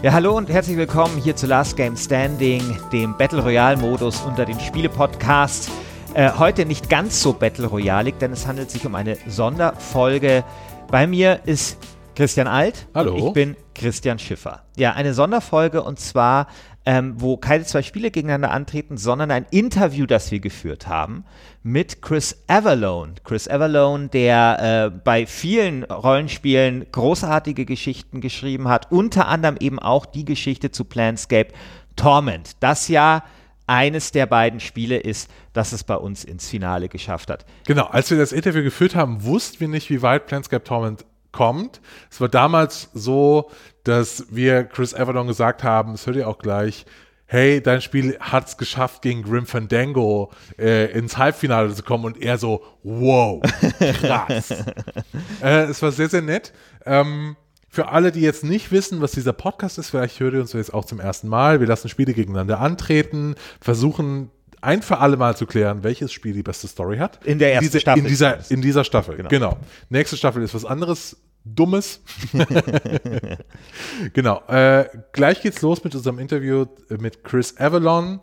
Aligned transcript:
Ja, 0.00 0.12
hallo 0.12 0.36
und 0.36 0.48
herzlich 0.48 0.76
willkommen 0.76 1.16
hier 1.16 1.34
zu 1.34 1.48
Last 1.48 1.76
Game 1.76 1.96
Standing, 1.96 2.62
dem 2.92 3.16
Battle 3.16 3.42
Royale 3.42 3.76
Modus 3.76 4.20
unter 4.20 4.44
den 4.44 4.60
Spiele-Podcasts. 4.60 5.68
Äh, 6.14 6.30
heute 6.38 6.66
nicht 6.66 6.88
ganz 6.88 7.20
so 7.20 7.32
Battle 7.32 7.66
Royale, 7.66 8.12
denn 8.12 8.30
es 8.30 8.46
handelt 8.46 8.70
sich 8.70 8.86
um 8.86 8.94
eine 8.94 9.18
Sonderfolge. 9.26 10.44
Bei 10.88 11.08
mir 11.08 11.40
ist 11.46 11.78
Christian 12.14 12.46
Alt. 12.46 12.86
Hallo. 12.94 13.16
ich 13.16 13.32
bin 13.32 13.56
Christian 13.74 14.20
Schiffer. 14.20 14.62
Ja, 14.76 14.92
eine 14.92 15.14
Sonderfolge 15.14 15.82
und 15.82 15.98
zwar 15.98 16.46
ähm, 16.88 17.16
wo 17.18 17.36
keine 17.36 17.64
zwei 17.64 17.82
Spiele 17.82 18.10
gegeneinander 18.10 18.50
antreten, 18.50 18.96
sondern 18.96 19.30
ein 19.30 19.44
Interview, 19.50 20.06
das 20.06 20.30
wir 20.30 20.40
geführt 20.40 20.88
haben 20.88 21.26
mit 21.62 22.00
Chris 22.00 22.42
Avalone. 22.46 23.16
Chris 23.24 23.46
Avalone, 23.46 24.08
der 24.08 24.92
äh, 24.94 24.98
bei 25.04 25.26
vielen 25.26 25.84
Rollenspielen 25.84 26.86
großartige 26.90 27.66
Geschichten 27.66 28.22
geschrieben 28.22 28.68
hat, 28.68 28.90
unter 28.90 29.28
anderem 29.28 29.58
eben 29.60 29.78
auch 29.78 30.06
die 30.06 30.24
Geschichte 30.24 30.70
zu 30.70 30.86
Planscape 30.86 31.52
Torment, 31.94 32.52
das 32.60 32.88
ja 32.88 33.22
eines 33.66 34.12
der 34.12 34.24
beiden 34.24 34.58
Spiele 34.58 34.96
ist, 34.96 35.30
das 35.52 35.72
es 35.72 35.84
bei 35.84 35.96
uns 35.96 36.24
ins 36.24 36.48
Finale 36.48 36.88
geschafft 36.88 37.28
hat. 37.28 37.44
Genau, 37.66 37.84
als 37.84 38.10
wir 38.10 38.16
das 38.16 38.32
Interview 38.32 38.62
geführt 38.62 38.94
haben, 38.94 39.24
wussten 39.24 39.60
wir 39.60 39.68
nicht, 39.68 39.90
wie 39.90 40.00
weit 40.00 40.24
Planscape 40.24 40.64
Torment 40.64 41.04
kommt. 41.32 41.82
Es 42.10 42.18
war 42.18 42.30
damals 42.30 42.88
so, 42.94 43.50
dass 43.88 44.26
wir 44.30 44.64
Chris 44.64 44.94
Avalon 44.94 45.26
gesagt 45.26 45.64
haben, 45.64 45.92
das 45.92 46.06
hört 46.06 46.16
ihr 46.16 46.28
auch 46.28 46.38
gleich, 46.38 46.84
hey, 47.26 47.62
dein 47.62 47.82
Spiel 47.82 48.18
hat 48.20 48.48
es 48.48 48.56
geschafft, 48.56 49.02
gegen 49.02 49.22
Grim 49.22 49.46
Fandango 49.46 50.30
äh, 50.58 50.90
ins 50.92 51.18
Halbfinale 51.18 51.74
zu 51.74 51.82
kommen 51.82 52.04
und 52.04 52.20
er 52.20 52.38
so, 52.38 52.62
wow, 52.82 53.42
krass. 54.00 54.50
äh, 55.42 55.64
es 55.64 55.82
war 55.82 55.92
sehr, 55.92 56.08
sehr 56.08 56.22
nett. 56.22 56.52
Ähm, 56.86 57.36
für 57.70 57.88
alle, 57.88 58.12
die 58.12 58.22
jetzt 58.22 58.44
nicht 58.44 58.72
wissen, 58.72 59.02
was 59.02 59.12
dieser 59.12 59.34
Podcast 59.34 59.78
ist, 59.78 59.90
vielleicht 59.90 60.18
hört 60.20 60.34
ihr 60.34 60.40
uns 60.40 60.54
jetzt 60.54 60.72
auch 60.72 60.86
zum 60.86 61.00
ersten 61.00 61.28
Mal. 61.28 61.60
Wir 61.60 61.66
lassen 61.66 61.88
Spiele 61.90 62.14
gegeneinander 62.14 62.60
antreten, 62.60 63.34
versuchen 63.60 64.30
ein 64.62 64.82
für 64.82 64.98
alle 64.98 65.16
Mal 65.16 65.36
zu 65.36 65.46
klären, 65.46 65.84
welches 65.84 66.12
Spiel 66.12 66.32
die 66.32 66.42
beste 66.42 66.66
Story 66.66 66.96
hat. 66.98 67.24
In 67.24 67.38
der 67.38 67.52
ersten 67.52 67.66
Diese, 67.66 67.80
Staffel. 67.80 68.02
In 68.02 68.08
dieser, 68.08 68.50
in 68.50 68.62
dieser 68.62 68.84
Staffel, 68.84 69.16
Genau. 69.16 69.28
genau. 69.28 69.58
Nächste 69.90 70.16
Staffel 70.16 70.42
ist 70.42 70.54
was 70.54 70.64
anderes. 70.64 71.16
Dummes. 71.54 72.00
genau. 74.14 74.42
Äh, 74.48 74.86
gleich 75.12 75.42
geht's 75.42 75.62
los 75.62 75.82
mit 75.84 75.94
unserem 75.94 76.18
Interview 76.18 76.66
mit 76.88 77.24
Chris 77.24 77.56
Avalon. 77.56 78.20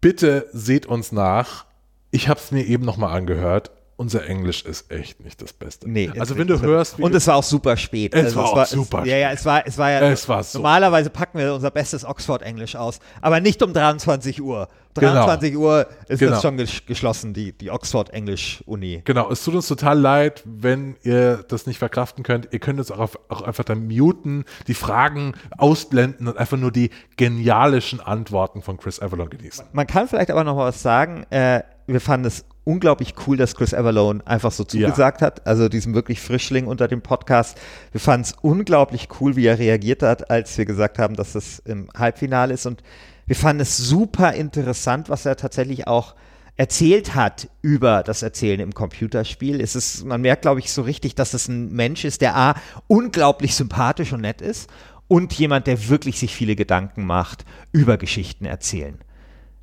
Bitte 0.00 0.46
seht 0.52 0.86
uns 0.86 1.12
nach. 1.12 1.64
Ich 2.10 2.28
habe 2.28 2.38
es 2.40 2.50
mir 2.52 2.64
eben 2.64 2.84
noch 2.84 2.96
mal 2.96 3.12
angehört. 3.12 3.70
Unser 3.98 4.26
Englisch 4.26 4.62
ist 4.66 4.90
echt 4.90 5.20
nicht 5.24 5.40
das 5.40 5.54
Beste. 5.54 5.88
Nee, 5.88 6.10
also 6.18 6.34
es- 6.34 6.38
wenn 6.38 6.46
du 6.46 6.54
es- 6.54 6.62
hörst, 6.62 6.98
und 7.00 7.14
es 7.14 7.26
war 7.28 7.36
auch 7.36 7.42
super 7.42 7.78
spät. 7.78 8.14
Also 8.14 8.28
Es 8.28 8.36
war 8.36 8.44
auch 8.44 8.66
super 8.66 9.06
Ja, 9.06 9.16
ja, 9.16 9.30
es 9.32 9.44
war, 9.46 9.66
es 9.66 9.78
war 9.78 9.90
ja. 9.90 10.00
Es 10.10 10.28
war 10.28 10.42
so- 10.44 10.58
Normalerweise 10.58 11.08
packen 11.08 11.38
wir 11.38 11.54
unser 11.54 11.70
bestes 11.70 12.04
Oxford-Englisch 12.04 12.76
aus, 12.76 13.00
aber 13.22 13.40
nicht 13.40 13.62
um 13.62 13.72
23 13.72 14.42
Uhr. 14.42 14.68
Genau. 15.00 15.26
23 15.26 15.56
Uhr 15.56 15.86
ist 16.08 16.18
Genau. 16.18 16.32
das 16.32 16.42
schon 16.42 16.56
ges 16.56 16.86
geschlossen, 16.86 17.32
die, 17.34 17.52
die 17.52 17.70
Oxford-Englisch-Uni. 17.70 19.02
Genau, 19.04 19.30
es 19.30 19.42
tut 19.44 19.54
uns 19.54 19.68
total 19.68 19.98
leid, 19.98 20.42
wenn 20.44 20.96
ihr 21.02 21.44
das 21.48 21.66
nicht 21.66 21.78
verkraften 21.78 22.24
könnt. 22.24 22.48
Ihr 22.52 22.58
könnt 22.58 22.78
uns 22.78 22.90
auch, 22.90 22.98
auf, 22.98 23.18
auch 23.28 23.42
einfach 23.42 23.64
dann 23.64 23.86
muten, 23.86 24.44
die 24.66 24.74
Fragen 24.74 25.34
ausblenden 25.56 26.28
und 26.28 26.36
einfach 26.36 26.56
nur 26.56 26.72
die 26.72 26.90
genialischen 27.16 28.00
Antworten 28.00 28.62
von 28.62 28.76
Chris 28.78 29.00
Avalon 29.00 29.30
genießen. 29.30 29.66
Man 29.72 29.86
kann 29.86 30.08
vielleicht 30.08 30.30
aber 30.30 30.44
noch 30.44 30.56
mal 30.56 30.66
was 30.68 30.82
sagen. 30.82 31.24
Äh, 31.30 31.62
wir 31.86 32.00
fanden 32.00 32.26
es 32.26 32.44
unglaublich 32.64 33.14
cool, 33.26 33.36
dass 33.36 33.54
Chris 33.54 33.72
Avalone 33.72 34.26
einfach 34.26 34.50
so 34.50 34.64
zugesagt 34.64 35.22
hat. 35.22 35.46
Also 35.46 35.68
diesem 35.68 35.94
wirklich 35.94 36.20
Frischling 36.20 36.66
unter 36.66 36.88
dem 36.88 37.00
Podcast. 37.00 37.56
Wir 37.92 38.00
fanden 38.00 38.22
es 38.22 38.34
unglaublich 38.42 39.08
cool, 39.20 39.36
wie 39.36 39.46
er 39.46 39.58
reagiert 39.58 40.02
hat, 40.02 40.30
als 40.30 40.58
wir 40.58 40.64
gesagt 40.64 40.98
haben, 40.98 41.14
dass 41.14 41.36
es 41.36 41.60
im 41.60 41.88
Halbfinale 41.96 42.52
ist. 42.52 42.66
Und 42.66 42.82
wir 43.26 43.36
fanden 43.36 43.62
es 43.62 43.76
super 43.76 44.32
interessant, 44.34 45.08
was 45.08 45.26
er 45.26 45.36
tatsächlich 45.36 45.86
auch 45.86 46.14
erzählt 46.56 47.14
hat 47.14 47.48
über 47.60 48.02
das 48.02 48.22
Erzählen 48.22 48.60
im 48.60 48.72
Computerspiel. 48.72 49.60
Es 49.60 49.76
ist, 49.76 50.04
man 50.04 50.22
merkt, 50.22 50.42
glaube 50.42 50.60
ich, 50.60 50.72
so 50.72 50.82
richtig, 50.82 51.14
dass 51.14 51.34
es 51.34 51.48
ein 51.48 51.72
Mensch 51.72 52.04
ist, 52.04 52.22
der 52.22 52.36
A, 52.36 52.54
unglaublich 52.86 53.54
sympathisch 53.54 54.12
und 54.12 54.22
nett 54.22 54.40
ist 54.40 54.70
und 55.08 55.32
jemand, 55.34 55.66
der 55.66 55.88
wirklich 55.88 56.18
sich 56.18 56.34
viele 56.34 56.56
Gedanken 56.56 57.04
macht 57.04 57.44
über 57.72 57.98
Geschichten 57.98 58.46
erzählen. 58.46 58.98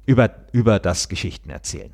Über, 0.06 0.36
über 0.52 0.80
das 0.80 1.10
Geschichten 1.10 1.50
erzählen. 1.50 1.94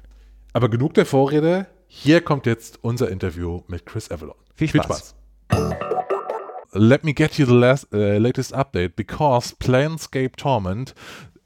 Aber 0.54 0.70
genug 0.70 0.96
der 0.96 1.06
Vorrede. 1.06 1.68
Hier 1.88 2.22
kommt 2.22 2.46
jetzt 2.46 2.80
unser 2.84 3.10
Interview 3.10 3.62
mit 3.68 3.86
Chris 3.86 4.12
Avalon. 4.12 4.36
Viel 4.56 4.70
Spaß. 4.70 5.16
Let 6.74 7.04
me 7.04 7.14
get 7.14 7.40
you 7.40 7.48
the 7.48 7.54
last, 7.54 7.88
uh, 7.94 8.18
latest 8.20 8.54
update 8.54 8.96
because 8.96 9.56
Planescape 9.56 10.36
Torment 10.38 10.94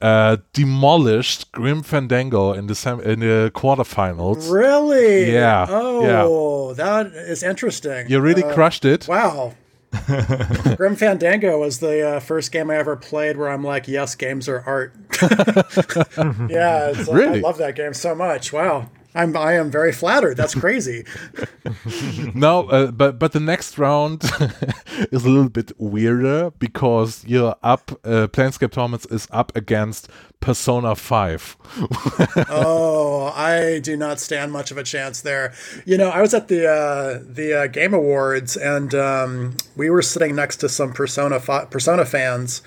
uh, 0.04 0.36
demolished 0.52 1.50
Grim 1.52 1.82
Fandango 1.82 2.52
in 2.52 2.66
the 2.66 2.74
sem- 2.74 3.00
in 3.00 3.20
the 3.20 3.50
quarterfinals. 3.54 4.50
Really? 4.52 5.32
Yeah, 5.32 5.66
Oh, 5.70 6.74
that 6.74 7.06
is 7.06 7.42
interesting. 7.42 8.08
You 8.08 8.20
really 8.20 8.44
Uh, 8.44 8.52
crushed 8.54 8.84
it. 8.84 9.06
Wow. 9.08 9.54
Grim 10.76 10.96
Fandango 10.96 11.58
was 11.60 11.78
the 11.78 12.16
uh, 12.16 12.20
first 12.20 12.50
game 12.52 12.68
I 12.70 12.76
ever 12.76 12.96
played 12.96 13.36
where 13.36 13.48
I'm 13.48 13.62
like, 13.64 13.86
yes, 13.88 14.14
games 14.16 14.48
are 14.48 14.62
art. 14.66 14.92
yeah, 16.50 16.90
it's, 16.90 17.08
I 17.08 17.12
Really? 17.14 17.40
love 17.40 17.58
that 17.58 17.74
game 17.76 17.94
so 17.94 18.14
much. 18.14 18.52
Wow. 18.52 18.88
I'm 19.14 19.36
I 19.36 19.54
am 19.54 19.70
very 19.70 19.92
flattered. 19.92 20.36
That's 20.36 20.54
crazy. 20.54 21.04
No, 22.34 22.68
uh, 22.68 22.90
but 22.90 23.18
but 23.18 23.32
the 23.32 23.40
next 23.40 23.78
round 23.78 24.22
is 25.12 25.24
a 25.24 25.28
little 25.28 25.48
bit 25.48 25.72
weirder 25.78 26.50
because 26.58 27.24
you're 27.26 27.54
up. 27.62 27.92
Uh, 28.04 28.26
Planescape 28.26 28.72
Torment 28.72 29.06
is 29.10 29.28
up 29.30 29.54
against 29.56 30.08
Persona 30.40 30.94
Five. 30.94 31.56
oh, 32.50 33.32
I 33.34 33.80
do 33.80 33.96
not 33.96 34.20
stand 34.20 34.52
much 34.52 34.70
of 34.70 34.78
a 34.78 34.82
chance 34.82 35.20
there. 35.20 35.54
You 35.86 35.96
know, 35.96 36.10
I 36.10 36.20
was 36.20 36.34
at 36.34 36.48
the 36.48 36.68
uh, 36.68 37.20
the 37.26 37.62
uh, 37.62 37.66
Game 37.68 37.94
Awards, 37.94 38.56
and 38.56 38.94
um, 38.94 39.56
we 39.76 39.90
were 39.90 40.02
sitting 40.02 40.34
next 40.34 40.56
to 40.58 40.68
some 40.68 40.92
Persona 40.92 41.40
fa- 41.40 41.68
Persona 41.70 42.04
fans. 42.04 42.62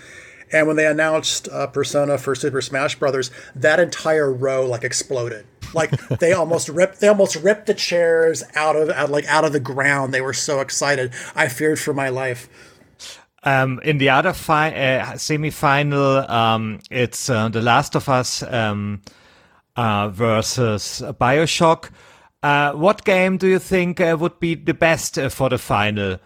And 0.52 0.66
when 0.66 0.78
they 0.78 0.88
announced 0.88 1.50
uh, 1.50 1.68
Persona 1.68 2.18
for 2.18 2.34
Super 2.34 2.62
Smash 2.62 2.96
Brothers, 2.98 3.32
that 3.54 3.82
entire 3.82 4.32
row 4.32 4.66
like 4.66 4.84
exploded. 4.86 5.46
Like 5.74 5.92
they 6.20 6.34
almost 6.34 6.70
ripped 6.70 7.00
they 7.00 7.08
almost 7.08 7.36
ripped 7.36 7.68
the 7.68 7.74
chairs 7.74 8.44
out 8.56 8.76
of 8.76 8.90
out, 8.90 9.10
like 9.10 9.26
out 9.26 9.46
of 9.46 9.54
the 9.54 9.60
ground. 9.60 10.14
They 10.14 10.22
were 10.22 10.34
so 10.34 10.60
excited. 10.60 11.14
I 11.36 11.48
feared 11.48 11.80
for 11.80 11.94
my 11.94 12.10
life. 12.10 12.50
Um, 13.44 13.80
in 13.84 13.98
the 13.98 14.10
other 14.10 14.34
fi- 14.34 14.74
uh, 14.74 15.18
semi-final, 15.18 16.30
um, 16.30 16.80
it's 16.92 17.30
uh, 17.30 17.48
The 17.48 17.62
Last 17.62 17.96
of 17.96 18.10
Us 18.10 18.44
um, 18.44 19.02
uh, 19.78 20.10
versus 20.10 21.02
Bioshock. 21.20 21.92
Uh, 22.44 22.74
what 22.74 23.06
game 23.06 23.38
do 23.38 23.48
you 23.48 23.60
think 23.60 24.02
uh, 24.02 24.18
would 24.20 24.40
be 24.40 24.56
the 24.56 24.74
best 24.74 25.18
uh, 25.18 25.30
for 25.30 25.50
the 25.50 25.58
final? 25.58 26.18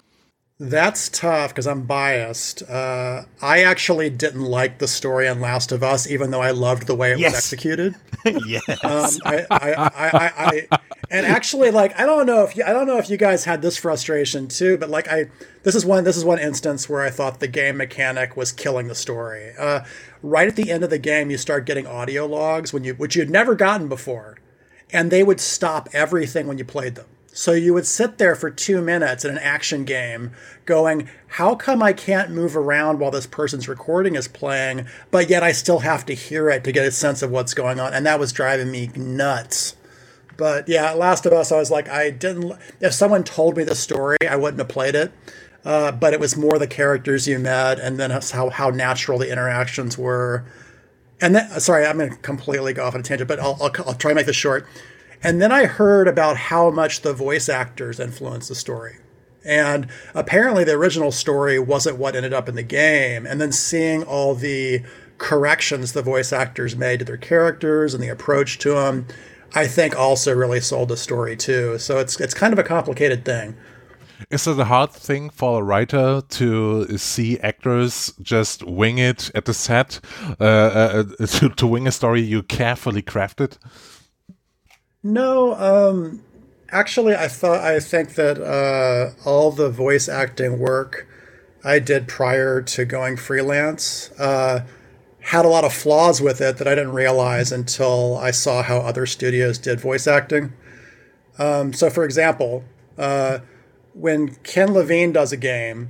That's 0.64 1.10
tough 1.10 1.50
because 1.50 1.66
I'm 1.66 1.82
biased. 1.88 2.62
Uh, 2.70 3.24
I 3.42 3.64
actually 3.64 4.12
didn't 4.12 4.44
like 4.46 4.78
the 4.78 4.88
story 4.88 5.28
on 5.28 5.42
Last 5.42 5.72
of 5.72 5.82
Us, 5.82 6.08
even 6.08 6.30
though 6.30 6.42
I 6.44 6.52
loved 6.52 6.86
the 6.86 6.94
way 6.94 7.14
it 7.14 7.18
Yes. 7.18 7.32
was 7.32 7.38
executed. 7.40 7.96
yes. 8.46 8.70
Um, 8.84 9.22
I, 9.26 9.46
I, 9.50 10.68
I, 10.70 10.80
and 11.10 11.26
actually, 11.26 11.72
like, 11.72 12.00
I 12.00 12.06
don't 12.06 12.28
know 12.28 12.44
if 12.44 12.56
you, 12.56 12.64
I 12.64 12.74
don't 12.74 12.86
know 12.86 13.00
if 13.00 13.10
you 13.10 13.18
guys 13.18 13.44
had 13.46 13.64
this 13.64 13.76
frustration 13.76 14.48
too, 14.48 14.78
but 14.78 14.92
like, 14.92 15.08
I, 15.08 15.32
this 15.64 15.74
is 15.74 15.84
one, 15.84 16.04
this 16.04 16.16
is 16.16 16.24
one 16.24 16.38
instance 16.38 16.88
where 16.88 17.02
I 17.02 17.10
thought 17.10 17.40
the 17.40 17.48
game 17.48 17.78
mechanic 17.78 18.38
was 18.38 18.52
killing 18.52 18.88
the 18.88 18.94
story. 18.94 19.54
Uh, 19.58 19.84
right 20.22 20.48
at 20.48 20.56
the 20.58 20.70
end 20.70 20.84
of 20.84 20.92
the 20.92 21.00
game, 21.00 21.32
you 21.32 21.40
start 21.40 21.66
getting 21.66 21.88
audio 21.88 22.28
logs 22.28 22.72
when 22.72 22.84
you, 22.84 22.94
which 22.94 23.16
you'd 23.16 23.32
never 23.32 23.56
gotten 23.56 23.90
before, 23.90 24.38
and 24.94 25.09
they 25.09 25.24
would 25.24 25.40
stop 25.40 25.90
everything 25.91 26.46
when 26.46 26.59
you 26.59 26.66
played 26.66 26.94
them. 26.94 27.08
So 27.34 27.54
you 27.54 27.74
would 27.74 27.88
sit 27.88 28.18
there 28.18 28.36
for 28.36 28.50
two 28.50 28.82
minutes 28.82 29.24
in 29.24 29.32
an 29.32 29.38
action 29.38 29.86
game 29.86 30.32
going, 30.66 31.10
How 31.28 31.56
come 31.56 31.82
I 31.82 31.94
can't 31.94 32.32
move 32.32 32.58
around 32.58 33.00
while 33.00 33.12
this 33.12 33.26
person's 33.26 33.70
recording 33.70 34.16
is 34.16 34.28
playing, 34.28 34.86
but 35.12 35.30
yet 35.30 35.42
I 35.42 35.54
still 35.54 35.80
have 35.80 36.06
to 36.08 36.14
hear 36.14 36.50
it 36.50 36.64
to 36.66 36.74
get 36.74 36.86
a 36.86 36.92
sense 36.92 37.22
of 37.22 37.32
what's 37.32 37.54
going 37.54 37.80
on? 37.80 37.94
And 37.94 38.06
that 38.06 38.20
was 38.20 38.34
driving 38.34 38.70
me 38.70 38.92
nuts. 38.96 39.78
But 40.36 40.68
yeah, 40.68 40.92
Last 40.92 41.26
of 41.26 41.32
Us, 41.34 41.52
I 41.52 41.58
was 41.58 41.72
like, 41.72 41.88
I 41.88 42.10
didn't. 42.10 42.54
If 42.82 42.94
someone 42.94 43.24
told 43.24 43.56
me 43.56 43.64
the 43.64 43.76
story, 43.76 44.18
I 44.30 44.36
wouldn't 44.36 44.60
have 44.60 44.70
played 44.70 44.96
it. 44.96 45.12
Uh, 45.64 45.92
but 45.92 46.14
it 46.14 46.20
was 46.20 46.36
more 46.36 46.58
the 46.58 46.68
characters 46.68 47.28
you 47.28 47.38
met 47.38 47.80
and 47.80 48.00
then 48.00 48.10
how, 48.10 48.50
how 48.50 48.72
natural 48.72 49.20
the 49.20 49.32
interactions 49.32 49.98
were. 49.98 50.44
And 51.22 51.36
then, 51.36 51.60
sorry, 51.60 51.86
I'm 51.86 51.98
going 51.98 52.10
to 52.10 52.16
completely 52.18 52.74
go 52.74 52.86
off 52.86 52.96
on 52.96 53.02
a 53.02 53.04
tangent, 53.04 53.28
but 53.28 53.40
I'll, 53.40 53.58
I'll, 53.62 53.72
I'll 53.86 53.94
try 53.94 54.12
to 54.12 54.16
make 54.16 54.26
this 54.26 54.36
short. 54.36 54.68
And 55.23 55.41
then 55.41 55.52
I 55.52 55.66
heard 55.66 56.08
about 56.08 56.38
how 56.38 56.72
much 56.72 57.02
the 57.02 57.14
voice 57.14 57.47
actors 57.47 58.00
influenced 58.00 58.50
the 58.50 58.56
story. 58.56 58.97
And 59.44 59.88
apparently, 60.14 60.64
the 60.64 60.73
original 60.73 61.12
story 61.12 61.59
wasn't 61.59 61.97
what 61.97 62.16
ended 62.16 62.34
up 62.34 62.47
in 62.47 62.56
the 62.56 62.64
game. 62.64 63.26
And 63.26 63.41
then 63.41 63.52
seeing 63.52 64.03
all 64.03 64.35
the 64.35 64.84
corrections 65.18 65.94
the 65.94 66.02
voice 66.02 66.34
actors 66.34 66.76
made 66.76 67.00
to 67.00 67.06
their 67.06 67.18
characters 67.18 67.94
and 67.94 68.03
the 68.03 68.08
approach 68.08 68.58
to 68.59 68.73
them, 68.73 69.08
I 69.53 69.68
think 69.68 69.96
also 69.97 70.34
really 70.34 70.62
sold 70.62 70.90
the 70.90 70.97
story 70.97 71.35
too. 71.35 71.78
So 71.78 71.97
it's 72.00 72.20
it's 72.20 72.34
kind 72.34 72.53
of 72.53 72.59
a 72.59 72.64
complicated 72.64 73.26
thing. 73.26 73.56
Is 74.29 74.47
it 74.47 74.59
a 74.59 74.66
hard 74.66 74.91
thing 74.91 75.29
for 75.29 75.59
a 75.59 75.64
writer 75.64 76.22
to 76.22 76.97
see 76.97 77.40
actors 77.40 78.14
just 78.22 78.64
wing 78.64 79.00
it 79.00 79.32
at 79.34 79.46
the 79.46 79.53
set, 79.53 80.00
uh, 80.40 80.44
uh, 80.44 81.03
uh 81.20 81.26
to, 81.26 81.50
to 81.58 81.68
wing 81.68 81.88
a 81.88 81.91
story 81.91 82.22
you 82.22 82.44
carefully 82.44 83.02
crafted? 83.02 83.58
No, 85.03 85.56
um, 85.56 86.22
actually, 86.70 87.16
I 87.16 87.28
thought 87.28 87.59
I 87.59 87.80
think 87.80 88.16
that 88.16 88.40
uh, 88.40 89.14
all 89.28 89.52
the 89.52 89.70
voice 89.70 90.08
acting 90.08 90.59
work 90.59 91.08
I 91.64 91.80
did 91.80 92.08
prior 92.08 92.62
to 92.62 92.86
going 92.86 93.18
freelance 93.18 94.12
uh, 94.20 94.66
had 95.22 95.46
a 95.46 95.48
lot 95.48 95.64
of 95.64 95.74
flaws 95.74 96.22
with 96.22 96.42
it 96.42 96.58
that 96.58 96.68
I 96.68 96.76
didn't 96.76 96.94
realize 96.94 97.52
until 97.52 98.18
I 98.18 98.32
saw 98.32 98.64
how 98.64 98.78
other 98.78 99.06
studios 99.06 99.58
did 99.58 99.80
voice 99.80 100.08
acting. 100.08 100.53
Um, 101.38 101.74
so, 101.74 101.90
for 101.90 102.04
example, 102.04 102.64
uh, 102.97 103.40
when 103.94 104.36
Ken 104.44 104.74
Levine 104.74 105.12
does 105.12 105.32
a 105.32 105.38
game, 105.38 105.90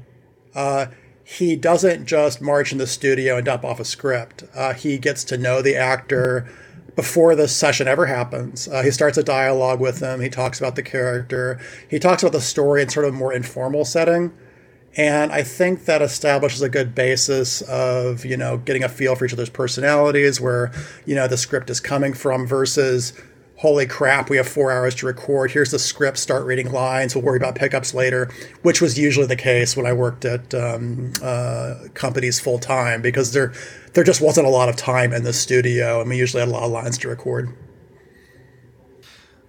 uh, 0.55 0.87
he 1.23 1.55
doesn't 1.55 2.05
just 2.05 2.41
march 2.41 2.71
in 2.71 2.77
the 2.77 2.87
studio 2.87 3.37
and 3.37 3.45
dump 3.45 3.63
off 3.63 3.79
a 3.79 3.85
script. 3.85 4.43
Uh, 4.53 4.73
he 4.73 4.97
gets 4.97 5.23
to 5.25 5.37
know 5.37 5.61
the 5.61 5.75
actor 5.75 6.49
before 6.95 7.35
the 7.35 7.47
session 7.47 7.87
ever 7.87 8.05
happens. 8.05 8.67
Uh, 8.67 8.83
he 8.83 8.91
starts 8.91 9.17
a 9.17 9.23
dialogue 9.23 9.79
with 9.79 9.99
them. 9.99 10.21
He 10.21 10.29
talks 10.29 10.59
about 10.59 10.75
the 10.75 10.83
character. 10.83 11.59
He 11.89 11.99
talks 11.99 12.23
about 12.23 12.33
the 12.33 12.41
story 12.41 12.81
in 12.81 12.89
sort 12.89 13.05
of 13.05 13.13
a 13.13 13.17
more 13.17 13.33
informal 13.33 13.85
setting. 13.85 14.33
And 14.97 15.31
I 15.31 15.43
think 15.43 15.85
that 15.85 16.01
establishes 16.01 16.61
a 16.61 16.67
good 16.67 16.93
basis 16.93 17.61
of, 17.61 18.25
you 18.25 18.35
know, 18.35 18.57
getting 18.57 18.83
a 18.83 18.89
feel 18.89 19.15
for 19.15 19.23
each 19.23 19.31
other's 19.31 19.49
personalities, 19.49 20.41
where, 20.41 20.71
you 21.05 21.15
know, 21.15 21.29
the 21.29 21.37
script 21.37 21.69
is 21.69 21.79
coming 21.79 22.13
from 22.13 22.45
versus 22.45 23.13
holy 23.61 23.85
crap, 23.85 24.27
we 24.27 24.37
have 24.37 24.47
four 24.47 24.71
hours 24.71 24.95
to 24.95 25.05
record. 25.05 25.51
Here's 25.51 25.69
the 25.69 25.77
script, 25.77 26.17
start 26.17 26.47
reading 26.47 26.71
lines. 26.71 27.13
We'll 27.13 27.23
worry 27.23 27.37
about 27.37 27.53
pickups 27.53 27.93
later, 27.93 28.27
which 28.63 28.81
was 28.81 28.97
usually 28.97 29.27
the 29.27 29.35
case 29.35 29.77
when 29.77 29.85
I 29.85 29.93
worked 29.93 30.25
at 30.25 30.51
um, 30.55 31.13
uh, 31.21 31.75
companies 31.93 32.39
full 32.39 32.57
time 32.57 33.03
because 33.03 33.33
there, 33.33 33.53
there 33.93 34.03
just 34.03 34.19
wasn't 34.19 34.47
a 34.47 34.49
lot 34.49 34.67
of 34.67 34.77
time 34.77 35.13
in 35.13 35.23
the 35.23 35.31
studio, 35.31 36.01
and 36.01 36.09
we 36.09 36.17
usually 36.17 36.39
had 36.39 36.49
a 36.49 36.51
lot 36.51 36.63
of 36.63 36.71
lines 36.71 36.97
to 36.99 37.09
record. 37.09 37.55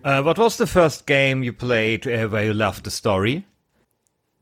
Uh, 0.04 0.22
what 0.22 0.36
was 0.36 0.58
the 0.58 0.66
first 0.66 1.06
game 1.06 1.42
you 1.42 1.54
played 1.54 2.06
uh, 2.06 2.28
where 2.28 2.44
you 2.44 2.52
loved 2.52 2.84
the 2.84 2.90
story? 2.90 3.46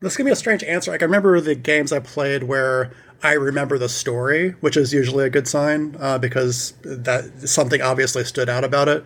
This 0.00 0.16
can 0.16 0.26
be 0.26 0.32
a 0.32 0.36
strange 0.36 0.64
answer. 0.64 0.90
Like 0.90 1.02
I 1.02 1.04
remember 1.04 1.40
the 1.40 1.54
games 1.54 1.92
I 1.92 2.00
played 2.00 2.42
where 2.42 2.90
I 3.22 3.34
remember 3.34 3.78
the 3.78 3.88
story, 3.88 4.56
which 4.62 4.76
is 4.76 4.92
usually 4.92 5.26
a 5.26 5.30
good 5.30 5.46
sign 5.46 5.94
uh, 6.00 6.18
because 6.18 6.72
that 6.82 7.48
something 7.48 7.80
obviously 7.80 8.24
stood 8.24 8.48
out 8.48 8.64
about 8.64 8.88
it. 8.88 9.04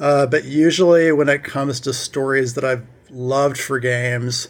Uh, 0.00 0.26
but 0.26 0.44
usually, 0.44 1.12
when 1.12 1.28
it 1.28 1.44
comes 1.44 1.78
to 1.80 1.92
stories 1.92 2.54
that 2.54 2.64
I've 2.64 2.86
loved 3.10 3.58
for 3.58 3.78
games, 3.78 4.48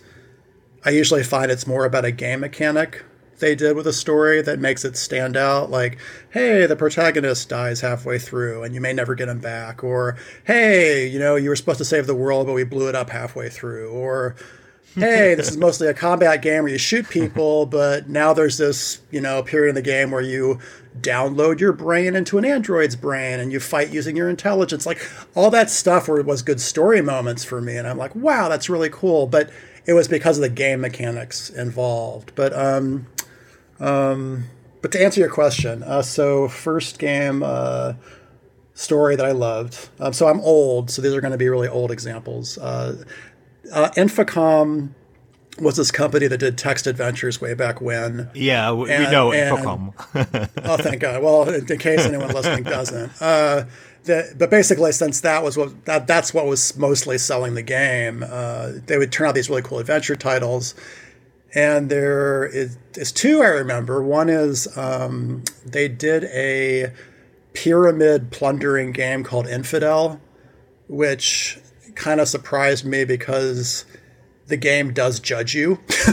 I 0.85 0.91
usually 0.91 1.25
find 1.25 1.51
it's 1.51 1.67
more 1.67 1.85
about 1.85 2.05
a 2.05 2.13
game 2.13 2.41
mechanic 2.41 3.05
they 3.41 3.55
did 3.55 3.75
with 3.75 3.87
a 3.87 3.93
story 3.93 4.43
that 4.43 4.59
makes 4.59 4.85
it 4.85 4.97
stand 4.97 5.37
out. 5.37 5.71
Like, 5.71 5.99
hey, 6.31 6.67
the 6.67 6.77
protagonist 6.77 7.49
dies 7.49 7.81
halfway 7.81 8.19
through 8.19 8.63
and 8.63 8.75
you 8.75 8.81
may 8.81 8.93
never 8.93 9.15
get 9.15 9.29
him 9.29 9.41
back. 9.41 9.83
Or, 9.83 10.17
hey, 10.45 11.09
you 11.09 11.19
know, 11.19 11.37
you 11.37 11.49
were 11.49 11.57
supposed 11.57 11.79
to 11.79 11.85
save 11.85 12.07
the 12.07 12.15
world, 12.15 12.47
but 12.47 12.53
we 12.53 12.65
blew 12.65 12.89
it 12.89 12.95
up 12.95 13.11
halfway 13.11 13.49
through. 13.49 13.91
Or, 13.91 14.37
hey, 14.95 15.35
this 15.35 15.51
is 15.51 15.57
mostly 15.57 15.89
a 15.89 15.95
combat 15.95 16.43
game 16.43 16.65
where 16.65 16.73
you 16.73 16.79
shoot 16.79 17.09
people, 17.09 17.67
but 17.81 18.09
now 18.09 18.33
there's 18.33 18.59
this, 18.59 19.01
you 19.11 19.21
know, 19.21 19.43
period 19.43 19.71
in 19.71 19.75
the 19.75 19.83
game 19.83 20.11
where 20.11 20.21
you 20.21 20.59
download 21.01 21.61
your 21.61 21.73
brain 21.73 22.17
into 22.17 22.37
an 22.37 22.45
android's 22.45 22.97
brain 22.97 23.39
and 23.39 23.53
you 23.53 23.61
fight 23.61 23.91
using 23.91 24.17
your 24.17 24.29
intelligence. 24.29 24.87
Like 24.87 25.01
all 25.35 25.51
that 25.51 25.71
stuff 25.71 26.09
where 26.09 26.19
it 26.19 26.27
was 26.27 26.43
good 26.43 26.61
story 26.61 27.01
moments 27.01 27.45
for 27.45 27.61
me. 27.61 27.77
And 27.77 27.87
I'm 27.87 27.99
like, 27.99 28.15
wow, 28.15 28.49
that's 28.49 28.69
really 28.69 28.91
cool. 28.91 29.27
But 29.27 29.51
it 29.87 29.93
was 29.93 30.09
because 30.09 30.39
of 30.39 30.43
the 30.43 30.49
game 30.49 30.81
mechanics 30.81 31.51
involved. 31.51 32.33
But 32.35 32.53
um, 32.53 33.07
um, 33.79 34.45
but 34.83 34.93
to 34.93 35.03
answer 35.03 35.21
your 35.21 35.31
question, 35.31 35.83
uh, 35.83 36.03
so 36.03 36.49
first 36.49 36.99
game 36.99 37.43
uh, 37.43 37.95
story 38.75 39.17
that 39.17 39.27
I 39.27 39.33
loved. 39.33 39.89
Um, 39.99 40.13
so 40.13 40.27
I'm 40.27 40.41
old, 40.41 40.91
so 40.91 41.03
these 41.03 41.15
are 41.15 41.21
going 41.21 41.33
to 41.33 41.39
be 41.39 41.49
really 41.49 41.69
old 41.69 41.91
examples. 41.91 42.59
Uh, 42.59 43.05
uh, 43.73 43.91
Infocom 43.97 44.91
was 45.61 45.77
this 45.77 45.91
company 45.91 46.27
that 46.27 46.39
did 46.39 46.57
text 46.57 46.87
adventures 46.87 47.41
way 47.41 47.55
back 47.55 47.81
when. 47.81 48.31
Yeah, 48.35 48.73
we, 48.73 48.91
and, 48.91 49.05
we 49.05 49.11
know 49.11 49.31
Infocom. 49.31 50.51
oh, 50.65 50.77
thank 50.79 51.01
God. 51.01 51.23
Well, 51.23 51.49
in, 51.49 51.71
in 51.71 51.79
case 51.79 52.01
anyone 52.01 52.29
listening 52.29 52.65
doesn't. 52.65 53.21
Uh, 53.21 53.65
the, 54.05 54.35
but 54.39 54.51
basically, 54.51 54.93
since 54.93 55.21
that 55.21 55.43
was 55.43 55.57
what 55.57 55.85
that, 55.85 56.07
that's 56.07 56.33
what 56.33 56.47
was 56.47 56.77
mostly 56.77 57.19
selling 57.19 57.55
the 57.55 57.63
game, 57.63 58.25
uh, 58.27 58.73
they 58.87 58.97
would 58.97 59.13
turn 59.13 59.29
out 59.29 59.35
these 59.35 59.51
really 59.51 59.63
cool 59.63 59.79
adventure 59.79 60.17
titles. 60.17 60.75
And 61.55 61.91
there 61.91 62.47
is, 62.47 62.79
is 62.95 63.13
two 63.13 63.43
I 63.43 63.49
remember. 63.49 64.03
One 64.03 64.29
is 64.29 64.77
um, 64.79 65.43
they 65.67 65.89
did 65.89 66.25
a 66.25 66.93
pyramid 67.53 68.31
plundering 68.31 68.93
game 68.93 69.25
called 69.25 69.49
Infidel, 69.49 70.21
which 70.89 71.59
kind 72.01 72.19
of 72.19 72.29
surprised 72.29 72.85
me 72.85 73.05
because 73.05 73.85
the 74.47 74.57
game 74.57 74.93
does 74.93 75.21
judge 75.21 75.55
you. 75.55 75.79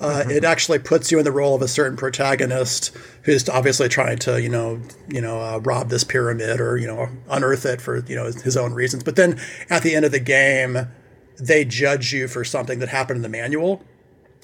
uh, 0.00 0.24
it 0.28 0.44
actually 0.44 0.80
puts 0.80 1.10
you 1.10 1.18
in 1.18 1.24
the 1.24 1.32
role 1.32 1.54
of 1.54 1.62
a 1.62 1.68
certain 1.68 1.96
protagonist 1.96 2.94
who's 3.22 3.48
obviously 3.48 3.88
trying 3.88 4.18
to, 4.18 4.42
you 4.42 4.48
know, 4.48 4.82
you 5.08 5.20
know, 5.20 5.40
uh, 5.40 5.58
rob 5.62 5.88
this 5.88 6.04
pyramid 6.04 6.60
or 6.60 6.76
you 6.76 6.86
know, 6.86 7.08
unearth 7.30 7.64
it 7.64 7.80
for 7.80 8.04
you 8.06 8.16
know 8.16 8.24
his 8.24 8.56
own 8.56 8.74
reasons. 8.74 9.04
But 9.04 9.16
then 9.16 9.40
at 9.70 9.82
the 9.82 9.94
end 9.94 10.04
of 10.04 10.10
the 10.12 10.20
game, 10.20 10.88
they 11.40 11.64
judge 11.64 12.12
you 12.12 12.26
for 12.26 12.44
something 12.44 12.80
that 12.80 12.88
happened 12.88 13.16
in 13.16 13.22
the 13.22 13.28
manual. 13.28 13.82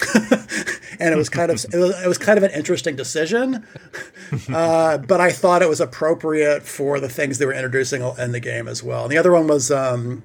and 0.99 1.15
it 1.15 1.17
was 1.17 1.29
kind 1.29 1.50
of 1.50 1.65
it 1.73 1.77
was, 1.77 2.03
it 2.03 2.09
was, 2.09 2.19
kind 2.19 2.39
of 2.39 2.45
an 2.45 2.50
interesting 2.50 2.97
decision, 2.97 3.67
uh, 4.53 4.99
but 4.99 5.21
I 5.21 5.31
thought 5.31 5.62
it 5.62 5.69
was 5.69 5.81
appropriate 5.81 6.62
for 6.62 7.00
the 7.00 7.09
things 7.09 7.39
they 7.39 7.47
were 7.47 7.53
introducing 7.53 8.03
in 8.03 8.33
the 8.33 8.41
game 8.41 8.69
as 8.69 8.83
well. 8.83 9.05
And 9.05 9.12
the 9.12 9.19
other 9.19 9.33
one 9.33 9.47
was 9.47 9.71
um, 9.71 10.23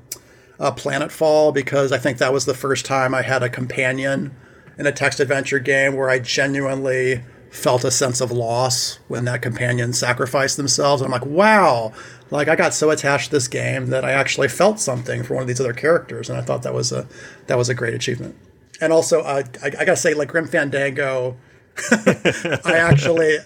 uh, 0.59 0.71
Planetfall 0.71 1.53
because 1.53 1.91
I 1.91 1.97
think 1.97 2.17
that 2.17 2.33
was 2.33 2.45
the 2.45 2.53
first 2.53 2.85
time 2.85 3.13
I 3.13 3.21
had 3.21 3.43
a 3.43 3.49
companion 3.49 4.35
in 4.77 4.87
a 4.87 4.91
text 4.91 5.19
adventure 5.19 5.59
game 5.59 5.95
where 5.95 6.09
I 6.09 6.19
genuinely 6.19 7.23
felt 7.51 7.83
a 7.83 7.91
sense 7.91 8.19
of 8.19 8.31
loss 8.31 8.97
when 9.07 9.25
that 9.25 9.43
companion 9.43 9.93
sacrificed 9.93 10.57
themselves. 10.57 11.03
And 11.03 11.13
I'm 11.13 11.21
like, 11.21 11.29
wow, 11.29 11.93
like 12.31 12.47
I 12.47 12.55
got 12.55 12.73
so 12.73 12.89
attached 12.89 13.25
to 13.25 13.35
this 13.35 13.47
game 13.47 13.87
that 13.87 14.03
I 14.03 14.11
actually 14.11 14.47
felt 14.47 14.79
something 14.79 15.21
for 15.21 15.35
one 15.35 15.43
of 15.43 15.47
these 15.47 15.59
other 15.59 15.73
characters, 15.73 16.29
and 16.29 16.39
I 16.39 16.41
thought 16.41 16.63
that 16.63 16.73
was 16.73 16.91
a 16.91 17.07
that 17.45 17.57
was 17.59 17.69
a 17.69 17.75
great 17.75 17.93
achievement 17.93 18.35
and 18.83 18.91
also 18.91 19.21
uh, 19.21 19.43
I, 19.61 19.67
I, 19.67 19.69
gotta 19.69 19.95
say 19.95 20.13
like 20.13 20.27
Grim 20.27 20.47
Fandango, 20.47 21.37
I 21.91 22.75
actually 22.75 23.37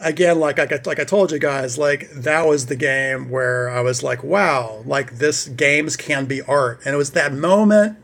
again 0.00 0.40
like 0.40 0.58
I 0.58 0.66
like 0.84 0.98
I 0.98 1.04
told 1.04 1.30
you 1.30 1.38
guys 1.38 1.78
like 1.78 2.10
that 2.10 2.46
was 2.46 2.66
the 2.66 2.76
game 2.76 3.30
where 3.30 3.70
I 3.70 3.80
was 3.80 4.02
like 4.02 4.24
wow 4.24 4.82
like 4.84 5.18
this 5.18 5.48
games 5.48 5.96
can 5.96 6.26
be 6.26 6.42
art. 6.42 6.80
And 6.84 6.94
it 6.94 6.98
was 6.98 7.12
that 7.12 7.32
moment 7.32 7.98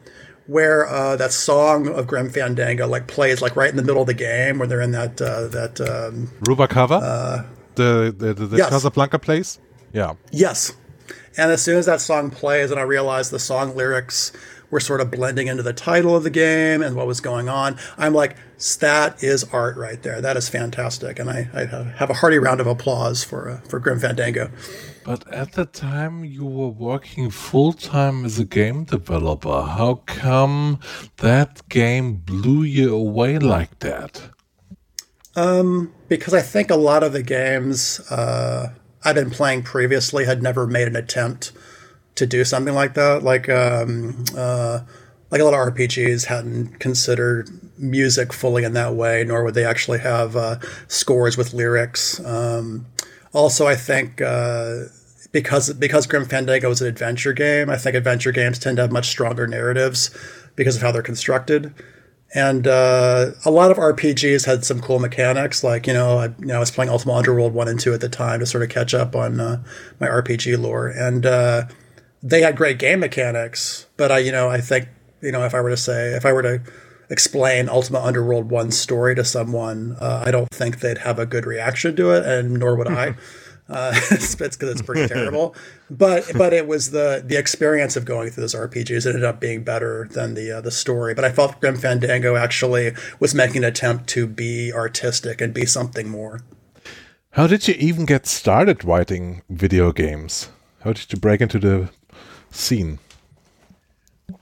where 0.46 0.86
uh, 0.86 1.16
that 1.16 1.32
song 1.32 1.88
of 1.88 2.06
Grim 2.06 2.30
Fandango 2.30 2.86
like 2.86 3.08
plays 3.08 3.42
like 3.42 3.56
right 3.56 3.70
in 3.70 3.76
the 3.76 3.82
middle 3.82 4.02
of 4.02 4.06
the 4.06 4.14
game 4.14 4.58
where 4.58 4.68
they're 4.68 4.80
in 4.80 4.92
that 4.92 5.20
uh, 5.20 5.48
that 5.48 5.80
um, 5.80 6.28
Rubacava 6.42 7.00
uh, 7.02 7.42
the 7.74 8.14
the, 8.16 8.32
the, 8.32 8.46
the 8.46 8.56
yes. 8.58 8.70
Casablanca 8.70 9.18
place? 9.18 9.58
Yeah. 9.92 10.14
Yes. 10.30 10.72
And 11.38 11.50
as 11.50 11.62
soon 11.62 11.76
as 11.76 11.86
that 11.86 12.00
song 12.00 12.30
plays 12.30 12.70
and 12.70 12.80
I 12.80 12.84
realized 12.84 13.30
the 13.30 13.38
song 13.38 13.76
lyrics 13.76 14.32
were 14.70 14.80
sort 14.80 15.00
of 15.00 15.10
blending 15.10 15.46
into 15.46 15.62
the 15.62 15.72
title 15.72 16.16
of 16.16 16.22
the 16.22 16.30
game 16.30 16.82
and 16.82 16.96
what 16.96 17.06
was 17.06 17.20
going 17.20 17.48
on. 17.48 17.78
I'm 17.96 18.14
like, 18.14 18.36
that 18.80 19.22
is 19.22 19.44
art 19.52 19.76
right 19.76 20.02
there. 20.02 20.20
That 20.20 20.36
is 20.36 20.48
fantastic, 20.48 21.18
and 21.18 21.30
I, 21.30 21.48
I 21.52 21.64
have 21.98 22.10
a 22.10 22.14
hearty 22.14 22.38
round 22.38 22.60
of 22.60 22.66
applause 22.66 23.22
for 23.22 23.50
uh, 23.50 23.60
for 23.68 23.78
Grim 23.78 23.98
Fandango. 23.98 24.50
But 25.04 25.26
at 25.32 25.52
the 25.52 25.66
time, 25.66 26.24
you 26.24 26.44
were 26.44 26.68
working 26.68 27.30
full 27.30 27.72
time 27.72 28.24
as 28.24 28.40
a 28.40 28.44
game 28.44 28.84
developer. 28.84 29.62
How 29.62 30.02
come 30.06 30.80
that 31.18 31.68
game 31.68 32.14
blew 32.16 32.64
you 32.64 32.94
away 32.94 33.38
like 33.38 33.78
that? 33.80 34.30
Um, 35.36 35.92
because 36.08 36.34
I 36.34 36.40
think 36.40 36.70
a 36.70 36.76
lot 36.76 37.02
of 37.02 37.12
the 37.12 37.22
games 37.22 38.00
uh, 38.10 38.72
I've 39.04 39.14
been 39.14 39.30
playing 39.30 39.62
previously 39.62 40.24
had 40.24 40.42
never 40.42 40.66
made 40.66 40.88
an 40.88 40.96
attempt 40.96 41.52
to 42.16 42.26
do 42.26 42.44
something 42.44 42.74
like 42.74 42.94
that. 42.94 43.22
Like 43.22 43.48
um, 43.48 44.24
uh, 44.36 44.80
like 45.30 45.40
a 45.40 45.44
lot 45.44 45.54
of 45.54 45.74
RPGs 45.74 46.26
hadn't 46.26 46.78
considered 46.80 47.48
music 47.78 48.32
fully 48.32 48.64
in 48.64 48.72
that 48.74 48.94
way, 48.94 49.24
nor 49.24 49.44
would 49.44 49.54
they 49.54 49.64
actually 49.64 49.98
have 49.98 50.36
uh, 50.36 50.58
scores 50.88 51.36
with 51.36 51.54
lyrics. 51.54 52.24
Um, 52.24 52.86
also, 53.32 53.66
I 53.66 53.76
think 53.76 54.20
uh, 54.20 54.84
because 55.32 55.72
because 55.74 56.06
Grim 56.06 56.24
Fandango 56.24 56.70
is 56.70 56.80
an 56.80 56.88
adventure 56.88 57.32
game, 57.32 57.68
I 57.70 57.76
think 57.76 57.94
adventure 57.96 58.32
games 58.32 58.58
tend 58.58 58.76
to 58.78 58.82
have 58.82 58.92
much 58.92 59.08
stronger 59.08 59.46
narratives 59.46 60.10
because 60.54 60.76
of 60.76 60.82
how 60.82 60.92
they're 60.92 61.02
constructed. 61.02 61.74
And 62.34 62.66
uh, 62.66 63.32
a 63.44 63.50
lot 63.50 63.70
of 63.70 63.76
RPGs 63.76 64.46
had 64.46 64.64
some 64.64 64.80
cool 64.80 64.98
mechanics, 64.98 65.62
like 65.62 65.86
you 65.86 65.92
know, 65.92 66.18
I, 66.18 66.26
you 66.38 66.46
know, 66.46 66.56
I 66.56 66.58
was 66.58 66.70
playing 66.70 66.90
Ultima 66.90 67.14
Underworld 67.14 67.54
one 67.54 67.68
and 67.68 67.78
two 67.78 67.94
at 67.94 68.00
the 68.00 68.08
time 68.08 68.40
to 68.40 68.46
sort 68.46 68.62
of 68.62 68.68
catch 68.68 68.94
up 68.94 69.14
on 69.14 69.40
uh, 69.40 69.62
my 70.00 70.06
RPG 70.06 70.60
lore, 70.60 70.88
and 70.88 71.24
uh, 71.26 71.64
they 72.26 72.42
had 72.42 72.56
great 72.56 72.78
game 72.78 73.00
mechanics, 73.00 73.86
but 73.96 74.10
I, 74.10 74.18
you 74.18 74.32
know, 74.32 74.48
I 74.48 74.60
think 74.60 74.88
you 75.20 75.32
know, 75.32 75.44
if 75.44 75.54
I 75.54 75.60
were 75.60 75.70
to 75.70 75.76
say, 75.76 76.14
if 76.14 76.26
I 76.26 76.32
were 76.32 76.42
to 76.42 76.62
explain 77.08 77.68
Ultima 77.68 78.00
Underworld 78.00 78.50
1 78.50 78.70
story 78.72 79.14
to 79.14 79.24
someone, 79.24 79.96
uh, 80.00 80.24
I 80.26 80.30
don't 80.30 80.50
think 80.50 80.80
they'd 80.80 80.98
have 80.98 81.18
a 81.18 81.26
good 81.26 81.46
reaction 81.46 81.94
to 81.96 82.10
it, 82.10 82.24
and 82.24 82.54
nor 82.54 82.76
would 82.76 82.88
I. 82.88 83.14
Uh, 83.68 83.92
it's 84.12 84.36
because 84.36 84.60
it's 84.62 84.80
pretty 84.80 85.12
terrible, 85.12 85.52
but 85.90 86.24
but 86.36 86.52
it 86.52 86.68
was 86.68 86.92
the 86.92 87.20
the 87.26 87.36
experience 87.36 87.96
of 87.96 88.04
going 88.04 88.30
through 88.30 88.42
those 88.42 88.54
RPGs 88.54 89.04
ended 89.06 89.24
up 89.24 89.40
being 89.40 89.64
better 89.64 90.06
than 90.12 90.34
the 90.34 90.58
uh, 90.58 90.60
the 90.60 90.70
story. 90.70 91.14
But 91.14 91.24
I 91.24 91.32
felt 91.32 91.60
Grim 91.60 91.74
Fandango 91.74 92.36
actually 92.36 92.92
was 93.18 93.34
making 93.34 93.64
an 93.64 93.64
attempt 93.64 94.06
to 94.10 94.28
be 94.28 94.72
artistic 94.72 95.40
and 95.40 95.52
be 95.52 95.66
something 95.66 96.08
more. 96.08 96.42
How 97.30 97.48
did 97.48 97.66
you 97.66 97.74
even 97.76 98.06
get 98.06 98.28
started 98.28 98.84
writing 98.84 99.42
video 99.50 99.90
games? 99.90 100.48
How 100.82 100.92
did 100.92 101.12
you 101.12 101.18
break 101.18 101.40
into 101.40 101.58
the 101.58 101.90
scene? 102.50 102.98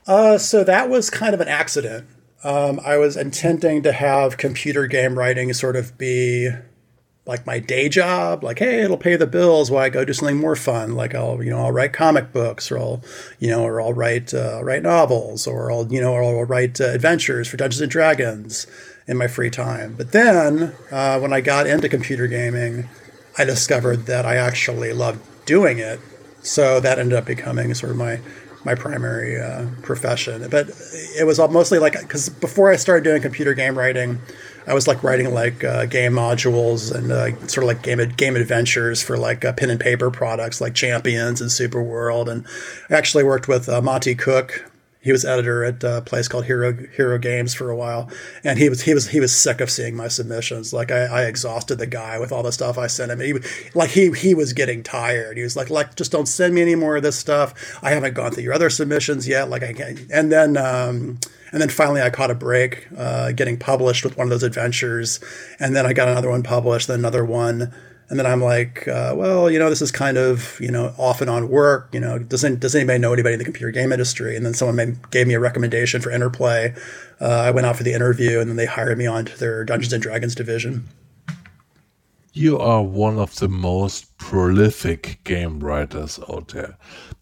Uh, 0.07 0.37
so 0.37 0.63
that 0.63 0.89
was 0.89 1.09
kind 1.09 1.33
of 1.33 1.41
an 1.41 1.47
accident. 1.47 2.07
Um, 2.43 2.79
I 2.85 2.97
was 2.97 3.17
intending 3.17 3.81
to 3.83 3.91
have 3.91 4.37
computer 4.37 4.85
game 4.85 5.17
writing 5.17 5.51
sort 5.53 5.75
of 5.75 5.97
be 5.97 6.51
like 7.25 7.45
my 7.47 7.57
day 7.57 7.89
job, 7.89 8.43
like, 8.43 8.59
hey, 8.59 8.81
it'll 8.83 8.97
pay 8.97 9.15
the 9.15 9.25
bills 9.25 9.71
while 9.71 9.83
I 9.83 9.89
go 9.89 10.05
do 10.05 10.13
something 10.13 10.37
more 10.37 10.55
fun. 10.55 10.93
Like 10.93 11.15
I'll, 11.15 11.41
you 11.43 11.49
know, 11.49 11.59
I'll 11.59 11.71
write 11.71 11.91
comic 11.91 12.31
books 12.31 12.71
or 12.71 12.77
I'll, 12.77 13.03
you 13.39 13.49
know, 13.49 13.63
or 13.63 13.81
I'll 13.81 13.93
write, 13.93 14.31
uh, 14.33 14.63
write 14.63 14.83
novels 14.83 15.47
or 15.47 15.71
I'll, 15.71 15.91
you 15.91 15.99
know, 15.99 16.13
or 16.13 16.23
I'll 16.23 16.43
write 16.43 16.79
uh, 16.79 16.89
adventures 16.89 17.47
for 17.47 17.57
Dungeons 17.57 17.81
and 17.81 17.89
Dragons 17.89 18.67
in 19.07 19.17
my 19.17 19.27
free 19.27 19.49
time. 19.49 19.95
But 19.95 20.11
then 20.11 20.75
uh, 20.91 21.19
when 21.19 21.33
I 21.33 21.41
got 21.41 21.65
into 21.65 21.89
computer 21.89 22.27
gaming, 22.27 22.89
I 23.37 23.43
discovered 23.43 24.05
that 24.05 24.25
I 24.25 24.35
actually 24.35 24.93
loved 24.93 25.19
doing 25.47 25.79
it. 25.79 25.99
So 26.45 26.79
that 26.79 26.99
ended 26.99 27.17
up 27.17 27.25
becoming 27.25 27.73
sort 27.73 27.91
of 27.91 27.97
my, 27.97 28.19
my 28.63 28.75
primary 28.75 29.41
uh, 29.41 29.65
profession. 29.81 30.47
But 30.49 30.69
it 31.17 31.25
was 31.25 31.39
mostly 31.39 31.79
like, 31.79 31.99
because 31.99 32.29
before 32.29 32.71
I 32.71 32.75
started 32.75 33.03
doing 33.03 33.21
computer 33.21 33.53
game 33.53 33.77
writing, 33.77 34.19
I 34.67 34.73
was 34.73 34.87
like 34.87 35.03
writing 35.03 35.33
like 35.33 35.63
uh, 35.63 35.85
game 35.85 36.13
modules 36.13 36.93
and 36.93 37.11
uh, 37.11 37.35
sort 37.47 37.63
of 37.63 37.67
like 37.67 37.81
game 37.81 37.99
game 38.15 38.35
adventures 38.35 39.01
for 39.01 39.17
like 39.17 39.45
uh, 39.45 39.53
pen 39.53 39.69
and 39.69 39.79
paper 39.79 40.09
products 40.09 40.59
like 40.59 40.73
Champions 40.73 41.41
and 41.41 41.51
Super 41.51 41.81
World. 41.81 42.29
And 42.29 42.45
I 42.89 42.95
actually 42.95 43.23
worked 43.23 43.47
with 43.47 43.69
uh, 43.69 43.81
Monte 43.81 44.15
Cook. 44.15 44.71
He 45.05 45.11
was 45.11 45.23
editor 45.23 45.63
at 45.63 45.83
a 45.83 46.01
place 46.01 46.27
called 46.27 46.45
Hero 46.45 46.75
Hero 46.97 47.19
Games 47.19 47.53
for 47.53 47.69
a 47.69 47.75
while, 47.75 48.09
and 48.43 48.57
he 48.57 48.69
was 48.69 48.81
he 48.81 48.95
was 48.95 49.09
he 49.09 49.19
was 49.19 49.35
sick 49.35 49.61
of 49.61 49.69
seeing 49.69 49.95
my 49.95 50.07
submissions. 50.07 50.73
Like 50.73 50.91
I, 50.91 51.05
I 51.05 51.25
exhausted 51.25 51.75
the 51.75 51.85
guy 51.85 52.17
with 52.17 52.31
all 52.31 52.41
the 52.41 52.51
stuff 52.51 52.79
I 52.79 52.87
sent 52.87 53.11
him. 53.11 53.19
He, 53.19 53.35
like 53.75 53.91
he 53.91 54.11
he 54.13 54.33
was 54.33 54.51
getting 54.53 54.81
tired. 54.81 55.37
He 55.37 55.43
was 55.43 55.55
like 55.55 55.69
like 55.69 55.93
just 55.93 56.11
don't 56.11 56.25
send 56.25 56.55
me 56.55 56.63
any 56.63 56.73
more 56.73 56.95
of 56.95 57.03
this 57.03 57.15
stuff. 57.15 57.77
I 57.83 57.91
haven't 57.91 58.15
gone 58.15 58.31
through 58.31 58.45
your 58.45 58.55
other 58.55 58.71
submissions 58.71 59.27
yet. 59.27 59.47
Like 59.47 59.61
I 59.61 59.73
can't. 59.73 59.99
And 60.11 60.31
then. 60.31 60.57
Um, 60.57 61.19
and 61.51 61.61
then 61.61 61.69
finally, 61.69 62.01
I 62.01 62.09
caught 62.09 62.31
a 62.31 62.35
break, 62.35 62.85
uh, 62.97 63.31
getting 63.31 63.57
published 63.57 64.03
with 64.03 64.17
one 64.17 64.25
of 64.25 64.29
those 64.29 64.43
adventures. 64.43 65.21
And 65.57 65.73
then 65.73 65.85
I 65.85 65.93
got 65.93 66.09
another 66.09 66.29
one 66.29 66.43
published, 66.43 66.89
then 66.89 66.99
another 66.99 67.23
one. 67.23 67.73
And 68.07 68.19
then 68.19 68.27
I'm 68.27 68.41
like, 68.41 68.87
uh, 68.87 69.13
well, 69.15 69.49
you 69.49 69.57
know, 69.57 69.69
this 69.69 69.81
is 69.81 69.91
kind 69.91 70.17
of, 70.17 70.59
you 70.59 70.71
know, 70.71 70.93
off 70.97 71.21
and 71.21 71.29
on 71.29 71.49
work. 71.49 71.89
You 71.91 71.99
know, 71.99 72.19
doesn't 72.19 72.59
does 72.59 72.75
anybody 72.75 72.99
know 72.99 73.13
anybody 73.13 73.33
in 73.33 73.39
the 73.39 73.45
computer 73.45 73.71
game 73.71 73.91
industry? 73.91 74.35
And 74.35 74.45
then 74.45 74.53
someone 74.53 74.75
made, 74.75 75.09
gave 75.09 75.27
me 75.27 75.33
a 75.33 75.39
recommendation 75.39 76.01
for 76.01 76.11
Interplay. 76.11 76.75
Uh, 77.19 77.25
I 77.25 77.51
went 77.51 77.65
out 77.65 77.77
for 77.77 77.83
the 77.83 77.93
interview, 77.93 78.39
and 78.39 78.49
then 78.49 78.57
they 78.57 78.67
hired 78.67 78.97
me 78.97 79.07
onto 79.07 79.35
their 79.35 79.63
Dungeons 79.63 79.93
and 79.93 80.03
Dragons 80.03 80.35
division. 80.35 80.87
You 82.33 82.59
are 82.59 82.83
one 82.83 83.17
of 83.17 83.37
the 83.37 83.47
most 83.47 84.17
prolific 84.17 85.23
game 85.23 85.61
writers 85.61 86.19
out 86.29 86.49
there. 86.49 86.77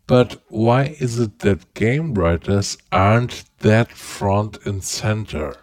But 0.08 0.42
why 0.50 0.96
is 1.00 1.20
it 1.20 1.40
that 1.40 1.74
game 1.76 2.14
writers 2.14 2.78
aren't 2.92 3.46
that 3.60 3.92
front 3.92 4.58
and 4.66 4.84
center? 4.84 5.56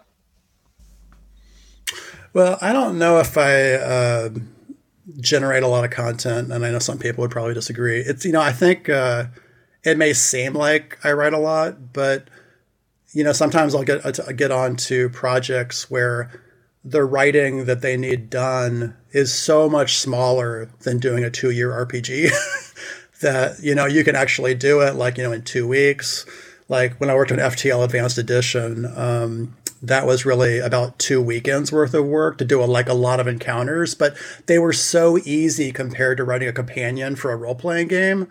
Well, 2.33 2.57
I 2.61 2.71
don't 2.71 2.97
know 2.97 3.19
if 3.19 3.37
I 3.37 3.73
uh, 3.73 4.29
generate 5.19 5.63
a 5.63 5.67
lot 5.67 5.83
of 5.83 5.91
content, 5.91 6.51
and 6.51 6.65
I 6.65 6.71
know 6.71 6.79
some 6.79 6.97
people 6.97 7.21
would 7.21 7.31
probably 7.31 7.53
disagree. 7.53 7.99
It's 7.99 8.25
you 8.25 8.31
know 8.31 8.41
I 8.41 8.51
think 8.51 8.89
uh, 8.89 9.25
it 9.83 9.97
may 9.97 10.13
seem 10.13 10.53
like 10.53 10.99
I 11.03 11.11
write 11.13 11.33
a 11.33 11.39
lot, 11.39 11.93
but 11.93 12.27
you 13.11 13.23
know 13.23 13.33
sometimes 13.33 13.75
I'll 13.75 13.83
get 13.83 14.05
I'll 14.05 14.33
get 14.33 14.51
onto 14.51 15.09
projects 15.09 15.89
where 15.89 16.31
the 16.83 17.03
writing 17.03 17.65
that 17.65 17.81
they 17.81 17.95
need 17.95 18.29
done 18.29 18.95
is 19.11 19.33
so 19.33 19.69
much 19.69 19.97
smaller 19.97 20.69
than 20.81 20.99
doing 20.99 21.23
a 21.23 21.29
two 21.29 21.51
year 21.51 21.71
RPG. 21.71 22.31
that 23.21 23.59
you 23.61 23.73
know 23.73 23.85
you 23.85 24.03
can 24.03 24.15
actually 24.15 24.53
do 24.53 24.81
it 24.81 24.95
like 24.95 25.17
you 25.17 25.23
know 25.23 25.31
in 25.31 25.41
two 25.43 25.67
weeks 25.67 26.25
like 26.67 26.99
when 26.99 27.09
i 27.09 27.15
worked 27.15 27.31
on 27.31 27.37
ftl 27.37 27.83
advanced 27.83 28.17
edition 28.17 28.85
um, 28.97 29.55
that 29.81 30.05
was 30.05 30.25
really 30.25 30.59
about 30.59 30.99
two 30.99 31.21
weekends 31.21 31.71
worth 31.71 31.93
of 31.93 32.05
work 32.05 32.37
to 32.37 32.45
do 32.45 32.63
a, 32.63 32.65
like 32.65 32.89
a 32.89 32.93
lot 32.93 33.19
of 33.19 33.27
encounters 33.27 33.95
but 33.95 34.15
they 34.45 34.59
were 34.59 34.73
so 34.73 35.17
easy 35.19 35.71
compared 35.71 36.17
to 36.17 36.23
writing 36.23 36.47
a 36.47 36.53
companion 36.53 37.15
for 37.15 37.31
a 37.31 37.37
role-playing 37.37 37.87
game 37.87 38.27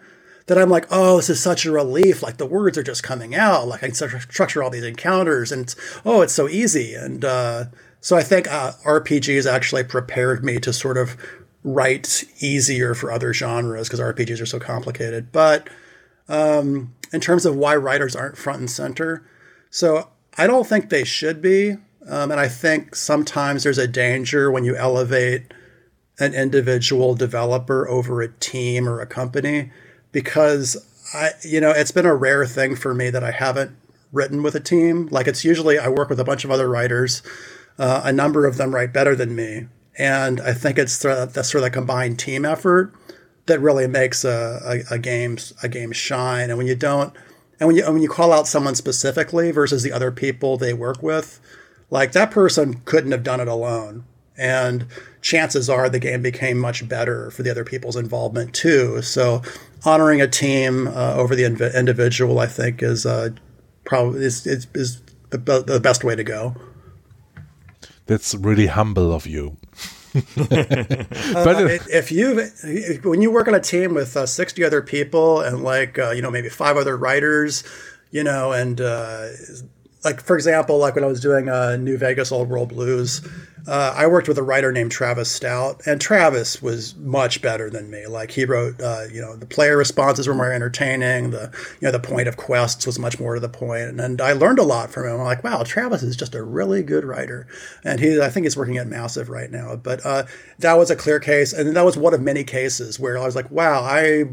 that 0.47 0.59
i'm 0.59 0.71
like 0.71 0.87
oh 0.91 1.17
this 1.17 1.31
is 1.31 1.41
such 1.41 1.65
a 1.65 1.71
relief. 1.71 2.23
Like 2.23 2.39
the 2.39 2.47
words 2.47 2.77
are 2.77 2.83
just 2.83 3.03
coming 3.03 3.35
out. 3.35 3.69
Like 3.69 3.85
i 3.85 3.87
can 3.87 3.95
structure 3.95 4.63
all 4.63 4.71
these 4.71 4.85
encounters 4.85 5.53
and 5.53 5.63
it's, 5.63 5.77
oh 6.05 6.23
it's 6.23 6.33
so 6.33 6.49
easy. 6.49 6.95
And 6.95 7.25
uh, 7.25 7.65
so 8.01 8.17
i 8.17 8.23
think 8.23 8.51
uh, 8.51 8.73
rpgs 8.85 9.51
actually 9.51 9.85
prepared 9.85 10.45
me 10.45 10.59
to 10.59 10.73
sort 10.73 10.99
of 10.99 11.17
write 11.63 12.25
easier 12.41 12.95
for 12.95 13.13
other 13.13 13.33
genres 13.33 13.89
because 13.89 14.01
RPGs 14.01 14.41
are 14.41 14.47
so 14.47 14.59
complicated. 14.59 15.31
But 15.33 15.69
um, 16.29 16.95
in 17.13 17.21
terms 17.21 17.45
of 17.45 17.57
why 17.57 17.77
writers 17.77 18.17
aren't 18.17 18.39
front 18.39 18.61
and 18.61 18.71
center, 18.71 19.25
so 19.71 20.09
I 20.37 20.47
don't 20.47 20.67
think 20.67 20.89
they 20.89 21.05
should 21.05 21.43
be. 21.43 21.77
Um, 22.09 22.31
and 22.31 22.41
I 22.41 22.49
think 22.49 22.95
sometimes 22.95 23.63
there's 23.63 23.79
a 23.79 23.87
danger 23.87 24.51
when 24.51 24.65
you 24.65 24.75
elevate 24.77 25.53
an 26.19 26.35
individual 26.35 27.15
developer 27.15 27.89
over 27.89 28.21
a 28.23 28.29
team 28.29 28.89
or 28.89 29.01
a 29.01 29.07
company 29.07 29.71
because 30.13 30.87
I, 31.15 31.31
you 31.43 31.61
know, 31.61 31.71
it's 31.71 31.93
been 31.93 32.07
a 32.07 32.15
rare 32.15 32.47
thing 32.47 32.77
for 32.77 32.95
me 32.95 33.11
that 33.11 33.25
I 33.25 33.31
haven't 33.31 33.77
written 34.13 34.43
with 34.43 34.55
a 34.55 34.61
team. 34.61 35.09
Like 35.11 35.27
it's 35.27 35.45
usually 35.45 35.79
I 35.79 35.89
work 35.89 36.09
with 36.09 36.21
a 36.21 36.25
bunch 36.25 36.45
of 36.45 36.51
other 36.51 36.69
writers. 36.69 37.23
Uh, 37.79 38.03
a 38.05 38.13
number 38.13 38.47
of 38.47 38.57
them 38.57 38.75
write 38.75 38.93
better 38.93 39.17
than 39.17 39.35
me, 39.35 39.67
and 39.97 40.41
I 40.41 40.53
think 40.53 40.79
it's 40.79 40.99
the, 40.99 41.25
the 41.33 41.43
sort 41.43 41.65
of 41.65 41.73
combined 41.73 42.19
team 42.19 42.45
effort 42.45 42.93
that 43.47 43.59
really 43.59 43.87
makes 43.87 44.23
a, 44.25 44.85
a, 44.91 44.95
a 44.95 44.99
game 44.99 45.39
a 45.63 45.69
game 45.69 45.93
shine. 45.93 46.51
And 46.51 46.59
when 46.59 46.67
you 46.67 46.77
don't, 46.77 47.15
and 47.61 47.67
when 47.67 47.77
you 47.77 47.85
when 47.85 48.03
you 48.03 48.09
call 48.09 48.33
out 48.33 48.49
someone 48.49 48.75
specifically 48.75 49.53
versus 49.53 49.83
the 49.83 49.93
other 49.93 50.11
people 50.11 50.57
they 50.57 50.73
work 50.73 51.03
with, 51.03 51.39
like 51.91 52.13
that 52.13 52.31
person 52.31 52.81
couldn't 52.87 53.13
have 53.13 53.23
done 53.23 53.39
it 53.39 53.49
alone. 53.49 54.05
And 54.39 54.87
chances 55.21 55.69
are 55.69 55.91
the 55.91 55.99
game 55.99 56.23
became 56.23 56.59
much 56.59 56.89
better 56.89 57.31
for 57.31 57.43
the 57.43 57.51
other 57.51 57.65
people's 57.65 57.97
involvement 57.97 58.55
too. 58.55 59.03
So 59.03 59.43
honoring 59.85 60.23
a 60.23 60.27
team 60.27 60.89
uh, 60.89 61.15
over 61.17 61.37
the 61.37 61.43
inv- 61.43 61.75
individual, 61.75 62.39
I 62.39 62.47
think, 62.47 62.83
is 62.83 63.05
uh, 63.05 63.31
probably 63.85 64.25
is, 64.25 64.47
is, 64.47 64.67
is 64.75 65.03
the, 65.29 65.63
the 65.67 65.79
best 65.79 66.05
way 66.05 66.17
to 66.17 66.25
go. 66.25 66.57
That's 68.07 68.35
really 68.35 68.67
humble 68.67 69.13
of 69.13 69.27
you. 69.27 69.59
But 70.13 71.57
uh, 71.57 71.79
if 71.93 72.11
you 72.11 72.49
when 73.03 73.23
you 73.23 73.31
work 73.31 73.47
on 73.47 73.55
a 73.55 73.61
team 73.61 73.95
with 73.95 74.17
uh, 74.17 74.27
60 74.27 74.65
other 74.65 74.83
people 74.83 75.41
and 75.41 75.63
like 75.63 75.99
uh, 75.99 76.11
you 76.11 76.23
know 76.23 76.31
maybe 76.31 76.49
five 76.49 76.77
other 76.77 76.97
writers 76.97 77.63
you 78.11 78.25
know 78.25 78.53
and 78.53 78.81
uh, 78.81 79.29
like 80.05 80.21
for 80.21 80.37
example 80.37 80.79
like 80.79 80.95
when 80.95 81.05
i 81.05 81.07
was 81.07 81.21
doing 81.21 81.49
uh, 81.49 81.77
new 81.77 81.97
vegas 81.97 82.33
old 82.33 82.49
world 82.49 82.69
blues 82.69 83.21
uh, 83.67 83.95
I 83.97 84.07
worked 84.07 84.29
with 84.29 84.39
a 84.39 84.43
writer 84.43 84.73
named 84.73 84.93
Travis 84.93 85.31
Stout, 85.31 85.83
and 85.87 86.01
Travis 86.01 86.63
was 86.63 86.95
much 86.97 87.43
better 87.43 87.69
than 87.69 87.91
me. 87.91 88.07
Like 88.07 88.31
he 88.31 88.45
wrote, 88.45 88.81
uh, 88.81 89.05
you 89.13 89.21
know, 89.21 89.37
the 89.37 89.47
player 89.47 89.77
responses 89.77 90.27
were 90.27 90.35
more 90.35 90.53
entertaining. 90.53 91.31
The 91.31 91.53
you 91.81 91.87
know 91.87 91.93
the 91.93 92.01
point 92.01 92.29
of 92.29 92.37
quests 92.37 92.87
was 92.87 92.99
much 92.99 93.19
more 93.21 93.35
to 93.35 93.41
the 93.41 93.49
point, 93.49 93.83
and, 93.83 94.01
and 94.01 94.21
I 94.21 94.33
learned 94.33 94.59
a 94.59 94.65
lot 94.65 94.91
from 94.91 95.07
him. 95.07 95.21
I'm 95.21 95.25
like, 95.25 95.45
wow, 95.45 95.63
Travis 95.63 96.03
is 96.03 96.17
just 96.17 96.35
a 96.35 96.43
really 96.43 96.83
good 96.83 97.05
writer, 97.05 97.47
and 97.85 98.01
he 98.01 98.21
I 98.21 98.31
think 98.31 98.45
he's 98.45 98.57
working 98.57 98.79
at 98.79 98.87
Massive 98.87 99.29
right 99.29 99.51
now. 99.51 99.77
But 99.77 100.05
uh, 100.05 100.25
that 100.59 100.75
was 100.75 100.91
a 100.91 100.97
clear 100.97 101.21
case, 101.21 101.53
and 101.53 101.77
that 101.77 101.85
was 101.85 101.97
one 101.97 102.15
of 102.15 102.21
many 102.21 102.45
cases 102.45 102.99
where 102.99 103.19
I 103.19 103.25
was 103.25 103.37
like, 103.37 103.51
wow, 103.51 103.83
I 103.83 104.25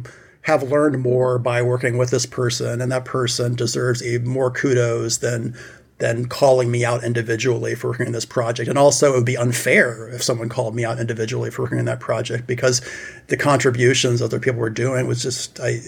have 0.47 0.63
learned 0.63 1.01
more 1.01 1.37
by 1.37 1.61
working 1.61 1.97
with 1.97 2.09
this 2.09 2.25
person, 2.25 2.79
and 2.79 2.89
that 2.89 3.03
person 3.03 3.53
deserves 3.53 4.01
even 4.01 4.29
more 4.29 4.49
kudos 4.49 5.17
than 5.17 5.53
than 5.97 6.25
calling 6.29 6.71
me 6.71 6.85
out 6.85 7.03
individually 7.03 7.75
for 7.75 7.89
working 7.89 8.05
on 8.05 8.13
this 8.13 8.23
project. 8.25 8.69
And 8.69 8.77
also, 8.77 9.11
it 9.11 9.15
would 9.17 9.25
be 9.25 9.35
unfair 9.35 10.07
if 10.09 10.23
someone 10.23 10.47
called 10.47 10.73
me 10.73 10.85
out 10.85 10.99
individually 10.99 11.51
for 11.51 11.63
working 11.63 11.79
on 11.79 11.85
that 11.85 11.99
project 11.99 12.47
because 12.47 12.81
the 13.27 13.35
contributions 13.35 14.21
other 14.21 14.39
people 14.39 14.61
were 14.61 14.69
doing 14.69 15.05
was 15.05 15.21
just 15.21 15.59
I 15.59 15.81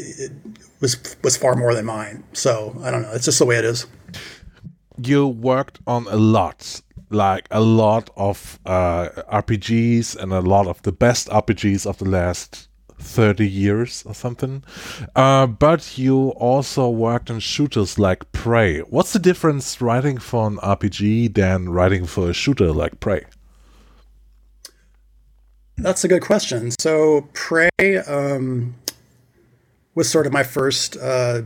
was 0.81 0.97
was 1.23 1.37
far 1.37 1.55
more 1.55 1.73
than 1.73 1.85
mine. 1.85 2.25
So 2.33 2.75
I 2.83 2.91
don't 2.91 3.03
know. 3.03 3.13
It's 3.13 3.25
just 3.25 3.39
the 3.39 3.45
way 3.45 3.57
it 3.57 3.63
is. 3.63 3.87
You 5.01 5.25
worked 5.25 5.79
on 5.87 6.05
a 6.09 6.17
lot, 6.17 6.81
like 7.09 7.47
a 7.49 7.61
lot 7.61 8.09
of 8.17 8.59
uh, 8.65 9.07
RPGs 9.31 10.17
and 10.17 10.33
a 10.33 10.41
lot 10.41 10.67
of 10.67 10.81
the 10.81 10.91
best 10.91 11.29
RPGs 11.29 11.85
of 11.85 11.97
the 11.99 12.09
last 12.09 12.68
30 12.99 13.47
years 13.47 14.03
or 14.05 14.13
something. 14.13 14.63
Uh, 15.15 15.47
but 15.47 15.97
you 15.97 16.29
also 16.29 16.89
worked 16.89 17.31
on 17.31 17.39
shooters 17.39 17.97
like 17.97 18.31
Prey. 18.31 18.79
What's 18.79 19.13
the 19.13 19.19
difference 19.19 19.81
writing 19.81 20.17
for 20.17 20.47
an 20.47 20.57
RPG 20.57 21.33
than 21.33 21.69
writing 21.69 22.05
for 22.05 22.29
a 22.29 22.33
shooter 22.33 22.71
like 22.71 22.99
Prey? 22.99 23.25
That's 25.77 26.03
a 26.03 26.07
good 26.07 26.21
question. 26.21 26.71
So 26.79 27.27
Prey 27.33 27.69
um, 28.07 28.75
was 29.95 30.09
sort 30.09 30.27
of 30.27 30.33
my 30.33 30.43
first, 30.43 30.97
uh, 30.97 31.41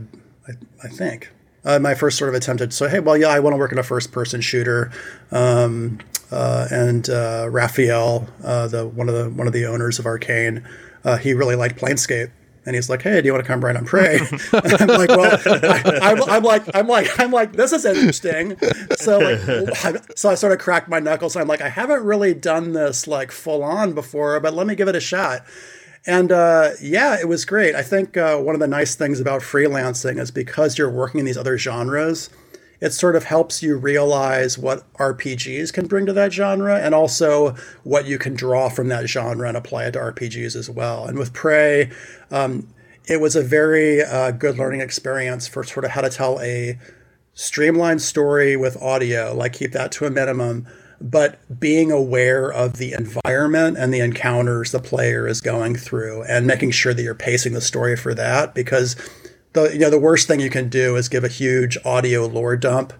I, 0.48 0.52
I, 0.82 0.88
think, 0.88 1.30
uh, 1.64 1.78
my 1.78 1.94
first 1.94 2.18
sort 2.18 2.28
of 2.28 2.34
attempt 2.34 2.60
at. 2.60 2.72
So 2.72 2.88
hey, 2.88 3.00
well, 3.00 3.16
yeah, 3.16 3.28
I 3.28 3.38
want 3.38 3.54
to 3.54 3.58
work 3.58 3.72
in 3.72 3.78
a 3.78 3.84
first-person 3.84 4.40
shooter. 4.40 4.90
Um, 5.30 6.00
uh, 6.30 6.66
and 6.70 7.08
uh, 7.10 7.48
Raphael, 7.50 8.26
uh, 8.42 8.66
the 8.66 8.88
one 8.88 9.08
of 9.08 9.14
the 9.14 9.30
one 9.30 9.46
of 9.46 9.52
the 9.52 9.66
owners 9.66 10.00
of 10.00 10.06
Arcane, 10.06 10.66
uh, 11.04 11.16
he 11.16 11.34
really 11.34 11.56
liked 11.56 11.78
Planescape. 11.78 12.30
And 12.66 12.74
he's 12.74 12.88
like, 12.88 13.02
"Hey, 13.02 13.20
do 13.20 13.26
you 13.26 13.32
want 13.34 13.44
to 13.44 13.46
come 13.46 13.62
write 13.62 13.76
on 13.76 13.84
Prey?" 13.84 14.20
I'm 14.52 14.88
like, 14.88 15.10
"Well, 15.10 15.38
I, 15.44 16.12
am 16.12 16.22
I'm 16.30 16.42
like, 16.42 16.62
I'm 16.74 16.88
like, 16.88 17.20
I'm 17.20 17.30
like, 17.30 17.52
this 17.52 17.74
is 17.74 17.84
interesting." 17.84 18.56
So, 18.96 19.18
like, 19.18 20.02
so 20.16 20.30
I 20.30 20.34
sort 20.34 20.54
of 20.54 20.60
cracked 20.60 20.88
my 20.88 20.98
knuckles. 20.98 21.36
And 21.36 21.42
I'm 21.42 21.48
like, 21.48 21.60
I 21.60 21.68
haven't 21.68 22.02
really 22.04 22.32
done 22.32 22.72
this 22.72 23.06
like 23.06 23.32
full 23.32 23.62
on 23.62 23.92
before, 23.92 24.40
but 24.40 24.54
let 24.54 24.66
me 24.66 24.74
give 24.74 24.88
it 24.88 24.96
a 24.96 25.00
shot. 25.00 25.44
And 26.06 26.32
uh, 26.32 26.70
yeah, 26.80 27.18
it 27.18 27.28
was 27.28 27.44
great. 27.44 27.74
I 27.74 27.82
think 27.82 28.16
uh, 28.16 28.38
one 28.38 28.54
of 28.54 28.60
the 28.60 28.68
nice 28.68 28.94
things 28.94 29.20
about 29.20 29.40
freelancing 29.42 30.18
is 30.18 30.30
because 30.30 30.76
you're 30.76 30.90
working 30.90 31.20
in 31.20 31.26
these 31.26 31.38
other 31.38 31.56
genres, 31.56 32.30
it 32.80 32.90
sort 32.90 33.16
of 33.16 33.24
helps 33.24 33.62
you 33.62 33.76
realize 33.76 34.58
what 34.58 34.90
RPGs 34.94 35.72
can 35.72 35.86
bring 35.86 36.06
to 36.06 36.12
that 36.12 36.32
genre 36.32 36.78
and 36.78 36.94
also 36.94 37.54
what 37.82 38.06
you 38.06 38.18
can 38.18 38.34
draw 38.34 38.68
from 38.68 38.88
that 38.88 39.08
genre 39.08 39.48
and 39.48 39.56
apply 39.56 39.86
it 39.86 39.92
to 39.92 39.98
RPGs 39.98 40.56
as 40.56 40.68
well. 40.68 41.06
And 41.06 41.18
with 41.18 41.32
Prey, 41.32 41.90
um, 42.30 42.68
it 43.06 43.20
was 43.20 43.36
a 43.36 43.42
very 43.42 44.02
uh, 44.02 44.30
good 44.32 44.58
learning 44.58 44.80
experience 44.80 45.46
for 45.46 45.64
sort 45.64 45.84
of 45.84 45.92
how 45.92 46.00
to 46.00 46.10
tell 46.10 46.40
a 46.40 46.78
streamlined 47.34 48.02
story 48.02 48.56
with 48.56 48.80
audio, 48.80 49.34
like 49.34 49.52
keep 49.52 49.72
that 49.72 49.92
to 49.92 50.06
a 50.06 50.10
minimum, 50.10 50.66
but 51.00 51.38
being 51.60 51.90
aware 51.90 52.50
of 52.50 52.78
the 52.78 52.92
environment 52.92 53.76
and 53.76 53.92
the 53.92 54.00
encounters 54.00 54.72
the 54.72 54.78
player 54.78 55.26
is 55.26 55.40
going 55.40 55.76
through 55.76 56.22
and 56.24 56.46
making 56.46 56.70
sure 56.70 56.94
that 56.94 57.02
you're 57.02 57.14
pacing 57.14 57.52
the 57.52 57.60
story 57.60 57.96
for 57.96 58.14
that 58.14 58.54
because 58.54 58.96
the 59.54 59.72
you 59.72 59.78
know 59.78 59.90
the 59.90 59.98
worst 59.98 60.28
thing 60.28 60.40
you 60.40 60.50
can 60.50 60.68
do 60.68 60.96
is 60.96 61.08
give 61.08 61.24
a 61.24 61.28
huge 61.28 61.78
audio 61.84 62.26
lore 62.26 62.56
dump 62.56 62.92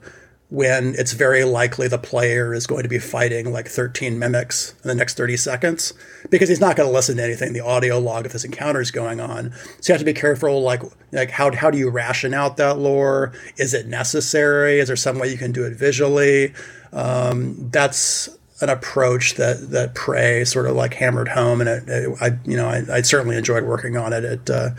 when 0.51 0.95
it's 0.97 1.13
very 1.15 1.43
likely 1.43 1.89
the 1.89 1.99
player 1.99 2.55
is 2.55 2.67
going 2.67 2.85
to 2.85 2.89
be 2.89 2.99
fighting 2.99 3.53
like 3.53 3.67
13 3.67 4.19
mimics 4.19 4.73
in 4.85 4.89
the 4.89 4.95
next 4.95 5.17
30 5.17 5.37
seconds 5.37 5.93
because 6.31 6.49
he's 6.49 6.61
not 6.61 6.77
going 6.77 6.89
to 6.89 6.93
listen 6.93 7.17
to 7.17 7.25
anything. 7.25 7.55
The 7.55 7.61
audio 7.61 7.99
log 7.99 8.27
of 8.27 8.33
this 8.33 8.45
encounter 8.45 8.81
is 8.81 8.93
going 8.93 9.21
on. 9.21 9.53
So 9.81 9.93
you 9.93 9.95
have 9.95 10.01
to 10.01 10.05
be 10.05 10.13
careful 10.13 10.63
like 10.63 10.83
like 11.13 11.31
how, 11.31 11.53
how 11.53 11.71
do 11.71 11.79
you 11.79 11.91
ration 11.91 12.35
out 12.35 12.57
that 12.59 12.79
lore? 12.79 13.33
Is 13.57 13.75
it 13.75 13.87
necessary? 13.87 14.79
Is 14.79 14.89
there 14.89 14.97
some 14.97 15.19
way 15.19 15.29
you 15.31 15.39
can 15.39 15.51
do 15.51 15.65
it 15.65 15.77
visually? 15.77 16.55
Um, 16.93 17.71
that's 17.71 18.29
an 18.61 18.69
approach 18.69 19.35
that 19.35 19.71
that 19.71 19.95
Prey 19.95 20.45
sort 20.45 20.67
of 20.67 20.77
like 20.77 20.95
hammered 20.95 21.29
home, 21.29 21.61
and 21.61 21.69
it, 21.69 21.89
it, 21.89 22.17
I 22.21 22.39
you 22.45 22.57
know 22.57 22.69
I, 22.69 22.83
I, 22.91 23.03
certainly 23.03 23.37
enjoyed 23.37 23.65
working 23.65 23.97
on 23.97 24.13
it. 24.13 24.49
Uh, 24.49 24.71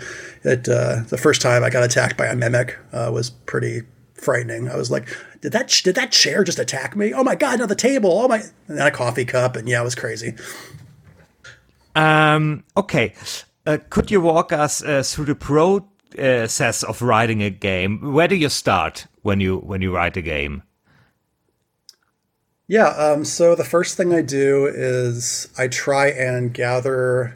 it 0.46 0.70
uh, 0.70 1.02
the 1.10 1.18
first 1.18 1.42
time 1.42 1.64
I 1.64 1.70
got 1.70 1.84
attacked 1.84 2.18
by 2.18 2.28
a 2.28 2.36
mimic 2.36 2.78
uh, 2.94 3.10
was 3.14 3.30
pretty 3.30 3.82
frightening. 4.14 4.70
I 4.70 4.76
was 4.76 4.92
like, 4.92 5.08
did 5.42 5.52
that 5.52 5.82
did 5.84 5.96
that 5.96 6.12
chair 6.12 6.44
just 6.44 6.60
attack 6.60 6.96
me? 6.96 7.14
Oh 7.14 7.24
my 7.24 7.36
god, 7.36 7.60
not 7.60 7.70
the 7.70 7.76
table! 7.76 8.12
Oh 8.12 8.28
my, 8.28 8.38
and 8.68 8.78
then 8.78 8.88
a 8.88 8.92
coffee 8.92 9.26
cup, 9.26 9.56
and 9.56 9.68
yeah, 9.68 9.82
it 9.82 9.84
was 9.84 9.96
crazy. 9.96 10.36
Um. 11.96 12.64
Okay. 12.78 13.14
Uh, 13.66 13.80
could 13.90 14.12
you 14.12 14.22
walk 14.22 14.54
us 14.54 14.84
uh, 14.84 15.02
through 15.04 15.26
the 15.26 15.36
process 15.36 16.84
of 16.84 17.02
writing 17.02 17.42
a 17.42 17.50
game? 17.50 18.14
Where 18.14 18.28
do 18.28 18.36
you 18.36 18.50
start 18.50 19.08
when 19.24 19.40
you 19.40 19.58
when 19.58 19.82
you 19.82 19.96
write 19.96 20.16
a 20.18 20.22
game? 20.22 20.62
Yeah, 22.68 22.88
um, 22.90 23.26
so 23.26 23.54
the 23.56 23.64
first 23.64 23.96
thing 23.96 24.14
I 24.14 24.22
do 24.22 24.66
is 24.66 25.50
I 25.58 25.68
try 25.68 26.08
and 26.08 26.52
gather 26.52 27.36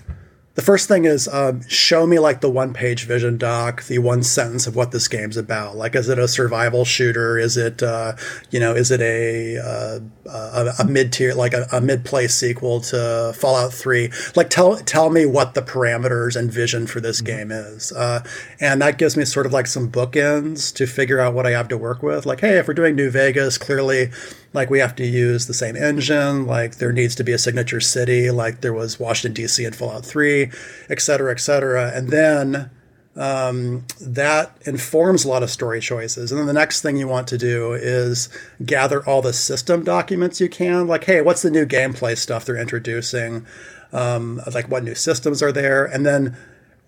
the 0.60 0.66
first 0.66 0.90
thing 0.90 1.06
is 1.06 1.30
um, 1.30 1.66
show 1.70 2.06
me 2.06 2.20
like 2.20 2.42
the 2.42 2.50
one 2.50 2.74
page 2.74 3.06
vision 3.06 3.38
doc, 3.38 3.84
the 3.84 3.98
one 3.98 4.22
sentence 4.22 4.68
of 4.68 4.76
what 4.76 4.92
this 4.92 5.08
game's 5.08 5.38
about. 5.38 5.78
Like, 5.78 5.96
is 5.96 6.10
it 6.10 6.20
a 6.20 6.28
survival 6.28 6.84
shooter? 6.84 7.38
Is 7.38 7.56
it, 7.56 7.82
uh, 7.82 8.18
you 8.52 8.60
know, 8.60 8.76
is 8.76 8.92
it 8.92 9.00
a 9.00 9.58
uh, 9.58 10.00
a, 10.30 10.74
a 10.80 10.86
mid 10.86 11.14
tier, 11.14 11.34
like 11.34 11.54
a, 11.54 11.66
a 11.72 11.80
mid 11.80 12.04
play 12.04 12.28
sequel 12.28 12.82
to 12.82 13.32
Fallout 13.38 13.72
Three? 13.72 14.12
Like, 14.36 14.50
tell 14.50 14.76
tell 14.76 15.10
me 15.10 15.26
what 15.26 15.54
the 15.54 15.62
parameters 15.62 16.36
and 16.36 16.52
vision 16.52 16.88
for 16.88 17.00
this 17.00 17.22
mm-hmm. 17.22 17.38
game 17.38 17.52
is, 17.52 17.94
uh, 17.94 18.22
and 18.60 18.82
that 18.82 18.98
gives 18.98 19.16
me 19.16 19.24
sort 19.24 19.46
of 19.46 19.54
like 19.54 19.66
some 19.66 19.90
bookends 19.90 20.76
to 20.76 20.88
figure 20.88 21.22
out 21.22 21.34
what 21.34 21.46
I 21.46 21.52
have 21.52 21.70
to 21.70 21.78
work 21.78 22.04
with. 22.04 22.26
Like, 22.26 22.42
hey, 22.42 22.58
if 22.58 22.68
we're 22.68 22.74
doing 22.74 22.98
New 22.98 23.10
Vegas, 23.10 23.58
clearly 23.58 24.12
like 24.54 24.70
we 24.70 24.80
have 24.80 24.96
to 24.96 25.06
use 25.06 25.48
the 25.48 25.54
same 25.54 25.76
engine 25.76 26.46
like 26.46 26.78
there 26.78 26.92
needs 26.92 27.16
to 27.16 27.24
be 27.24 27.32
a 27.32 27.38
signature 27.38 27.80
city 27.80 28.32
like 28.32 28.62
there 28.62 28.74
was 28.74 29.00
washington 29.00 29.34
d.c. 29.34 29.64
in 29.64 29.74
fallout 29.74 30.06
3 30.06 30.49
et 30.90 31.02
cetera 31.02 31.32
et 31.32 31.40
cetera. 31.40 31.92
And 31.94 32.10
then 32.10 32.70
um, 33.16 33.86
that 34.00 34.56
informs 34.66 35.26
a 35.26 35.28
lot 35.28 35.44
of 35.44 35.50
story 35.50 35.82
choices. 35.82 36.32
And 36.32 36.40
then 36.40 36.48
the 36.48 36.54
next 36.54 36.82
thing 36.82 36.96
you 36.96 37.08
want 37.08 37.28
to 37.30 37.38
do 37.38 37.74
is 37.74 38.30
gather 38.66 39.06
all 39.06 39.22
the 39.22 39.34
system 39.34 39.84
documents 39.84 40.40
you 40.40 40.48
can 40.48 40.88
like 40.88 41.04
hey 41.04 41.22
what's 41.22 41.42
the 41.42 41.52
new 41.52 41.66
gameplay 41.66 42.18
stuff 42.18 42.46
they're 42.46 42.56
introducing? 42.56 43.46
Um, 43.92 44.42
like 44.54 44.70
what 44.70 44.84
new 44.84 44.96
systems 44.96 45.42
are 45.42 45.52
there? 45.52 45.86
And 45.86 46.06
then 46.06 46.38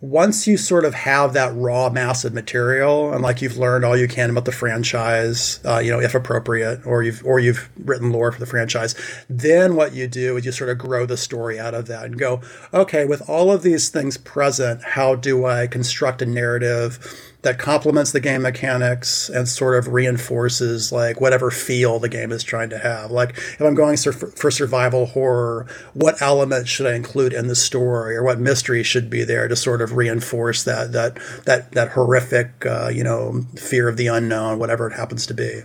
once 0.02 0.48
you 0.48 0.58
sort 0.58 0.84
of 0.84 0.96
have 0.96 1.34
that 1.34 1.56
raw 1.56 1.88
mass 1.88 2.26
of 2.26 2.34
material 2.34 3.14
and 3.14 3.22
like 3.22 3.40
you've 3.40 3.58
learned 3.58 3.86
all 3.86 3.96
you 3.96 4.08
can 4.08 4.32
about 4.32 4.46
the 4.46 4.52
franchise 4.52 5.60
uh, 5.64 5.78
you 5.78 5.92
know 5.92 6.00
if 6.00 6.16
appropriate 6.16 6.84
or 6.88 7.04
you've 7.04 7.24
or 7.24 7.40
you've 7.40 7.70
written 7.86 8.12
lore 8.12 8.32
for 8.32 8.40
the 8.40 8.46
franchise 8.48 8.96
then 9.30 9.76
what 9.76 9.94
you 9.94 10.08
do 10.08 10.36
is 10.38 10.46
you 10.46 10.52
sort 10.52 10.72
of 10.72 10.78
grow 10.80 11.06
the 11.06 11.16
story 11.16 11.60
out 11.60 11.76
of 11.76 11.86
that 11.86 12.04
and 12.04 12.18
go 12.18 12.42
okay 12.74 13.06
with 13.06 13.28
all 13.30 13.52
of 13.52 13.62
these 13.62 13.90
things 13.90 14.18
present 14.18 14.82
how 14.82 15.14
do 15.14 15.46
i 15.46 15.68
construct 15.68 16.20
a 16.24 16.26
narrative 16.26 17.31
that 17.44 17.58
complements 17.58 18.12
the 18.12 18.20
game 18.20 18.44
mechanics 18.44 19.28
and 19.28 19.48
sort 19.48 19.76
of 19.76 19.92
reinforces 19.92 20.92
like 20.92 21.20
whatever 21.20 21.50
feel 21.50 21.98
the 21.98 22.10
game 22.10 22.32
is 22.32 22.44
trying 22.44 22.70
to 22.70 22.78
have. 22.78 23.10
Like 23.10 23.32
if 23.32 23.62
I'm 23.62 23.74
going 23.74 23.98
for 23.98 24.52
survival 24.52 25.08
horror, 25.08 25.66
what 25.94 26.22
elements 26.22 26.70
should 26.70 26.86
I 26.86 26.94
include 26.94 27.34
in 27.34 27.48
the 27.48 27.56
story, 27.56 28.16
or 28.16 28.24
what 28.24 28.40
mystery 28.40 28.84
should 28.84 29.10
be 29.10 29.24
there 29.24 29.48
to 29.48 29.56
sort 29.56 29.82
of 29.82 29.98
reinforce 29.98 30.64
that 30.64 30.92
that 30.92 31.18
that 31.46 31.72
that 31.72 31.90
horrific 31.90 32.66
uh, 32.66 32.90
you 32.90 33.04
know 33.04 33.46
fear 33.56 33.90
of 33.90 33.98
the 33.98 34.08
unknown, 34.08 34.60
whatever 34.60 34.88
it 34.88 34.94
happens 34.94 35.26
to 35.28 35.34
be. 35.34 35.62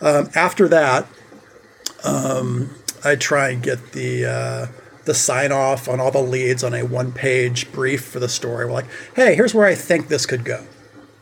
Um, 0.00 0.30
after 0.34 0.66
that, 0.68 1.06
um, 2.02 2.74
I 3.04 3.16
try 3.16 3.50
and 3.50 3.62
get 3.62 3.92
the. 3.92 4.26
Uh, 4.26 4.66
the 5.04 5.12
sign 5.12 5.52
off 5.52 5.86
on 5.86 6.00
all 6.00 6.10
the 6.10 6.18
leads 6.18 6.64
on 6.64 6.72
a 6.72 6.82
one 6.82 7.12
page 7.12 7.70
brief 7.72 8.02
for 8.02 8.20
the 8.20 8.28
story. 8.28 8.64
We're 8.64 8.72
like, 8.72 8.86
hey, 9.14 9.34
here's 9.34 9.52
where 9.52 9.66
I 9.66 9.74
think 9.74 10.08
this 10.08 10.24
could 10.24 10.46
go 10.46 10.64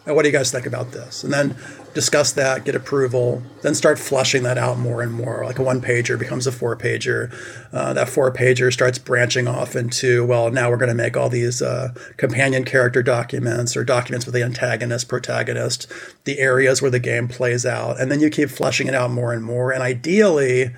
what 0.04 0.22
do 0.22 0.28
you 0.28 0.32
guys 0.32 0.50
think 0.50 0.66
about 0.66 0.90
this? 0.90 1.22
And 1.22 1.32
then 1.32 1.56
discuss 1.94 2.32
that, 2.32 2.64
get 2.64 2.74
approval, 2.74 3.42
then 3.62 3.74
start 3.74 3.98
flushing 3.98 4.42
that 4.42 4.58
out 4.58 4.78
more 4.78 5.02
and 5.02 5.12
more. 5.12 5.44
Like 5.44 5.58
a 5.58 5.62
one 5.62 5.80
pager 5.80 6.18
becomes 6.18 6.46
a 6.46 6.52
four 6.52 6.76
pager. 6.76 7.32
Uh, 7.72 7.92
that 7.92 8.08
four 8.08 8.32
pager 8.32 8.72
starts 8.72 8.98
branching 8.98 9.46
off 9.46 9.76
into, 9.76 10.24
well, 10.24 10.50
now 10.50 10.70
we're 10.70 10.76
going 10.76 10.88
to 10.88 10.94
make 10.94 11.16
all 11.16 11.28
these 11.28 11.62
uh, 11.62 11.92
companion 12.16 12.64
character 12.64 13.02
documents 13.02 13.76
or 13.76 13.84
documents 13.84 14.26
with 14.26 14.34
the 14.34 14.42
antagonist, 14.42 15.08
protagonist, 15.08 15.86
the 16.24 16.38
areas 16.38 16.82
where 16.82 16.90
the 16.90 16.98
game 16.98 17.28
plays 17.28 17.64
out. 17.64 18.00
And 18.00 18.10
then 18.10 18.20
you 18.20 18.30
keep 18.30 18.50
flushing 18.50 18.88
it 18.88 18.94
out 18.94 19.10
more 19.10 19.32
and 19.32 19.44
more. 19.44 19.70
And 19.70 19.82
ideally, 19.82 20.74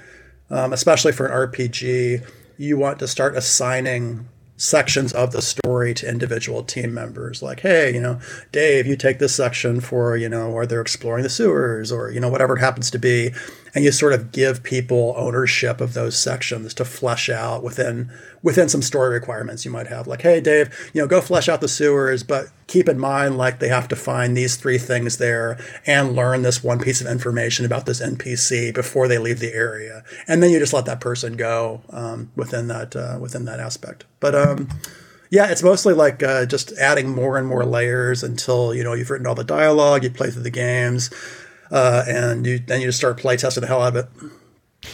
um, 0.51 0.73
especially 0.73 1.13
for 1.13 1.27
an 1.27 1.49
RPG, 1.49 2.29
you 2.59 2.77
want 2.77 2.99
to 2.99 3.09
start 3.09 3.37
assigning 3.37 4.29
sections 4.65 5.13
of 5.13 5.33
the 5.33 5.43
story 5.43 5.93
to 5.93 6.09
individual 6.09 6.63
team 6.63 6.95
members 6.95 7.43
like 7.43 7.61
hey 7.61 7.93
you 7.93 8.01
know 8.01 8.19
dave 8.51 8.87
you 8.87 8.97
take 8.97 9.19
this 9.19 9.35
section 9.35 9.79
for 9.79 10.17
you 10.17 10.27
know 10.27 10.49
where 10.49 10.65
they're 10.65 10.81
exploring 10.81 11.23
the 11.23 11.29
sewers 11.29 11.93
or 11.93 12.11
you 12.11 12.19
know 12.19 12.31
whatever 12.31 12.57
it 12.57 12.61
happens 12.61 12.91
to 12.91 12.99
be 12.99 13.31
and 13.75 13.85
you 13.85 13.93
sort 13.93 14.15
of 14.15 14.33
give 14.33 14.63
people 14.63 15.13
ownership 15.19 15.83
of 15.83 15.93
those 15.93 16.17
sections 16.17 16.73
to 16.73 16.83
flesh 16.83 17.29
out 17.29 17.63
within 17.63 18.11
within 18.43 18.67
some 18.67 18.81
story 18.81 19.11
requirements 19.11 19.67
you 19.67 19.71
might 19.71 19.89
have 19.89 20.07
like 20.07 20.23
hey 20.23 20.41
dave 20.41 20.91
you 20.95 21.01
know 21.03 21.07
go 21.07 21.21
flesh 21.21 21.47
out 21.47 21.61
the 21.61 21.69
sewers 21.69 22.23
but 22.23 22.47
keep 22.67 22.89
in 22.89 22.99
mind 22.99 23.37
like 23.37 23.59
they 23.59 23.69
have 23.69 23.89
to 23.89 23.97
find 23.97 24.37
these 24.37 24.57
three 24.57 24.79
things 24.79 25.19
there 25.19 25.59
and 25.87 26.15
learn 26.17 26.43
this 26.43 26.65
one 26.65 26.79
piece 26.79 27.01
of 27.01 27.07
information 27.07 27.67
about 27.67 27.87
this 27.87 28.01
npc 28.01 28.75
before 28.75 29.07
they 29.09 29.19
leave 29.19 29.39
the 29.41 29.53
area 29.55 30.03
and 30.27 30.43
then 30.43 30.51
you 30.51 30.59
just 30.59 30.73
let 30.73 30.87
that 30.87 31.01
person 31.01 31.37
go 31.37 31.83
um, 31.91 32.31
within 32.37 32.69
that 32.69 32.97
uh, 32.97 33.19
within 33.21 33.45
that 33.45 33.61
aspect 33.61 34.05
but 34.21 34.35
um, 34.35 34.69
yeah, 35.35 35.51
it's 35.51 35.65
mostly 35.65 35.95
like 35.95 36.23
uh, 36.23 36.47
just 36.47 36.73
adding 36.79 37.09
more 37.09 37.37
and 37.37 37.49
more 37.49 37.65
layers 37.65 38.23
until 38.23 38.73
you 38.73 38.85
know 38.85 38.93
you've 38.95 39.11
written 39.11 39.27
all 39.27 39.35
the 39.35 39.43
dialogue, 39.43 40.05
you 40.05 40.11
play 40.11 40.31
through 40.31 40.45
the 40.45 40.51
games, 40.51 41.11
uh, 41.73 42.05
and 42.07 42.47
you 42.47 42.61
then 42.61 42.81
you 42.81 42.87
just 42.87 42.99
start 42.99 43.19
play 43.19 43.37
testing 43.37 43.63
the 43.63 43.67
hell 43.67 43.83
out 43.83 43.97
of 43.97 44.05
it. 44.05 44.91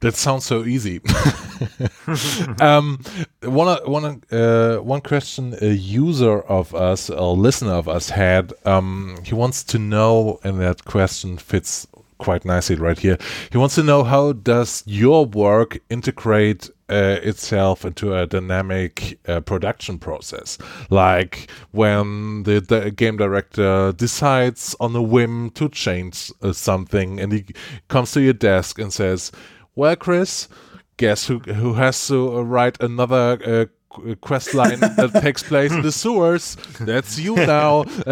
That 0.00 0.16
sounds 0.16 0.44
so 0.44 0.64
easy. 0.64 1.00
um, 2.60 3.00
one 3.42 3.78
one 3.84 4.22
uh, 4.30 4.76
one 4.76 5.00
question 5.00 5.56
a 5.60 5.72
user 5.72 6.40
of 6.40 6.74
us, 6.74 7.08
a 7.08 7.22
listener 7.22 7.72
of 7.72 7.88
us 7.88 8.10
had. 8.10 8.52
Um, 8.64 9.16
he 9.24 9.34
wants 9.34 9.64
to 9.64 9.78
know, 9.78 10.40
and 10.44 10.60
that 10.60 10.84
question 10.84 11.38
fits 11.38 11.86
quite 12.18 12.44
nicely 12.44 12.76
right 12.76 12.98
here. 12.98 13.18
He 13.50 13.58
wants 13.58 13.74
to 13.74 13.82
know 13.82 14.04
how 14.04 14.32
does 14.32 14.82
your 14.86 15.26
work 15.26 15.78
integrate 15.90 16.70
uh, 16.88 17.18
itself 17.22 17.84
into 17.84 18.14
a 18.14 18.26
dynamic 18.26 19.18
uh, 19.26 19.40
production 19.40 19.98
process. 19.98 20.58
Like 20.90 21.50
when 21.72 22.42
the, 22.42 22.60
the, 22.60 22.90
game 22.90 23.16
director 23.16 23.92
decides 23.92 24.76
on 24.80 24.94
a 24.94 25.02
whim 25.02 25.50
to 25.50 25.68
change 25.68 26.30
uh, 26.42 26.52
something 26.52 27.20
and 27.20 27.32
he 27.32 27.46
comes 27.88 28.12
to 28.12 28.20
your 28.20 28.34
desk 28.34 28.78
and 28.78 28.92
says, 28.92 29.32
Well, 29.74 29.96
Chris, 29.96 30.48
guess 30.96 31.26
who, 31.26 31.38
who 31.40 31.74
has 31.74 32.06
to 32.08 32.42
write 32.42 32.80
another 32.82 33.38
uh, 33.44 34.14
quest 34.20 34.54
line 34.54 34.80
that 34.80 35.12
takes 35.20 35.42
place 35.42 35.72
in 35.72 35.82
the 35.82 35.92
sewers? 35.92 36.56
That's 36.80 37.18
you 37.18 37.34
now. 37.36 37.84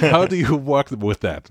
how 0.00 0.26
do 0.26 0.36
you 0.36 0.56
work 0.56 0.90
with 0.90 1.20
that? 1.20 1.50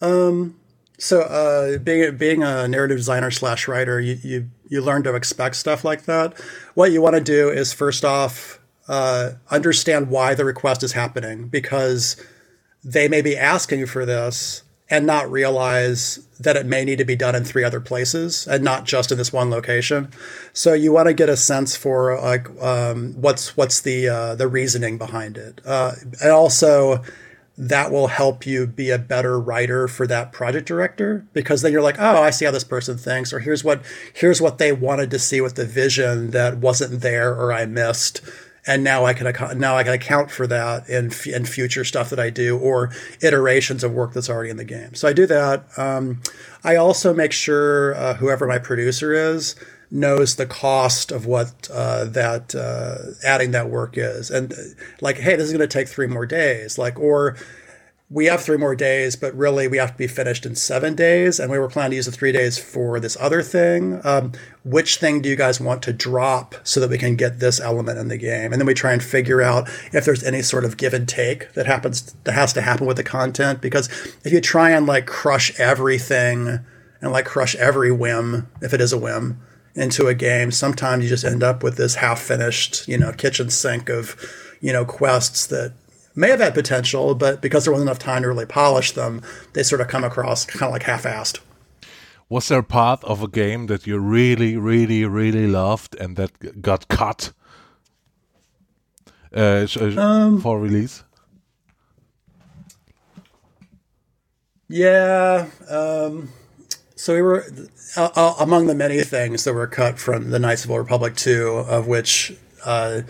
Um, 0.00 0.56
so 0.98 1.22
uh, 1.22 1.78
being 1.78 2.16
being 2.16 2.42
a 2.42 2.68
narrative 2.68 2.98
designer 2.98 3.30
slash 3.30 3.68
writer, 3.68 4.00
you, 4.00 4.18
you 4.22 4.50
you 4.68 4.80
learn 4.80 5.02
to 5.04 5.14
expect 5.14 5.56
stuff 5.56 5.84
like 5.84 6.04
that. 6.04 6.38
What 6.74 6.92
you 6.92 7.00
want 7.00 7.14
to 7.14 7.22
do 7.22 7.48
is 7.48 7.72
first 7.72 8.04
off 8.04 8.60
uh, 8.88 9.32
understand 9.50 10.08
why 10.10 10.34
the 10.34 10.44
request 10.44 10.82
is 10.82 10.92
happening 10.92 11.48
because 11.48 12.16
they 12.82 13.08
may 13.08 13.22
be 13.22 13.36
asking 13.36 13.80
you 13.80 13.86
for 13.86 14.04
this 14.04 14.62
and 14.94 15.06
not 15.06 15.28
realize 15.28 16.24
that 16.38 16.56
it 16.56 16.66
may 16.66 16.84
need 16.84 16.98
to 16.98 17.04
be 17.04 17.16
done 17.16 17.34
in 17.34 17.44
three 17.44 17.64
other 17.64 17.80
places 17.80 18.46
and 18.46 18.62
not 18.62 18.84
just 18.84 19.10
in 19.10 19.18
this 19.18 19.32
one 19.32 19.50
location. 19.50 20.08
So 20.52 20.72
you 20.72 20.92
want 20.92 21.08
to 21.08 21.14
get 21.14 21.28
a 21.28 21.36
sense 21.36 21.74
for 21.74 22.16
like 22.20 22.48
um, 22.62 23.14
what's 23.20 23.56
what's 23.56 23.80
the 23.80 24.08
uh, 24.08 24.34
the 24.36 24.46
reasoning 24.46 24.96
behind 24.96 25.36
it, 25.36 25.60
uh, 25.66 25.92
and 26.22 26.30
also 26.30 27.02
that 27.58 27.90
will 27.90 28.06
help 28.06 28.46
you 28.46 28.66
be 28.68 28.90
a 28.90 28.98
better 28.98 29.40
writer 29.40 29.88
for 29.88 30.06
that 30.06 30.32
project 30.32 30.66
director 30.66 31.26
because 31.32 31.62
then 31.62 31.70
you're 31.70 31.82
like 31.82 32.00
oh 32.00 32.20
i 32.20 32.28
see 32.28 32.44
how 32.44 32.50
this 32.50 32.64
person 32.64 32.98
thinks 32.98 33.32
or 33.32 33.38
here's 33.38 33.62
what 33.62 33.80
here's 34.12 34.42
what 34.42 34.58
they 34.58 34.72
wanted 34.72 35.08
to 35.08 35.20
see 35.20 35.40
with 35.40 35.54
the 35.54 35.64
vision 35.64 36.32
that 36.32 36.58
wasn't 36.58 37.00
there 37.00 37.32
or 37.32 37.52
i 37.52 37.64
missed 37.64 38.20
and 38.66 38.82
now 38.82 39.04
i 39.04 39.12
can 39.12 39.58
now 39.58 39.76
i 39.76 39.82
can 39.82 39.92
account 39.92 40.30
for 40.30 40.46
that 40.46 40.88
in 40.88 41.10
in 41.26 41.44
future 41.44 41.84
stuff 41.84 42.10
that 42.10 42.18
i 42.18 42.30
do 42.30 42.58
or 42.58 42.90
iterations 43.20 43.84
of 43.84 43.92
work 43.92 44.12
that's 44.12 44.30
already 44.30 44.50
in 44.50 44.56
the 44.56 44.64
game. 44.64 44.94
So 44.94 45.08
i 45.08 45.12
do 45.12 45.26
that. 45.26 45.66
Um, 45.78 46.22
i 46.62 46.76
also 46.76 47.14
make 47.14 47.32
sure 47.32 47.94
uh, 47.94 48.14
whoever 48.14 48.46
my 48.46 48.58
producer 48.58 49.12
is 49.12 49.54
knows 49.90 50.34
the 50.36 50.46
cost 50.46 51.12
of 51.12 51.24
what 51.24 51.70
uh, 51.72 52.04
that 52.04 52.54
uh, 52.54 53.14
adding 53.24 53.52
that 53.52 53.70
work 53.70 53.96
is, 53.96 54.30
and 54.30 54.52
uh, 54.52 54.56
like, 55.00 55.18
hey, 55.18 55.36
this 55.36 55.46
is 55.46 55.52
going 55.52 55.60
to 55.60 55.66
take 55.68 55.88
three 55.88 56.08
more 56.08 56.26
days, 56.26 56.78
like, 56.78 56.98
or 56.98 57.36
we 58.14 58.26
have 58.26 58.40
three 58.40 58.56
more 58.56 58.76
days, 58.76 59.16
but 59.16 59.34
really 59.34 59.66
we 59.66 59.76
have 59.76 59.90
to 59.90 59.98
be 59.98 60.06
finished 60.06 60.46
in 60.46 60.54
seven 60.54 60.94
days, 60.94 61.40
and 61.40 61.50
we 61.50 61.58
were 61.58 61.68
planning 61.68 61.90
to 61.90 61.96
use 61.96 62.06
the 62.06 62.12
three 62.12 62.30
days 62.30 62.56
for 62.56 63.00
this 63.00 63.16
other 63.18 63.42
thing. 63.42 64.00
Um, 64.04 64.30
which 64.62 64.98
thing 64.98 65.20
do 65.20 65.28
you 65.28 65.34
guys 65.34 65.60
want 65.60 65.82
to 65.82 65.92
drop 65.92 66.54
so 66.62 66.78
that 66.78 66.88
we 66.88 66.96
can 66.96 67.16
get 67.16 67.40
this 67.40 67.58
element 67.58 67.98
in 67.98 68.06
the 68.06 68.16
game? 68.16 68.52
And 68.52 68.60
then 68.60 68.66
we 68.68 68.74
try 68.74 68.92
and 68.92 69.02
figure 69.02 69.42
out 69.42 69.68
if 69.92 70.04
there's 70.04 70.22
any 70.22 70.42
sort 70.42 70.64
of 70.64 70.76
give 70.76 70.94
and 70.94 71.08
take 71.08 71.54
that 71.54 71.66
happens 71.66 72.14
that 72.22 72.34
has 72.34 72.52
to 72.52 72.62
happen 72.62 72.86
with 72.86 72.98
the 72.98 73.02
content. 73.02 73.60
Because 73.60 73.88
if 74.24 74.32
you 74.32 74.40
try 74.40 74.70
and 74.70 74.86
like 74.86 75.06
crush 75.06 75.58
everything 75.58 76.60
and 77.00 77.10
like 77.10 77.24
crush 77.24 77.56
every 77.56 77.90
whim, 77.90 78.46
if 78.62 78.72
it 78.72 78.80
is 78.80 78.92
a 78.92 78.98
whim, 78.98 79.40
into 79.74 80.06
a 80.06 80.14
game, 80.14 80.52
sometimes 80.52 81.02
you 81.02 81.10
just 81.10 81.24
end 81.24 81.42
up 81.42 81.64
with 81.64 81.76
this 81.76 81.96
half 81.96 82.20
finished, 82.20 82.86
you 82.86 82.96
know, 82.96 83.10
kitchen 83.10 83.50
sink 83.50 83.88
of, 83.88 84.14
you 84.60 84.72
know, 84.72 84.84
quests 84.84 85.48
that 85.48 85.72
may 86.14 86.30
have 86.30 86.40
had 86.40 86.54
potential, 86.54 87.14
but 87.14 87.40
because 87.40 87.64
there 87.64 87.72
wasn't 87.72 87.88
enough 87.88 87.98
time 87.98 88.22
to 88.22 88.28
really 88.28 88.46
polish 88.46 88.92
them, 88.92 89.22
they 89.52 89.62
sort 89.62 89.80
of 89.80 89.88
come 89.88 90.04
across 90.04 90.44
kind 90.44 90.64
of 90.64 90.72
like 90.72 90.84
half 90.84 91.04
assed. 91.04 91.40
Was 92.28 92.48
there 92.48 92.60
a 92.60 92.64
part 92.64 93.04
of 93.04 93.22
a 93.22 93.28
game 93.28 93.66
that 93.66 93.86
you 93.86 93.98
really, 93.98 94.56
really, 94.56 95.04
really 95.04 95.46
loved 95.46 95.94
and 95.96 96.16
that 96.16 96.62
got 96.62 96.88
cut 96.88 97.32
uh, 99.34 99.66
um, 99.96 100.40
for 100.40 100.58
release? 100.58 101.04
Yeah. 104.68 105.48
Um, 105.68 106.30
so 106.96 107.14
we 107.14 107.22
were 107.22 107.44
uh, 107.96 108.10
uh, 108.16 108.34
among 108.40 108.66
the 108.66 108.74
many 108.74 109.02
things 109.02 109.44
that 109.44 109.52
were 109.52 109.66
cut 109.66 109.98
from 109.98 110.30
the 110.30 110.38
Knights 110.38 110.64
of 110.64 110.70
the 110.70 110.78
Republic 110.78 111.16
2, 111.16 111.48
of 111.68 111.86
which 111.86 112.32
uh, 112.64 113.02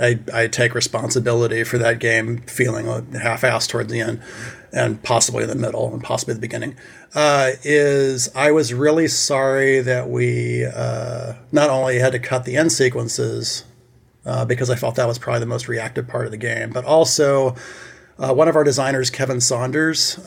I, 0.00 0.18
I 0.32 0.46
take 0.46 0.74
responsibility 0.74 1.64
for 1.64 1.78
that 1.78 1.98
game 1.98 2.38
feeling 2.42 2.86
half-assed 3.14 3.68
towards 3.68 3.92
the 3.92 4.00
end 4.00 4.22
and 4.72 5.02
possibly 5.02 5.42
in 5.42 5.48
the 5.48 5.54
middle 5.54 5.92
and 5.92 6.02
possibly 6.02 6.34
the 6.34 6.40
beginning, 6.40 6.76
uh, 7.14 7.52
is 7.62 8.30
I 8.34 8.52
was 8.52 8.74
really 8.74 9.08
sorry 9.08 9.80
that 9.80 10.10
we 10.10 10.66
uh, 10.66 11.34
not 11.52 11.70
only 11.70 11.98
had 11.98 12.12
to 12.12 12.18
cut 12.18 12.44
the 12.44 12.56
end 12.56 12.72
sequences 12.72 13.64
uh, 14.26 14.44
because 14.44 14.68
I 14.68 14.76
felt 14.76 14.96
that 14.96 15.08
was 15.08 15.18
probably 15.18 15.40
the 15.40 15.46
most 15.46 15.68
reactive 15.68 16.06
part 16.06 16.26
of 16.26 16.30
the 16.30 16.36
game, 16.36 16.70
but 16.70 16.84
also 16.84 17.56
one 18.18 18.48
of 18.48 18.56
our 18.56 18.64
designers, 18.64 19.10
Kevin 19.10 19.40
Saunders, 19.40 20.18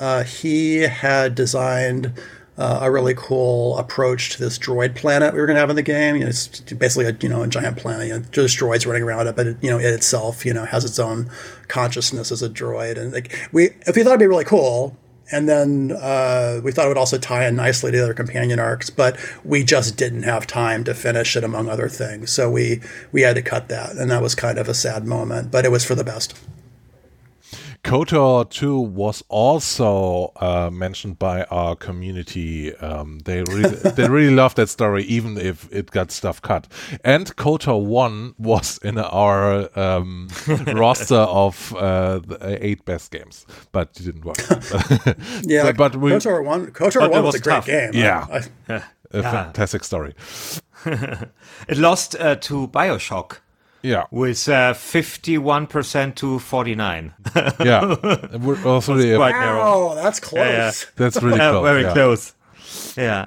he 0.42 0.80
had 0.80 1.36
designed 1.36 2.14
uh, 2.62 2.80
a 2.84 2.92
really 2.92 3.16
cool 3.16 3.76
approach 3.80 4.30
to 4.30 4.40
this 4.40 4.60
droid 4.60 4.96
planet 4.96 5.34
we 5.34 5.40
were 5.40 5.48
going 5.48 5.56
to 5.56 5.60
have 5.60 5.72
in 5.72 5.76
the 5.76 5.82
game. 5.82 6.16
You 6.16 6.22
know, 6.22 6.30
it's 6.30 6.48
basically 6.60 7.06
a 7.06 7.18
you 7.20 7.28
know 7.28 7.42
a 7.42 7.48
giant 7.48 7.78
planet. 7.78 8.08
You 8.08 8.20
know, 8.20 8.26
just 8.32 8.58
droids 8.58 8.86
running 8.86 9.02
around 9.02 9.28
it, 9.28 9.36
but 9.36 9.48
it, 9.48 9.58
you 9.62 9.70
know 9.70 9.80
it 9.80 9.86
itself 9.86 10.46
you 10.46 10.54
know 10.54 10.66
has 10.66 10.86
its 10.86 11.00
own 11.00 11.30
consciousness 11.68 12.32
as 12.32 12.44
a 12.44 12.50
droid. 12.50 12.98
And 12.98 13.12
like 13.12 13.36
we, 13.52 13.72
if 13.88 13.96
we 13.96 14.04
thought 14.04 14.12
it'd 14.12 14.20
be 14.20 14.28
really 14.28 14.46
cool, 14.46 14.96
and 15.32 15.50
then 15.50 15.92
uh, 16.00 16.62
we 16.64 16.72
thought 16.72 16.86
it 16.86 16.90
would 16.90 16.98
also 16.98 17.18
tie 17.18 17.48
in 17.48 17.56
nicely 17.56 17.90
to 17.92 17.98
the 17.98 18.04
other 18.04 18.14
companion 18.14 18.60
arcs, 18.60 18.92
but 18.92 19.18
we 19.44 19.64
just 19.64 19.98
didn't 19.98 20.24
have 20.24 20.46
time 20.46 20.84
to 20.84 20.94
finish 20.94 21.36
it, 21.36 21.44
among 21.44 21.68
other 21.68 21.90
things. 21.90 22.32
So 22.32 22.52
we 22.52 22.82
we 23.12 23.22
had 23.22 23.36
to 23.38 23.42
cut 23.42 23.70
that, 23.70 23.96
and 23.96 24.12
that 24.12 24.22
was 24.22 24.36
kind 24.36 24.60
of 24.60 24.70
a 24.70 24.76
sad 24.76 25.08
moment, 25.08 25.50
but 25.50 25.66
it 25.66 25.72
was 25.72 25.84
for 25.84 25.96
the 25.96 26.04
best. 26.04 26.40
KOTOR 27.84 28.48
2 28.50 28.80
was 28.80 29.24
also 29.28 30.32
uh, 30.36 30.70
mentioned 30.72 31.18
by 31.18 31.44
our 31.46 31.76
community. 31.76 32.76
Um, 32.76 33.20
they 33.26 33.42
really, 33.44 33.70
they 33.96 34.08
really 34.08 34.34
love 34.34 34.56
that 34.56 34.70
story, 34.70 35.04
even 35.06 35.38
if 35.38 35.68
it 35.72 35.90
got 35.90 36.12
stuff 36.12 36.42
cut. 36.42 36.68
And 37.04 37.36
KOTOR 37.36 37.84
1 37.84 38.36
was 38.38 38.78
in 38.84 39.00
our 39.00 39.68
um, 39.78 40.30
roster 40.74 41.16
of 41.16 41.76
uh, 41.76 42.20
the 42.20 42.58
eight 42.64 42.86
best 42.86 43.12
games, 43.12 43.46
but 43.72 43.90
it 44.00 44.04
didn't 44.04 44.26
work. 44.26 44.38
yeah, 45.44 45.64
but, 45.64 45.78
but 45.78 45.96
we, 45.96 46.12
KOTOR 46.12 46.46
1, 46.46 46.68
KOTOR 46.68 47.10
1 47.10 47.12
was, 47.12 47.24
was, 47.24 47.36
a 47.36 47.40
great 47.40 47.66
game. 47.66 47.92
Yeah, 47.94 48.28
I, 48.30 48.38
I, 48.72 48.84
a 49.14 49.22
yeah. 49.22 49.32
fantastic 49.32 49.84
story. 49.84 50.14
it 50.86 51.78
lost 51.78 52.16
uh, 52.20 52.36
to 52.36 52.68
Bioshock. 52.68 53.38
Yeah. 53.82 54.06
With 54.12 54.48
uh, 54.48 54.74
51% 54.74 56.16
to 56.16 56.40
49. 56.40 57.14
yeah. 57.60 58.38
We're 58.38 58.68
also 58.68 58.96
that's 58.96 59.18
quite 59.18 59.32
narrow. 59.32 59.96
that's 59.96 60.20
close. 60.20 60.40
Yeah, 60.40 60.52
yeah. 60.52 60.72
That's 60.96 61.22
really 61.22 61.38
close. 61.40 61.64
Very 61.64 61.82
yeah. 61.84 61.94
close. 61.94 62.34
Yeah. 62.96 63.26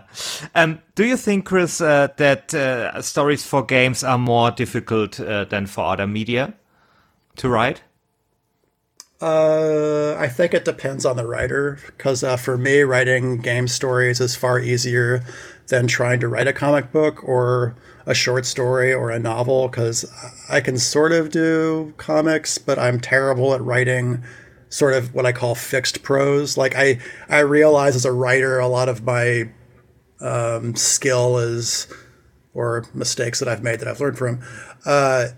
Um, 0.55 0.81
do 0.95 1.05
you 1.05 1.17
think, 1.17 1.45
Chris, 1.45 1.81
uh, 1.81 2.09
that 2.17 2.55
uh, 2.55 3.03
stories 3.03 3.45
for 3.45 3.65
games 3.65 4.05
are 4.05 4.19
more 4.19 4.51
difficult 4.51 5.21
uh, 5.21 5.45
than 5.45 5.67
for 5.67 5.85
other 5.85 6.07
media 6.07 6.55
to 7.37 7.49
write? 7.49 7.83
Uh, 9.21 10.17
I 10.19 10.29
think 10.29 10.55
it 10.55 10.65
depends 10.65 11.05
on 11.07 11.17
the 11.17 11.27
writer. 11.27 11.79
Because 11.87 12.23
uh, 12.23 12.37
for 12.37 12.57
me, 12.57 12.83
writing 12.83 13.39
game 13.39 13.69
stories 13.69 14.21
is 14.21 14.37
far 14.37 14.59
easier 14.59 15.25
than 15.69 15.87
trying 15.87 16.21
to 16.21 16.29
write 16.29 16.47
a 16.47 16.53
comic 16.53 16.93
book 16.93 17.27
or 17.27 17.75
a 18.07 18.15
short 18.15 18.47
story 18.47 18.93
or 18.93 19.11
a 19.11 19.19
novel 19.19 19.69
because 19.69 20.05
I 20.49 20.61
can 20.61 20.79
sort 20.79 21.13
of 21.13 21.31
do 21.31 21.95
comics, 21.97 22.59
but 22.59 22.79
I'm 22.79 23.01
terrible 23.01 23.55
at 23.55 23.63
writing 23.63 24.23
sort 24.69 24.95
of 24.95 25.15
what 25.15 25.25
I 25.25 25.33
call 25.33 25.55
fixed 25.55 26.03
prose. 26.03 26.57
Like 26.57 26.75
I, 26.77 26.99
I 27.29 27.41
realize 27.41 27.97
as 27.97 28.05
a 28.05 28.13
writer, 28.13 28.59
a 28.59 28.69
lot 28.69 28.89
of 28.89 29.05
my 29.05 29.51
um, 30.21 30.75
skill 30.75 31.39
is, 31.39 31.87
or 32.53 32.85
mistakes 32.93 33.39
that 33.39 33.49
I've 33.49 33.63
made 33.63 33.81
that 33.81 33.89
I've 33.89 34.01
learned 34.01 34.19
from, 34.19 34.41
uh, 34.85 35.29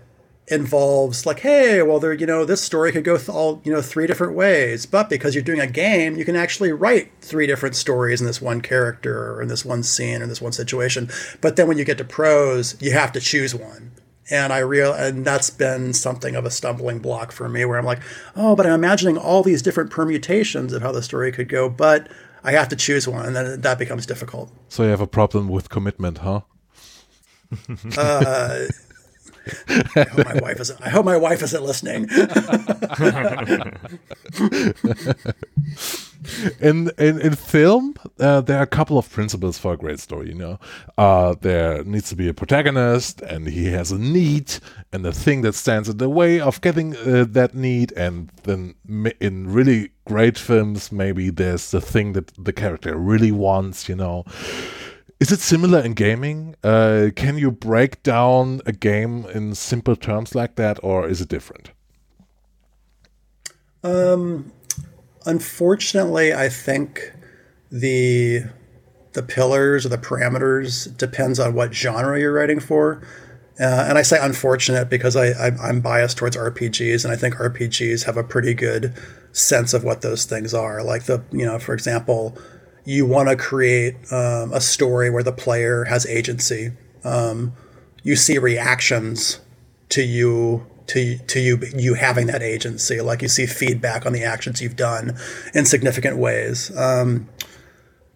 involves 0.47 1.25
like, 1.25 1.39
hey, 1.39 1.81
well, 1.81 1.99
there, 1.99 2.13
you 2.13 2.25
know, 2.25 2.45
this 2.45 2.61
story 2.61 2.91
could 2.91 3.03
go 3.03 3.17
th- 3.17 3.29
all, 3.29 3.61
you 3.65 3.71
know, 3.71 3.81
three 3.81 4.07
different 4.07 4.33
ways. 4.33 4.85
But 4.85 5.09
because 5.09 5.35
you're 5.35 5.43
doing 5.43 5.59
a 5.59 5.67
game, 5.67 6.15
you 6.15 6.23
can 6.23 6.35
actually 6.35 6.71
write 6.71 7.11
three 7.21 7.47
different 7.47 7.75
stories 7.75 8.21
in 8.21 8.27
this 8.27 8.41
one 8.41 8.61
character 8.61 9.33
or 9.33 9.41
in 9.41 9.49
this 9.49 9.65
one 9.65 9.83
scene 9.83 10.21
or 10.21 10.23
in 10.23 10.29
this 10.29 10.41
one 10.41 10.53
situation. 10.53 11.09
But 11.41 11.55
then 11.57 11.67
when 11.67 11.77
you 11.77 11.83
get 11.83 11.97
to 11.97 12.05
prose, 12.05 12.81
you 12.81 12.93
have 12.93 13.11
to 13.13 13.19
choose 13.19 13.53
one. 13.53 13.91
And 14.29 14.51
I 14.51 14.59
real 14.59 14.93
and 14.93 15.23
that's 15.23 15.49
been 15.49 15.93
something 15.93 16.35
of 16.35 16.45
a 16.45 16.51
stumbling 16.51 16.99
block 16.99 17.31
for 17.31 17.47
me 17.47 17.63
where 17.63 17.77
I'm 17.77 17.85
like, 17.85 18.01
oh, 18.35 18.55
but 18.55 18.65
I'm 18.65 18.73
imagining 18.73 19.17
all 19.17 19.41
these 19.41 19.61
different 19.61 19.89
permutations 19.89 20.73
of 20.73 20.81
how 20.81 20.91
the 20.91 21.01
story 21.01 21.31
could 21.31 21.47
go, 21.47 21.69
but 21.69 22.09
I 22.43 22.51
have 22.51 22.69
to 22.69 22.75
choose 22.75 23.07
one, 23.07 23.25
and 23.25 23.35
then 23.35 23.61
that 23.61 23.79
becomes 23.79 24.05
difficult. 24.05 24.51
So 24.69 24.83
you 24.83 24.89
have 24.89 25.01
a 25.01 25.07
problem 25.07 25.49
with 25.49 25.69
commitment, 25.69 26.19
huh? 26.19 26.41
uh, 27.97 28.65
I 29.95 30.03
hope 30.03 30.25
my 30.25 30.39
wife 30.41 30.59
isn't. 30.59 30.81
I 30.81 30.89
hope 30.89 31.05
my 31.05 31.17
wife 31.17 31.43
isn't 31.43 31.63
listening. 31.63 32.09
in, 36.59 36.91
in 36.97 37.21
in 37.21 37.35
film, 37.35 37.95
uh, 38.19 38.41
there 38.41 38.59
are 38.59 38.63
a 38.63 38.67
couple 38.67 38.97
of 38.97 39.09
principles 39.09 39.57
for 39.57 39.73
a 39.73 39.77
great 39.77 39.99
story. 39.99 40.29
You 40.29 40.35
know, 40.35 40.59
uh, 40.97 41.35
there 41.41 41.83
needs 41.83 42.09
to 42.09 42.15
be 42.15 42.27
a 42.27 42.33
protagonist, 42.33 43.21
and 43.21 43.47
he 43.47 43.65
has 43.65 43.91
a 43.91 43.97
need, 43.97 44.55
and 44.91 45.05
the 45.05 45.13
thing 45.13 45.41
that 45.41 45.55
stands 45.55 45.89
in 45.89 45.97
the 45.97 46.09
way 46.09 46.39
of 46.39 46.61
getting 46.61 46.95
uh, 46.97 47.25
that 47.29 47.53
need. 47.53 47.91
And 47.93 48.31
then 48.43 48.75
in 49.19 49.51
really 49.51 49.91
great 50.05 50.37
films, 50.37 50.91
maybe 50.91 51.29
there's 51.29 51.71
the 51.71 51.81
thing 51.81 52.13
that 52.13 52.31
the 52.37 52.53
character 52.53 52.97
really 52.97 53.31
wants. 53.31 53.89
You 53.89 53.95
know. 53.95 54.25
Is 55.19 55.31
it 55.31 55.39
similar 55.39 55.79
in 55.79 55.93
gaming? 55.93 56.55
Uh, 56.63 57.09
can 57.15 57.37
you 57.37 57.49
break 57.49 58.03
down 58.03 58.61
a 58.67 58.71
game 58.71 59.25
in 59.33 59.55
simple 59.55 59.95
terms 59.95 60.35
like 60.35 60.55
that, 60.55 60.79
or 60.83 61.07
is 61.07 61.21
it 61.21 61.29
different? 61.29 61.71
Um, 63.83 64.51
unfortunately, 65.25 66.33
I 66.33 66.49
think 66.49 67.13
the 67.71 68.43
the 69.13 69.23
pillars 69.23 69.83
or 69.83 69.89
the 69.89 69.97
parameters 69.97 70.95
depends 70.95 71.39
on 71.39 71.55
what 71.55 71.73
genre 71.73 72.19
you're 72.19 72.33
writing 72.33 72.59
for. 72.59 73.01
Uh, 73.59 73.85
and 73.89 73.97
I 73.97 74.03
say 74.03 74.19
unfortunate 74.21 74.87
because 74.87 75.15
I, 75.15 75.29
I 75.29 75.69
am 75.69 75.81
biased 75.81 76.17
towards 76.17 76.37
RPGs, 76.37 77.03
and 77.03 77.11
I 77.11 77.17
think 77.17 77.35
RPGs 77.35 78.05
have 78.05 78.17
a 78.17 78.23
pretty 78.23 78.53
good 78.53 78.93
sense 79.31 79.73
of 79.73 79.83
what 79.83 80.03
those 80.03 80.25
things 80.25 80.53
are. 80.53 80.83
Like 80.83 81.05
the 81.05 81.23
you 81.31 81.43
know, 81.43 81.57
for 81.57 81.73
example, 81.73 82.37
you 82.87 83.05
want 83.05 83.27
to 83.27 83.35
create 83.35 83.95
um, 84.13 84.53
a 84.53 84.61
story 84.61 85.09
where 85.09 85.21
the 85.21 85.33
player 85.33 85.83
has 85.83 86.05
agency. 86.05 86.71
Um, 87.03 87.51
you 88.01 88.15
see 88.15 88.37
reactions 88.37 89.41
to 89.89 90.01
you 90.01 90.65
to 90.87 91.17
to 91.17 91.41
you 91.41 91.59
you 91.75 91.95
having 91.95 92.27
that 92.27 92.41
agency. 92.41 93.01
Like 93.01 93.21
you 93.21 93.27
see 93.27 93.45
feedback 93.45 94.05
on 94.05 94.13
the 94.13 94.23
actions 94.23 94.61
you've 94.61 94.77
done 94.77 95.17
in 95.53 95.65
significant 95.65 96.17
ways. 96.17 96.75
Um, 96.77 97.27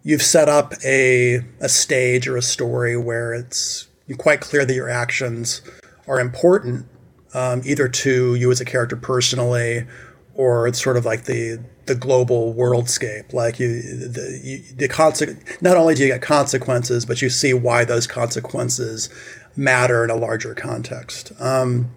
you've 0.02 0.22
set 0.22 0.48
up 0.48 0.72
a 0.82 1.42
a 1.60 1.68
stage 1.68 2.26
or 2.26 2.38
a 2.38 2.42
story 2.42 2.96
where 2.96 3.34
it's 3.34 3.88
quite 4.16 4.40
clear 4.40 4.64
that 4.64 4.74
your 4.74 4.88
actions 4.88 5.60
are 6.08 6.18
important, 6.18 6.86
um, 7.34 7.60
either 7.66 7.88
to 7.88 8.34
you 8.36 8.50
as 8.50 8.62
a 8.62 8.64
character 8.64 8.96
personally, 8.96 9.86
or 10.34 10.66
it's 10.66 10.82
sort 10.82 10.96
of 10.96 11.04
like 11.04 11.24
the 11.24 11.62
the 11.86 11.94
global 11.94 12.54
worldscape. 12.54 13.32
Like 13.32 13.58
you, 13.58 13.82
the 13.82 14.40
you, 14.42 14.62
the 14.76 14.88
conse- 14.88 15.62
Not 15.62 15.76
only 15.76 15.94
do 15.94 16.02
you 16.02 16.08
get 16.08 16.22
consequences, 16.22 17.04
but 17.04 17.22
you 17.22 17.30
see 17.30 17.54
why 17.54 17.84
those 17.84 18.06
consequences 18.06 19.08
matter 19.56 20.04
in 20.04 20.10
a 20.10 20.16
larger 20.16 20.54
context. 20.54 21.32
Um, 21.40 21.90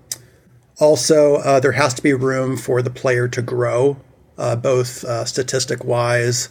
also, 0.80 1.36
uh, 1.36 1.60
there 1.60 1.72
has 1.72 1.94
to 1.94 2.04
be 2.04 2.14
room 2.14 2.58
for 2.58 2.82
the 2.82 2.90
player 2.90 3.28
to 3.30 3.42
grow, 3.42 3.98
uh, 4.38 4.56
both 4.58 5.04
uh, 5.06 5.24
statistic 5.24 5.86
wise 5.86 6.50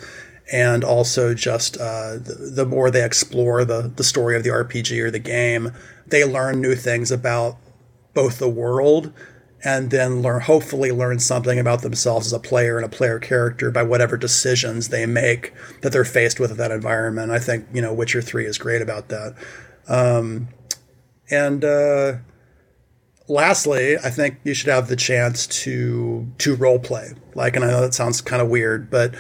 and 0.53 0.85
also 0.85 1.35
just 1.35 1.77
uh, 1.79 2.15
the, 2.15 2.51
the, 2.55 2.67
more 2.67 2.91
they 2.91 3.05
explore 3.05 3.65
the, 3.65 3.91
the 3.97 4.05
story 4.05 4.37
of 4.37 4.45
the 4.45 4.51
RPG 4.51 4.99
or 5.01 5.11
the 5.11 5.19
game, 5.19 5.73
they 6.07 6.25
learn 6.25 6.61
new 6.61 6.75
things 6.75 7.11
about 7.11 7.57
both 8.13 8.39
the 8.39 8.49
world 8.49 9.13
and 9.65 9.91
then 9.91 10.21
learn 10.21 10.43
hopefully 10.43 10.93
learn 10.93 11.19
something 11.19 11.59
about 11.59 11.83
themselves 11.83 12.27
as 12.27 12.33
a 12.33 12.39
player 12.39 12.77
and 12.77 12.85
a 12.85 12.89
player 12.89 13.19
character 13.19 13.71
by 13.71 13.83
whatever 13.83 14.17
decisions 14.17 14.91
they 14.91 15.07
make 15.07 15.53
that 15.81 15.91
they're 15.91 16.05
faced 16.05 16.39
with 16.39 16.51
in 16.51 16.57
that 16.59 16.71
environment. 16.71 17.33
I 17.33 17.39
think 17.39 17.67
you 17.73 17.81
know 17.81 17.93
Witcher 17.93 18.21
Three 18.21 18.45
is 18.45 18.59
great 18.59 18.83
about 18.83 19.09
that. 19.09 19.35
Um, 19.89 20.49
and 21.31 21.65
uh, 21.65 22.17
lastly, 23.27 23.97
I 23.97 24.11
think 24.11 24.39
you 24.45 24.55
should 24.55 24.69
have 24.69 24.89
the 24.89 24.97
chance 24.97 25.47
to 25.47 26.31
to 26.39 26.55
role 26.55 26.79
play. 26.79 27.13
Like, 27.35 27.57
and 27.57 27.65
I 27.65 27.71
know 27.71 27.81
that 27.81 27.95
sounds 27.95 28.21
kind 28.21 28.43
of 28.43 28.49
weird, 28.49 28.91
but 28.91 29.15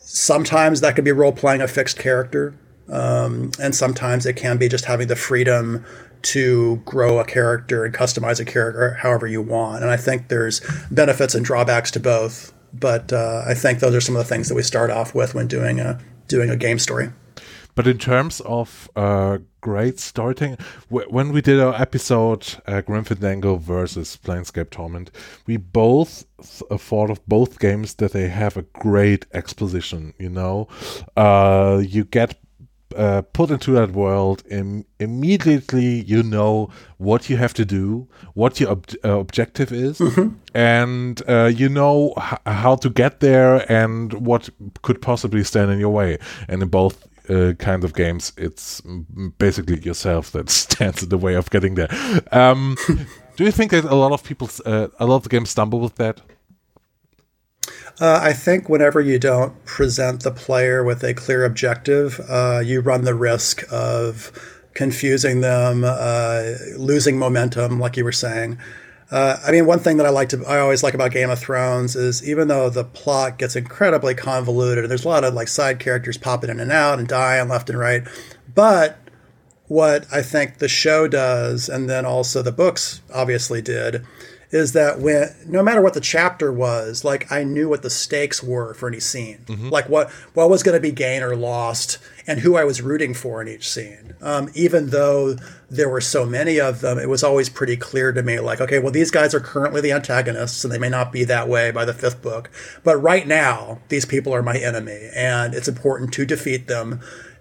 sometimes 0.00 0.82
that 0.82 0.94
could 0.94 1.04
be 1.04 1.12
role 1.12 1.32
playing 1.32 1.62
a 1.62 1.68
fixed 1.68 1.98
character, 1.98 2.54
um, 2.90 3.50
and 3.58 3.74
sometimes 3.74 4.26
it 4.26 4.36
can 4.36 4.58
be 4.58 4.68
just 4.68 4.84
having 4.84 5.08
the 5.08 5.16
freedom 5.16 5.86
to 6.22 6.76
grow 6.84 7.18
a 7.18 7.24
character 7.24 7.84
and 7.84 7.94
customize 7.94 8.40
a 8.40 8.44
character 8.44 8.94
however 8.94 9.26
you 9.26 9.42
want. 9.42 9.82
And 9.82 9.90
I 9.90 9.96
think 9.96 10.28
there's 10.28 10.60
benefits 10.90 11.34
and 11.34 11.44
drawbacks 11.44 11.90
to 11.92 12.00
both. 12.00 12.52
But 12.72 13.12
uh, 13.12 13.42
I 13.46 13.54
think 13.54 13.80
those 13.80 13.94
are 13.94 14.00
some 14.00 14.16
of 14.16 14.22
the 14.22 14.28
things 14.28 14.48
that 14.48 14.54
we 14.54 14.62
start 14.62 14.90
off 14.90 15.14
with 15.14 15.34
when 15.34 15.48
doing 15.48 15.80
a 15.80 15.98
doing 16.28 16.50
a 16.50 16.56
game 16.56 16.78
story. 16.78 17.10
But 17.74 17.86
in 17.86 17.98
terms 17.98 18.40
of 18.40 18.90
uh, 18.96 19.38
great 19.60 19.98
storytelling, 19.98 20.58
when 20.88 21.32
we 21.32 21.40
did 21.40 21.60
our 21.60 21.74
episode 21.74 22.46
uh, 22.66 22.80
Grim 22.80 23.04
versus 23.04 24.18
Planescape 24.22 24.70
Torment, 24.70 25.10
we 25.46 25.56
both 25.56 26.24
th 26.38 26.62
uh, 26.70 26.76
thought 26.76 27.10
of 27.10 27.24
both 27.26 27.58
games 27.58 27.94
that 27.94 28.12
they 28.12 28.28
have 28.28 28.56
a 28.56 28.62
great 28.62 29.26
exposition. 29.32 30.14
You 30.18 30.30
know, 30.30 30.68
uh, 31.16 31.82
you 31.86 32.04
get 32.04 32.39
uh, 32.96 33.22
put 33.32 33.50
into 33.50 33.72
that 33.72 33.92
world, 33.92 34.42
Im- 34.50 34.84
immediately 34.98 36.02
you 36.02 36.22
know 36.22 36.70
what 36.98 37.30
you 37.30 37.36
have 37.36 37.54
to 37.54 37.64
do, 37.64 38.08
what 38.34 38.60
your 38.60 38.70
ob- 38.70 38.94
uh, 39.04 39.18
objective 39.18 39.72
is, 39.72 39.98
mm-hmm. 39.98 40.34
and 40.54 41.22
uh, 41.28 41.50
you 41.54 41.68
know 41.68 42.14
h- 42.18 42.38
how 42.46 42.76
to 42.76 42.90
get 42.90 43.20
there 43.20 43.70
and 43.70 44.12
what 44.14 44.50
could 44.82 45.00
possibly 45.00 45.44
stand 45.44 45.70
in 45.70 45.78
your 45.78 45.90
way. 45.90 46.18
And 46.48 46.62
in 46.62 46.68
both 46.68 47.06
uh, 47.28 47.52
kind 47.58 47.84
of 47.84 47.94
games, 47.94 48.32
it's 48.36 48.82
basically 49.38 49.80
yourself 49.80 50.32
that 50.32 50.50
stands 50.64 51.02
in 51.02 51.08
the 51.08 51.18
way 51.18 51.34
of 51.34 51.50
getting 51.50 51.76
there. 51.76 51.88
Um, 52.32 52.76
do 53.36 53.44
you 53.44 53.52
think 53.52 53.70
that 53.70 53.84
a 53.84 53.94
lot 53.94 54.12
of 54.12 54.24
people, 54.24 54.50
uh, 54.66 54.88
a 54.98 55.06
lot 55.06 55.16
of 55.16 55.22
the 55.22 55.28
games 55.28 55.50
stumble 55.50 55.80
with 55.80 55.94
that? 55.96 56.20
Uh, 57.98 58.20
I 58.22 58.32
think 58.32 58.68
whenever 58.68 59.00
you 59.00 59.18
don't 59.18 59.64
present 59.64 60.22
the 60.22 60.30
player 60.30 60.84
with 60.84 61.02
a 61.02 61.14
clear 61.14 61.44
objective, 61.44 62.20
uh, 62.28 62.60
you 62.64 62.80
run 62.80 63.04
the 63.04 63.14
risk 63.14 63.62
of 63.70 64.32
confusing 64.74 65.40
them, 65.40 65.84
uh, 65.84 66.52
losing 66.76 67.18
momentum, 67.18 67.80
like 67.80 67.96
you 67.96 68.04
were 68.04 68.12
saying. 68.12 68.58
Uh, 69.10 69.38
I 69.44 69.50
mean, 69.50 69.66
one 69.66 69.80
thing 69.80 69.96
that 69.96 70.06
I 70.06 70.10
like 70.10 70.28
to, 70.28 70.44
I 70.46 70.60
always 70.60 70.82
like 70.82 70.94
about 70.94 71.10
Game 71.10 71.30
of 71.30 71.38
Thrones 71.38 71.96
is 71.96 72.26
even 72.26 72.48
though 72.48 72.70
the 72.70 72.84
plot 72.84 73.38
gets 73.38 73.56
incredibly 73.56 74.14
convoluted, 74.14 74.84
and 74.84 74.90
there's 74.90 75.04
a 75.04 75.08
lot 75.08 75.24
of 75.24 75.34
like 75.34 75.48
side 75.48 75.80
characters 75.80 76.16
popping 76.16 76.48
in 76.48 76.60
and 76.60 76.70
out 76.70 76.98
and 76.98 77.08
dying 77.08 77.48
left 77.48 77.68
and 77.68 77.78
right, 77.78 78.06
but 78.54 78.98
what 79.66 80.06
I 80.12 80.22
think 80.22 80.58
the 80.58 80.68
show 80.68 81.08
does, 81.08 81.68
and 81.68 81.88
then 81.88 82.04
also 82.04 82.42
the 82.42 82.52
books 82.52 83.02
obviously 83.12 83.62
did, 83.62 84.04
is 84.50 84.72
that 84.72 84.98
when 84.98 85.34
no 85.46 85.62
matter 85.62 85.80
what 85.80 85.94
the 85.94 86.00
chapter 86.00 86.52
was, 86.52 87.04
like 87.04 87.30
I 87.30 87.44
knew 87.44 87.68
what 87.68 87.82
the 87.82 87.90
stakes 87.90 88.42
were 88.42 88.74
for 88.74 88.88
any 88.88 89.00
scene, 89.00 89.44
mm-hmm. 89.46 89.68
like 89.68 89.88
what 89.88 90.10
what 90.34 90.50
was 90.50 90.62
going 90.62 90.76
to 90.76 90.80
be 90.80 90.90
gained 90.90 91.24
or 91.24 91.36
lost, 91.36 91.98
and 92.26 92.40
who 92.40 92.56
I 92.56 92.64
was 92.64 92.82
rooting 92.82 93.14
for 93.14 93.40
in 93.40 93.48
each 93.48 93.70
scene. 93.70 94.14
Um, 94.20 94.50
even 94.54 94.90
though 94.90 95.36
there 95.70 95.88
were 95.88 96.00
so 96.00 96.26
many 96.26 96.60
of 96.60 96.80
them, 96.80 96.98
it 96.98 97.08
was 97.08 97.22
always 97.22 97.48
pretty 97.48 97.76
clear 97.76 98.12
to 98.12 98.22
me, 98.22 98.40
like, 98.40 98.60
okay, 98.60 98.80
well, 98.80 98.92
these 98.92 99.10
guys 99.10 99.34
are 99.34 99.40
currently 99.40 99.80
the 99.80 99.92
antagonists, 99.92 100.64
and 100.64 100.72
they 100.72 100.78
may 100.78 100.88
not 100.88 101.12
be 101.12 101.24
that 101.24 101.48
way 101.48 101.70
by 101.70 101.84
the 101.84 101.94
fifth 101.94 102.20
book, 102.20 102.50
but 102.82 102.96
right 102.96 103.26
now, 103.26 103.78
these 103.88 104.04
people 104.04 104.34
are 104.34 104.42
my 104.42 104.56
enemy, 104.56 105.10
and 105.14 105.54
it's 105.54 105.68
important 105.68 106.12
to 106.14 106.26
defeat 106.26 106.66
them 106.66 107.00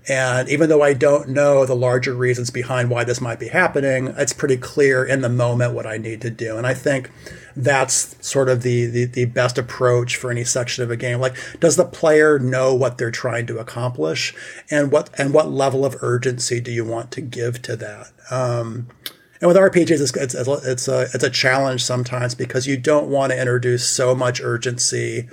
and 0.10 0.50
even 0.50 0.70
though 0.70 0.82
I 0.82 0.94
don't 0.94 1.30
know 1.30 1.66
the 1.66 1.76
larger 1.76 2.16
reasons 2.16 2.50
behind 2.50 2.90
why 2.90 3.04
this 3.04 3.22
might 3.22 3.40
be 3.40 3.48
happening, 3.48 4.08
it's 4.18 4.34
pretty 4.34 4.58
clear 4.58 5.06
in 5.06 5.22
the 5.22 5.30
moment 5.30 5.76
what 5.76 5.86
I 5.86 5.98
need 5.98 6.20
to 6.22 6.32
do. 6.32 6.58
And 6.58 6.66
I 6.66 6.74
think 6.74 7.12
that's 7.56 8.16
sort 8.26 8.50
of 8.50 8.64
the, 8.64 8.88
the, 8.88 9.06
the 9.06 9.26
best 9.26 9.60
approach 9.60 10.16
for 10.16 10.32
any 10.32 10.44
section 10.44 10.84
of 10.84 10.90
a 10.90 10.98
game. 10.98 11.20
Like, 11.20 11.36
does 11.60 11.76
the 11.76 11.86
player 11.86 12.40
know 12.40 12.74
what 12.74 12.98
they're 12.98 13.12
trying 13.12 13.46
to 13.48 13.60
accomplish, 13.60 14.34
and 14.72 14.92
what 14.92 15.12
and 15.20 15.32
what 15.32 15.52
level 15.52 15.86
of 15.86 15.96
urgency 16.02 16.60
do 16.60 16.72
you 16.72 16.84
want 16.84 17.12
to 17.12 17.22
give 17.22 17.62
to 17.64 17.76
that? 17.76 18.12
Um, 18.32 18.88
and 19.42 19.48
with 19.48 19.58
RPGs, 19.58 20.02
it's 20.02 20.16
it's, 20.16 20.34
it's 20.34 20.88
a 20.88 21.02
it's 21.14 21.24
a 21.24 21.30
challenge 21.30 21.84
sometimes 21.84 22.34
because 22.34 22.66
you 22.66 22.78
don't 22.78 23.10
want 23.10 23.32
to 23.32 23.40
introduce 23.40 23.88
so 23.88 24.16
much 24.16 24.42
urgency 24.42 25.30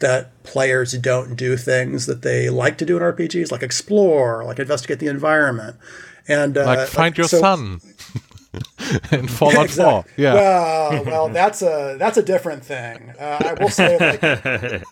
that 0.00 0.42
players 0.44 0.92
don't 0.92 1.34
do 1.34 1.56
things 1.56 2.06
that 2.06 2.22
they 2.22 2.48
like 2.50 2.78
to 2.78 2.84
do 2.84 2.96
in 2.96 3.02
RPGs, 3.02 3.50
like 3.50 3.62
explore, 3.62 4.44
like 4.44 4.58
investigate 4.58 5.00
the 5.00 5.08
environment, 5.08 5.76
and 6.26 6.56
uh, 6.56 6.64
like 6.64 6.88
find 6.88 7.12
like, 7.12 7.18
your 7.18 7.28
so, 7.28 7.40
son. 7.40 7.80
in 9.12 9.28
Fallout 9.28 9.64
exactly. 9.66 10.12
4. 10.14 10.22
Yeah. 10.24 10.34
Well, 10.34 11.04
well, 11.04 11.28
that's 11.28 11.62
a 11.62 11.96
that's 11.98 12.16
a 12.16 12.22
different 12.22 12.64
thing. 12.64 13.12
Uh, 13.18 13.38
I 13.44 13.54
will 13.54 13.68
say, 13.68 14.82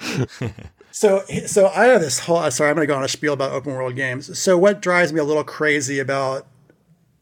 like, 0.00 0.52
so 0.90 1.22
so 1.46 1.68
I 1.68 1.86
have 1.86 2.00
this 2.00 2.20
whole. 2.20 2.50
Sorry, 2.50 2.70
I'm 2.70 2.76
going 2.76 2.86
to 2.86 2.92
go 2.92 2.96
on 2.96 3.04
a 3.04 3.08
spiel 3.08 3.32
about 3.32 3.52
open 3.52 3.72
world 3.72 3.96
games. 3.96 4.38
So 4.38 4.58
what 4.58 4.82
drives 4.82 5.12
me 5.12 5.20
a 5.20 5.24
little 5.24 5.44
crazy 5.44 5.98
about 5.98 6.46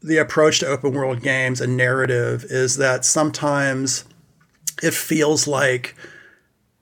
the 0.01 0.17
approach 0.17 0.59
to 0.59 0.67
open 0.67 0.93
world 0.93 1.21
games 1.21 1.61
and 1.61 1.75
narrative 1.75 2.45
is 2.49 2.77
that 2.77 3.05
sometimes 3.05 4.05
it 4.83 4.93
feels 4.93 5.47
like 5.47 5.95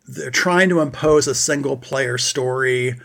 they're 0.06 0.32
trying 0.32 0.70
to 0.70 0.82
impose 0.82 1.28
a 1.28 1.36
single 1.36 1.78
player 1.78 2.18
story 2.18 3.00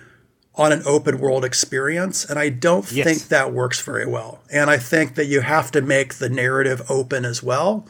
on 0.55 0.73
an 0.73 0.83
open 0.85 1.19
world 1.19 1.45
experience. 1.45 2.25
And 2.25 2.39
I 2.39 2.49
don't 2.49 2.91
yes. 2.91 3.07
think 3.07 3.29
that 3.29 3.53
works 3.53 3.81
very 3.81 4.07
well. 4.07 4.41
And 4.53 4.69
I 4.69 4.79
think 4.79 5.15
that 5.15 5.27
you 5.27 5.41
have 5.41 5.71
to 5.71 5.81
make 5.81 6.15
the 6.15 6.29
narrative 6.29 6.83
open 6.91 7.25
as 7.25 7.43
well. 7.43 7.87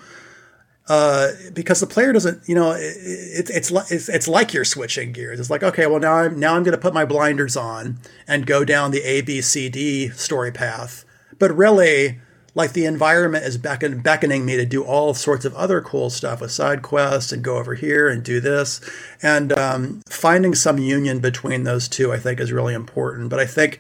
Uh, 0.90 1.32
because 1.52 1.80
the 1.80 1.86
player 1.86 2.14
doesn't, 2.14 2.48
you 2.48 2.54
know, 2.54 2.72
it, 2.72 2.80
it, 2.80 3.50
it's 3.50 3.70
it's 3.90 4.08
it's 4.08 4.26
like 4.26 4.54
you're 4.54 4.64
switching 4.64 5.12
gears. 5.12 5.38
It's 5.38 5.50
like, 5.50 5.62
okay, 5.62 5.86
well 5.86 6.00
now 6.00 6.14
I'm 6.14 6.40
now 6.40 6.54
I'm 6.56 6.62
going 6.62 6.76
to 6.76 6.80
put 6.80 6.94
my 6.94 7.04
blinders 7.04 7.58
on 7.58 7.98
and 8.26 8.46
go 8.46 8.64
down 8.64 8.90
the 8.90 9.02
A 9.02 9.20
B 9.20 9.42
C 9.42 9.68
D 9.68 10.08
story 10.08 10.50
path. 10.50 11.04
But 11.38 11.54
really, 11.54 12.20
like 12.58 12.72
the 12.72 12.86
environment 12.86 13.44
is 13.44 13.56
beckon, 13.56 14.00
beckoning 14.00 14.44
me 14.44 14.56
to 14.56 14.66
do 14.66 14.82
all 14.82 15.14
sorts 15.14 15.44
of 15.44 15.54
other 15.54 15.80
cool 15.80 16.10
stuff 16.10 16.40
with 16.40 16.50
side 16.50 16.82
quests 16.82 17.30
and 17.30 17.44
go 17.44 17.56
over 17.56 17.76
here 17.76 18.08
and 18.08 18.24
do 18.24 18.40
this. 18.40 18.80
And 19.22 19.52
um, 19.52 20.02
finding 20.08 20.56
some 20.56 20.76
union 20.76 21.20
between 21.20 21.62
those 21.62 21.86
two, 21.86 22.12
I 22.12 22.18
think, 22.18 22.40
is 22.40 22.50
really 22.50 22.74
important. 22.74 23.30
But 23.30 23.38
I 23.38 23.46
think 23.46 23.78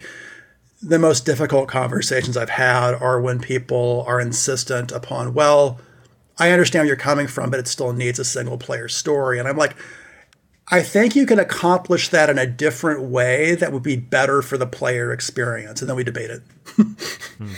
the 0.80 1.00
most 1.00 1.26
difficult 1.26 1.68
conversations 1.68 2.36
I've 2.36 2.50
had 2.50 2.94
are 2.94 3.20
when 3.20 3.40
people 3.40 4.04
are 4.06 4.20
insistent 4.20 4.92
upon, 4.92 5.34
well, 5.34 5.80
I 6.38 6.52
understand 6.52 6.82
where 6.82 6.86
you're 6.86 6.96
coming 6.96 7.26
from, 7.26 7.50
but 7.50 7.58
it 7.58 7.66
still 7.66 7.92
needs 7.92 8.20
a 8.20 8.24
single 8.24 8.58
player 8.58 8.86
story. 8.86 9.40
And 9.40 9.48
I'm 9.48 9.56
like, 9.56 9.74
I 10.68 10.84
think 10.84 11.16
you 11.16 11.26
can 11.26 11.40
accomplish 11.40 12.10
that 12.10 12.30
in 12.30 12.38
a 12.38 12.46
different 12.46 13.02
way 13.02 13.56
that 13.56 13.72
would 13.72 13.82
be 13.82 13.96
better 13.96 14.40
for 14.40 14.56
the 14.56 14.68
player 14.68 15.12
experience. 15.12 15.80
And 15.82 15.88
then 15.90 15.96
we 15.96 16.04
debate 16.04 16.30
it. 16.30 16.42
hmm. 16.76 17.54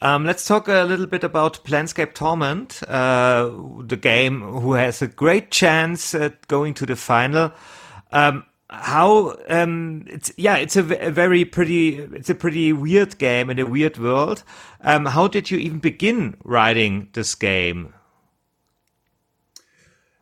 Um, 0.00 0.24
let's 0.24 0.46
talk 0.46 0.68
a 0.68 0.84
little 0.84 1.06
bit 1.06 1.24
about 1.24 1.64
Planescape 1.64 2.14
Torment, 2.14 2.82
uh, 2.88 3.50
the 3.80 3.96
game 3.96 4.42
who 4.42 4.74
has 4.74 5.02
a 5.02 5.08
great 5.08 5.50
chance 5.50 6.14
at 6.14 6.46
going 6.46 6.74
to 6.74 6.86
the 6.86 6.94
final. 6.94 7.52
Um, 8.12 8.44
how 8.70 9.36
um, 9.48 10.04
it's 10.06 10.30
yeah, 10.36 10.56
it's 10.56 10.76
a, 10.76 11.06
a, 11.06 11.10
very 11.10 11.44
pretty, 11.44 11.96
it's 11.96 12.30
a 12.30 12.34
pretty 12.34 12.72
weird 12.72 13.18
game 13.18 13.50
in 13.50 13.58
a 13.58 13.66
weird 13.66 13.98
world. 13.98 14.44
Um, 14.82 15.06
how 15.06 15.26
did 15.26 15.50
you 15.50 15.58
even 15.58 15.78
begin 15.80 16.36
writing 16.44 17.08
this 17.14 17.34
game? 17.34 17.94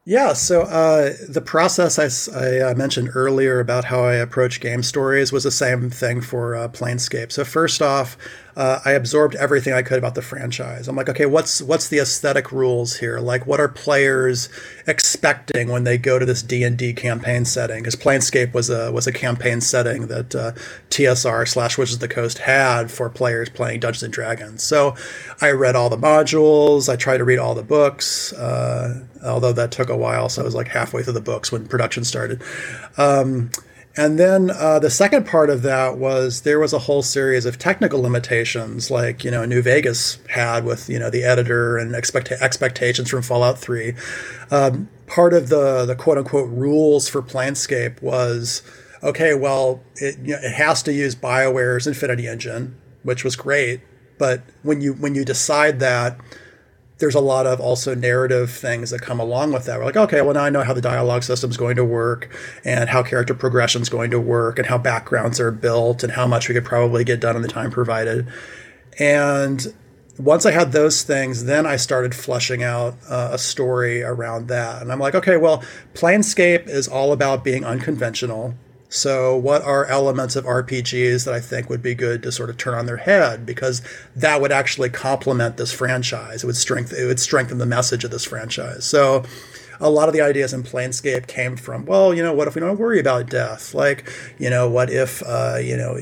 Yeah, 0.08 0.34
so 0.34 0.62
uh, 0.62 1.14
the 1.28 1.40
process 1.40 1.98
I, 1.98 2.38
I, 2.38 2.70
uh, 2.70 2.74
mentioned 2.76 3.10
earlier 3.12 3.58
about 3.58 3.84
how 3.84 4.04
I 4.04 4.14
approach 4.14 4.60
game 4.60 4.84
stories 4.84 5.32
was 5.32 5.42
the 5.42 5.50
same 5.50 5.90
thing 5.90 6.20
for 6.20 6.54
uh, 6.54 6.68
Planescape. 6.68 7.32
So 7.32 7.42
first 7.44 7.82
off, 7.82 8.16
uh, 8.56 8.80
I 8.86 8.92
absorbed 8.92 9.34
everything 9.34 9.74
I 9.74 9.82
could 9.82 9.98
about 9.98 10.14
the 10.14 10.22
franchise. 10.22 10.88
I'm 10.88 10.96
like, 10.96 11.10
okay, 11.10 11.26
what's 11.26 11.60
what's 11.60 11.88
the 11.88 11.98
aesthetic 11.98 12.50
rules 12.50 12.96
here? 12.96 13.18
Like, 13.20 13.46
what 13.46 13.60
are 13.60 13.68
players 13.68 14.48
expecting 14.86 15.68
when 15.68 15.84
they 15.84 15.98
go 15.98 16.18
to 16.18 16.24
this 16.24 16.42
D 16.42 16.64
and 16.64 16.76
D 16.76 16.94
campaign 16.94 17.44
setting? 17.44 17.82
Because 17.82 17.96
Planescape 17.96 18.54
was 18.54 18.70
a 18.70 18.90
was 18.90 19.06
a 19.06 19.12
campaign 19.12 19.60
setting 19.60 20.06
that 20.06 20.34
uh, 20.34 20.52
TSR 20.88 21.46
slash 21.46 21.76
Wizards 21.76 21.96
of 21.96 22.00
the 22.00 22.08
Coast 22.08 22.38
had 22.38 22.90
for 22.90 23.10
players 23.10 23.50
playing 23.50 23.80
Dungeons 23.80 24.02
and 24.02 24.12
Dragons. 24.12 24.62
So 24.62 24.96
I 25.42 25.50
read 25.50 25.76
all 25.76 25.90
the 25.90 25.98
modules. 25.98 26.88
I 26.88 26.96
tried 26.96 27.18
to 27.18 27.24
read 27.24 27.38
all 27.38 27.54
the 27.54 27.62
books, 27.62 28.32
uh, 28.32 29.04
although 29.22 29.52
that 29.52 29.70
took 29.70 29.90
a 29.90 29.96
while. 29.96 30.30
So 30.30 30.40
I 30.40 30.46
was 30.46 30.54
like 30.54 30.68
halfway 30.68 31.02
through 31.02 31.12
the 31.12 31.20
books 31.20 31.52
when 31.52 31.66
production 31.66 32.04
started. 32.04 32.40
Um, 32.96 33.50
and 33.96 34.18
then 34.18 34.50
uh, 34.50 34.78
the 34.78 34.90
second 34.90 35.26
part 35.26 35.48
of 35.48 35.62
that 35.62 35.96
was 35.96 36.42
there 36.42 36.60
was 36.60 36.74
a 36.74 36.80
whole 36.80 37.02
series 37.02 37.46
of 37.46 37.58
technical 37.58 38.00
limitations, 38.02 38.90
like 38.90 39.24
you 39.24 39.30
know 39.30 39.44
New 39.46 39.62
Vegas 39.62 40.18
had 40.28 40.64
with 40.64 40.90
you 40.90 40.98
know 40.98 41.08
the 41.08 41.24
editor 41.24 41.78
and 41.78 41.94
expect- 41.94 42.30
expectations 42.30 43.08
from 43.08 43.22
Fallout 43.22 43.58
Three. 43.58 43.94
Um, 44.50 44.88
part 45.06 45.32
of 45.32 45.48
the 45.48 45.86
the 45.86 45.94
quote 45.94 46.18
unquote 46.18 46.50
rules 46.50 47.08
for 47.08 47.22
Planescape 47.22 48.02
was 48.02 48.62
okay, 49.02 49.34
well 49.34 49.82
it 49.96 50.18
you 50.18 50.34
know, 50.34 50.40
it 50.42 50.52
has 50.52 50.82
to 50.82 50.92
use 50.92 51.14
Bioware's 51.14 51.86
Infinity 51.86 52.26
Engine, 52.26 52.76
which 53.02 53.24
was 53.24 53.34
great, 53.34 53.80
but 54.18 54.42
when 54.62 54.82
you 54.82 54.92
when 54.92 55.14
you 55.14 55.24
decide 55.24 55.80
that 55.80 56.18
there's 56.98 57.14
a 57.14 57.20
lot 57.20 57.46
of 57.46 57.60
also 57.60 57.94
narrative 57.94 58.50
things 58.50 58.90
that 58.90 59.02
come 59.02 59.20
along 59.20 59.52
with 59.52 59.66
that. 59.66 59.78
We're 59.78 59.84
like, 59.84 59.96
okay, 59.96 60.22
well 60.22 60.34
now 60.34 60.44
I 60.44 60.50
know 60.50 60.62
how 60.62 60.72
the 60.72 60.80
dialogue 60.80 61.22
system 61.22 61.50
is 61.50 61.56
going 61.56 61.76
to 61.76 61.84
work 61.84 62.34
and 62.64 62.88
how 62.88 63.02
character 63.02 63.34
progression 63.34 63.82
is 63.82 63.88
going 63.88 64.10
to 64.12 64.20
work 64.20 64.58
and 64.58 64.66
how 64.66 64.78
backgrounds 64.78 65.38
are 65.38 65.50
built 65.50 66.02
and 66.02 66.12
how 66.12 66.26
much 66.26 66.48
we 66.48 66.54
could 66.54 66.64
probably 66.64 67.04
get 67.04 67.20
done 67.20 67.36
in 67.36 67.42
the 67.42 67.48
time 67.48 67.70
provided. 67.70 68.26
And 68.98 69.74
once 70.18 70.46
I 70.46 70.52
had 70.52 70.72
those 70.72 71.02
things, 71.02 71.44
then 71.44 71.66
I 71.66 71.76
started 71.76 72.14
fleshing 72.14 72.62
out 72.62 72.96
uh, 73.08 73.30
a 73.32 73.38
story 73.38 74.02
around 74.02 74.48
that. 74.48 74.80
And 74.80 74.90
I'm 74.90 74.98
like, 74.98 75.14
okay, 75.14 75.36
well, 75.36 75.62
Planescape 75.94 76.68
is 76.68 76.88
all 76.88 77.12
about 77.12 77.44
being 77.44 77.64
unconventional. 77.64 78.54
So, 78.96 79.36
what 79.36 79.62
are 79.62 79.84
elements 79.86 80.36
of 80.36 80.44
RPGs 80.44 81.24
that 81.26 81.34
I 81.34 81.40
think 81.40 81.68
would 81.68 81.82
be 81.82 81.94
good 81.94 82.22
to 82.22 82.32
sort 82.32 82.48
of 82.48 82.56
turn 82.56 82.74
on 82.74 82.86
their 82.86 82.96
head 82.96 83.44
because 83.44 83.82
that 84.14 84.40
would 84.40 84.52
actually 84.52 84.88
complement 84.88 85.58
this 85.58 85.72
franchise. 85.72 86.42
It 86.42 86.46
would 86.46 86.56
strengthen 86.56 86.98
it 86.98 87.04
would 87.04 87.20
strengthen 87.20 87.58
the 87.58 87.66
message 87.66 88.04
of 88.04 88.10
this 88.10 88.24
franchise. 88.24 88.84
So, 88.84 89.24
a 89.80 89.90
lot 89.90 90.08
of 90.08 90.14
the 90.14 90.20
ideas 90.20 90.52
in 90.52 90.62
Planescape 90.62 91.26
came 91.26 91.56
from, 91.56 91.84
well, 91.84 92.14
you 92.14 92.22
know, 92.22 92.32
what 92.32 92.48
if 92.48 92.54
we 92.54 92.60
don't 92.60 92.78
worry 92.78 92.98
about 92.98 93.28
death? 93.28 93.74
Like, 93.74 94.10
you 94.38 94.48
know, 94.48 94.68
what 94.68 94.90
if, 94.90 95.22
uh, 95.26 95.58
you 95.60 95.76
know, 95.76 95.98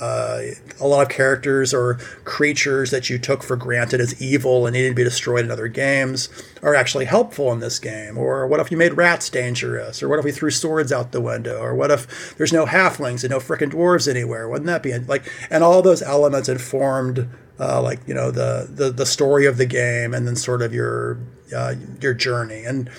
uh, 0.00 0.42
a 0.80 0.86
lot 0.86 1.02
of 1.02 1.08
characters 1.08 1.74
or 1.74 1.94
creatures 2.24 2.90
that 2.90 3.10
you 3.10 3.18
took 3.18 3.42
for 3.42 3.56
granted 3.56 4.00
as 4.00 4.20
evil 4.22 4.66
and 4.66 4.74
needed 4.74 4.90
to 4.90 4.94
be 4.94 5.04
destroyed 5.04 5.44
in 5.44 5.50
other 5.50 5.68
games 5.68 6.28
are 6.64 6.74
actually 6.74 7.04
helpful 7.04 7.52
in 7.52 7.60
this 7.60 7.78
game? 7.78 8.16
Or 8.16 8.46
what 8.46 8.58
if 8.58 8.70
you 8.70 8.76
made 8.76 8.94
rats 8.94 9.28
dangerous? 9.28 10.02
Or 10.02 10.08
what 10.08 10.18
if 10.18 10.24
we 10.24 10.32
threw 10.32 10.50
swords 10.50 10.90
out 10.90 11.12
the 11.12 11.20
window? 11.20 11.60
Or 11.60 11.74
what 11.74 11.90
if 11.90 12.36
there's 12.36 12.52
no 12.52 12.64
halflings 12.64 13.22
and 13.22 13.30
no 13.30 13.38
frickin' 13.38 13.70
dwarves 13.70 14.08
anywhere? 14.08 14.48
Wouldn't 14.48 14.66
that 14.66 14.82
be 14.82 14.98
like, 14.98 15.30
and 15.50 15.62
all 15.62 15.82
those 15.82 16.02
elements 16.02 16.48
informed 16.48 17.28
uh, 17.60 17.80
like 17.80 18.00
you 18.08 18.14
know 18.14 18.32
the, 18.32 18.68
the 18.68 18.90
the 18.90 19.06
story 19.06 19.46
of 19.46 19.58
the 19.58 19.66
game 19.66 20.12
and 20.12 20.26
then 20.26 20.34
sort 20.34 20.62
of 20.62 20.74
your 20.74 21.20
uh, 21.54 21.74
your 22.00 22.14
journey. 22.14 22.64
And 22.64 22.90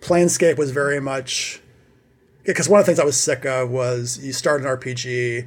Planescape 0.00 0.56
was 0.56 0.70
very 0.70 0.98
much 0.98 1.60
because 2.44 2.68
one 2.68 2.80
of 2.80 2.86
the 2.86 2.90
things 2.90 2.98
I 2.98 3.04
was 3.04 3.20
sick 3.20 3.44
of 3.44 3.70
was 3.70 4.18
you 4.22 4.32
start 4.32 4.62
an 4.62 4.66
RPG 4.66 5.46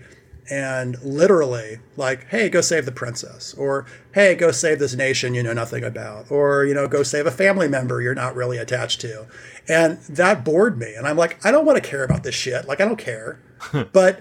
and 0.50 1.02
literally 1.02 1.80
like 1.96 2.28
hey 2.30 2.50
go 2.50 2.60
save 2.62 2.86
the 2.86 2.92
princess 2.92 3.54
or 3.54 3.86
hey 4.14 4.36
go 4.36 4.52
save 4.52 4.80
this 4.80 4.96
nation 4.96 5.34
you 5.34 5.42
know 5.42 5.54
nothing 5.54 5.84
about 5.84 6.30
or 6.30 6.66
you 6.66 6.74
know 6.74 6.88
go 6.88 7.02
save 7.04 7.26
a 7.26 7.32
family 7.32 7.68
member 7.68 8.02
you're 8.02 8.16
not 8.16 8.36
really 8.36 8.58
attached 8.58 9.00
to. 9.02 9.26
And 9.68 9.98
that 10.10 10.44
bored 10.44 10.78
me 10.78 10.94
and 10.96 11.08
i'm 11.08 11.18
like 11.18 11.44
i 11.46 11.52
don't 11.52 11.66
want 11.66 11.82
to 11.82 11.90
care 11.90 12.04
about 12.04 12.24
this 12.24 12.36
shit 12.36 12.68
like 12.68 12.82
i 12.82 12.86
don't 12.86 12.98
care. 12.98 13.40
But 13.94 14.20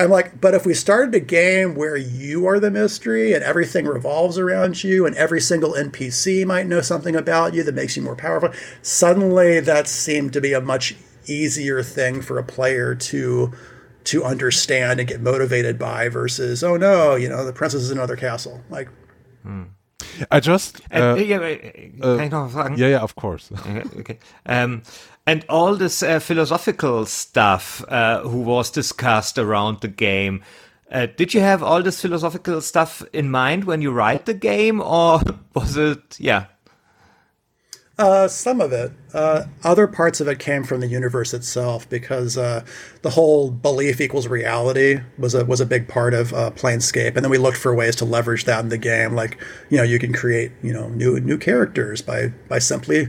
I'm 0.00 0.08
like, 0.08 0.40
but 0.40 0.54
if 0.54 0.64
we 0.64 0.72
started 0.72 1.14
a 1.14 1.20
game 1.20 1.74
where 1.74 1.96
you 1.96 2.46
are 2.46 2.58
the 2.58 2.70
mystery 2.70 3.34
and 3.34 3.44
everything 3.44 3.84
revolves 3.84 4.38
around 4.38 4.82
you 4.82 5.04
and 5.04 5.14
every 5.14 5.42
single 5.42 5.74
NPC 5.74 6.46
might 6.46 6.66
know 6.66 6.80
something 6.80 7.14
about 7.14 7.52
you 7.52 7.62
that 7.64 7.74
makes 7.74 7.98
you 7.98 8.02
more 8.02 8.16
powerful, 8.16 8.50
suddenly 8.80 9.60
that 9.60 9.86
seemed 9.86 10.32
to 10.32 10.40
be 10.40 10.54
a 10.54 10.60
much 10.60 10.96
easier 11.26 11.82
thing 11.82 12.22
for 12.22 12.38
a 12.38 12.42
player 12.42 12.94
to 12.94 13.52
to 14.04 14.24
understand 14.24 15.00
and 15.00 15.08
get 15.08 15.20
motivated 15.20 15.78
by 15.78 16.08
versus, 16.08 16.64
oh 16.64 16.76
no, 16.76 17.14
you 17.14 17.28
know, 17.28 17.44
the 17.44 17.52
princess 17.52 17.82
is 17.82 17.90
in 17.90 17.98
another 17.98 18.16
castle. 18.16 18.60
Like 18.70 18.88
hmm. 19.42 19.64
I 20.30 20.40
just 20.40 20.80
uh, 20.92 21.12
uh, 21.12 21.14
yeah, 21.16 21.38
uh, 22.02 22.70
yeah, 22.76 22.88
yeah, 22.88 22.98
of 23.00 23.14
course. 23.16 23.50
okay, 23.66 23.82
okay. 24.00 24.18
Um, 24.46 24.82
and 25.26 25.44
all 25.48 25.76
this 25.76 26.02
uh, 26.02 26.18
philosophical 26.18 27.06
stuff 27.06 27.84
uh, 27.88 28.22
who 28.22 28.40
was 28.40 28.70
discussed 28.70 29.38
around 29.38 29.80
the 29.80 29.88
game. 29.88 30.42
Uh, 30.90 31.06
did 31.16 31.32
you 31.32 31.40
have 31.40 31.62
all 31.62 31.82
this 31.82 32.00
philosophical 32.00 32.60
stuff 32.60 33.04
in 33.12 33.30
mind 33.30 33.64
when 33.64 33.80
you 33.80 33.92
write 33.92 34.26
the 34.26 34.34
game, 34.34 34.80
or 34.80 35.20
was 35.54 35.76
it, 35.76 36.18
yeah? 36.18 36.46
Uh, 38.00 38.26
some 38.26 38.62
of 38.62 38.72
it. 38.72 38.92
Uh, 39.12 39.44
other 39.62 39.86
parts 39.86 40.22
of 40.22 40.28
it 40.28 40.38
came 40.38 40.64
from 40.64 40.80
the 40.80 40.86
universe 40.86 41.34
itself 41.34 41.86
because 41.90 42.38
uh, 42.38 42.64
the 43.02 43.10
whole 43.10 43.50
belief 43.50 44.00
equals 44.00 44.26
reality 44.26 45.00
was 45.18 45.34
a 45.34 45.44
was 45.44 45.60
a 45.60 45.66
big 45.66 45.86
part 45.86 46.14
of 46.14 46.32
uh, 46.32 46.50
Planescape, 46.52 47.14
and 47.14 47.22
then 47.22 47.30
we 47.30 47.36
looked 47.36 47.58
for 47.58 47.74
ways 47.74 47.94
to 47.96 48.06
leverage 48.06 48.46
that 48.46 48.60
in 48.60 48.70
the 48.70 48.78
game. 48.78 49.14
Like 49.14 49.38
you 49.68 49.76
know, 49.76 49.82
you 49.82 49.98
can 49.98 50.14
create 50.14 50.50
you 50.62 50.72
know 50.72 50.88
new 50.88 51.20
new 51.20 51.36
characters 51.36 52.00
by 52.00 52.28
by 52.48 52.58
simply 52.58 53.08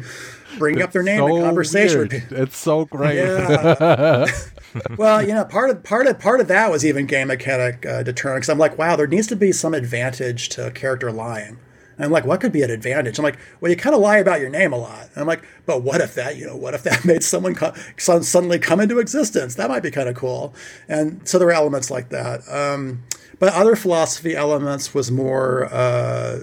bring 0.58 0.76
it's 0.76 0.84
up 0.84 0.92
their 0.92 1.04
name 1.04 1.20
so 1.20 1.38
in 1.38 1.42
conversation. 1.42 2.10
Weird. 2.10 2.28
It's 2.32 2.58
so 2.58 2.84
great. 2.84 3.16
Yeah. 3.16 4.26
well, 4.98 5.22
you 5.22 5.34
know, 5.34 5.46
part 5.46 5.70
of 5.70 5.84
part 5.84 6.06
of 6.08 6.20
part 6.20 6.42
of 6.42 6.50
that 6.50 6.70
was 6.70 6.86
even 6.86 7.06
game 7.06 7.30
mechanic 7.30 7.86
uh, 7.86 8.04
deterrent 8.04 8.42
because 8.42 8.50
I'm 8.50 8.60
like, 8.60 8.78
wow, 8.78 8.98
there 8.98 9.08
needs 9.08 9.28
to 9.28 9.38
be 9.38 9.54
some 9.54 9.74
advantage 9.74 10.50
to 10.50 10.70
character 10.72 11.14
lying. 11.14 11.60
And 12.02 12.08
I'm 12.08 12.12
like, 12.12 12.26
what 12.26 12.42
could 12.42 12.52
be 12.52 12.64
an 12.64 12.72
advantage? 12.72 13.20
I'm 13.20 13.24
like, 13.24 13.38
well, 13.60 13.70
you 13.70 13.78
kind 13.78 13.94
of 13.94 14.02
lie 14.02 14.18
about 14.18 14.42
your 14.42 14.50
name 14.50 14.74
a 14.74 14.78
lot. 14.78 15.04
And 15.14 15.18
I'm 15.18 15.28
like, 15.28 15.44
but 15.68 15.84
what 15.84 16.02
if 16.02 16.16
that, 16.16 16.36
you 16.36 16.48
know, 16.48 16.56
what 16.56 16.74
if 16.74 16.82
that 16.82 17.06
made 17.06 17.24
someone 17.24 17.54
co- 17.54 17.76
suddenly 17.98 18.58
come 18.58 18.80
into 18.80 18.98
existence? 18.98 19.54
That 19.54 19.70
might 19.70 19.84
be 19.84 19.92
kind 19.92 20.10
of 20.10 20.16
cool. 20.16 20.52
And 20.88 21.22
so 21.28 21.38
there 21.38 21.46
were 21.46 21.54
elements 21.54 21.92
like 21.92 22.10
that. 22.10 22.42
Um, 22.50 23.04
but 23.38 23.54
other 23.54 23.76
philosophy 23.76 24.36
elements 24.36 24.96
was 24.96 25.12
more 25.12 25.66
uh, 25.72 26.40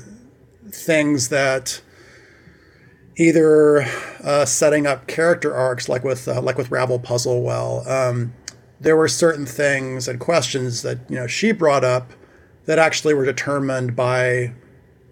things 0.71 1.29
that 1.31 1.83
either 3.17 3.83
uh, 4.23 4.45
setting 4.45 4.87
up 4.87 5.09
character 5.09 5.53
arcs 5.53 5.89
like 5.89 6.05
with 6.05 6.29
uh, 6.29 6.41
like 6.41 6.57
with 6.57 6.71
Ravel 6.71 7.01
Puzzlewell, 7.01 7.85
um, 7.89 8.33
there 8.81 8.97
were 8.97 9.09
certain 9.09 9.45
things 9.45 10.07
and 10.07 10.21
questions 10.21 10.83
that 10.83 10.99
you 11.09 11.17
know 11.17 11.27
she 11.27 11.51
brought 11.51 11.83
up 11.83 12.13
that 12.67 12.79
actually 12.79 13.15
were 13.15 13.25
determined 13.25 13.97
by 13.97 14.53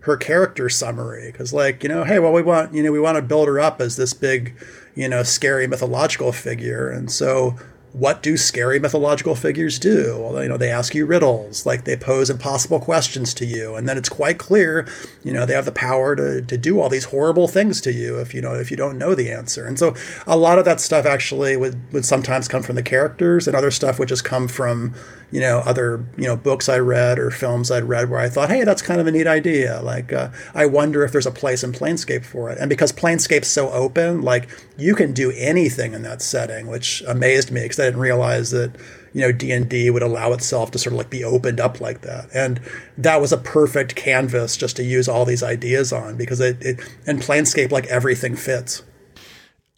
her 0.06 0.16
character 0.16 0.68
summary 0.68 1.30
because 1.30 1.52
like 1.52 1.82
you 1.82 1.88
know 1.88 2.04
hey 2.04 2.18
well 2.18 2.32
we 2.32 2.42
want 2.42 2.72
you 2.72 2.82
know 2.82 2.92
we 2.92 3.00
want 3.00 3.16
to 3.16 3.22
build 3.22 3.48
her 3.48 3.58
up 3.58 3.80
as 3.80 3.96
this 3.96 4.14
big 4.14 4.54
you 4.94 5.08
know 5.08 5.22
scary 5.22 5.66
mythological 5.66 6.32
figure 6.32 6.88
and 6.88 7.10
so 7.10 7.56
what 7.96 8.22
do 8.22 8.36
scary 8.36 8.78
mythological 8.78 9.34
figures 9.34 9.78
do? 9.78 10.18
Well, 10.20 10.42
you 10.42 10.50
know, 10.50 10.58
they 10.58 10.70
ask 10.70 10.94
you 10.94 11.06
riddles, 11.06 11.64
like 11.64 11.84
they 11.84 11.96
pose 11.96 12.28
impossible 12.28 12.78
questions 12.78 13.32
to 13.34 13.46
you, 13.46 13.74
and 13.74 13.88
then 13.88 13.96
it's 13.96 14.10
quite 14.10 14.36
clear, 14.36 14.86
you 15.24 15.32
know, 15.32 15.46
they 15.46 15.54
have 15.54 15.64
the 15.64 15.72
power 15.72 16.14
to, 16.14 16.42
to 16.42 16.58
do 16.58 16.78
all 16.78 16.90
these 16.90 17.06
horrible 17.06 17.48
things 17.48 17.80
to 17.80 17.92
you 17.92 18.18
if 18.18 18.34
you 18.34 18.42
know 18.42 18.54
if 18.54 18.70
you 18.70 18.76
don't 18.76 18.98
know 18.98 19.14
the 19.14 19.30
answer. 19.30 19.66
And 19.66 19.78
so 19.78 19.94
a 20.26 20.36
lot 20.36 20.58
of 20.58 20.66
that 20.66 20.78
stuff 20.78 21.06
actually 21.06 21.56
would, 21.56 21.90
would 21.94 22.04
sometimes 22.04 22.48
come 22.48 22.62
from 22.62 22.76
the 22.76 22.82
characters, 22.82 23.48
and 23.48 23.56
other 23.56 23.70
stuff 23.70 23.98
would 23.98 24.08
just 24.08 24.24
come 24.24 24.46
from 24.46 24.92
you 25.30 25.40
know 25.40 25.58
other 25.66 26.04
you 26.16 26.24
know 26.24 26.36
books 26.36 26.68
I 26.68 26.78
read 26.78 27.18
or 27.18 27.30
films 27.30 27.70
I'd 27.70 27.84
read 27.84 28.10
where 28.10 28.20
I 28.20 28.28
thought, 28.28 28.48
hey, 28.48 28.64
that's 28.64 28.82
kind 28.82 29.00
of 29.00 29.06
a 29.06 29.12
neat 29.12 29.26
idea. 29.26 29.80
Like 29.82 30.12
uh, 30.12 30.30
I 30.54 30.66
wonder 30.66 31.04
if 31.04 31.12
there's 31.12 31.26
a 31.26 31.32
place 31.32 31.64
in 31.64 31.72
Planescape 31.72 32.24
for 32.24 32.50
it. 32.50 32.58
And 32.58 32.68
because 32.68 32.92
Planescape's 32.92 33.48
so 33.48 33.70
open, 33.70 34.22
like 34.22 34.48
you 34.76 34.94
can 34.94 35.12
do 35.12 35.32
anything 35.32 35.92
in 35.92 36.02
that 36.02 36.22
setting, 36.22 36.66
which 36.68 37.02
amazed 37.06 37.50
me 37.50 37.62
because 37.62 37.80
I 37.80 37.84
didn't 37.84 38.00
realize 38.00 38.50
that 38.52 38.76
you 39.16 39.22
know 39.22 39.32
d&d 39.32 39.88
would 39.88 40.02
allow 40.02 40.32
itself 40.32 40.70
to 40.70 40.78
sort 40.78 40.92
of 40.92 40.98
like 40.98 41.08
be 41.08 41.24
opened 41.24 41.58
up 41.58 41.80
like 41.80 42.02
that 42.02 42.28
and 42.34 42.60
that 42.98 43.18
was 43.18 43.32
a 43.32 43.38
perfect 43.38 43.96
canvas 43.96 44.58
just 44.58 44.76
to 44.76 44.84
use 44.84 45.08
all 45.08 45.24
these 45.24 45.42
ideas 45.42 45.90
on 45.90 46.18
because 46.18 46.38
it, 46.38 46.58
it 46.60 46.78
in 47.06 47.18
planescape 47.18 47.72
like 47.72 47.86
everything 47.86 48.36
fits 48.36 48.82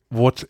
what 0.09 0.43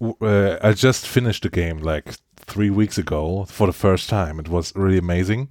uh, 0.00 0.56
i 0.62 0.72
just 0.72 1.04
finished 1.04 1.42
the 1.42 1.50
game 1.50 1.78
like 1.78 2.14
three 2.52 2.68
weeks 2.68 2.98
ago 2.98 3.46
for 3.48 3.66
the 3.66 3.72
first 3.72 4.10
time. 4.10 4.38
It 4.38 4.48
was 4.48 4.76
really 4.76 4.98
amazing. 4.98 5.48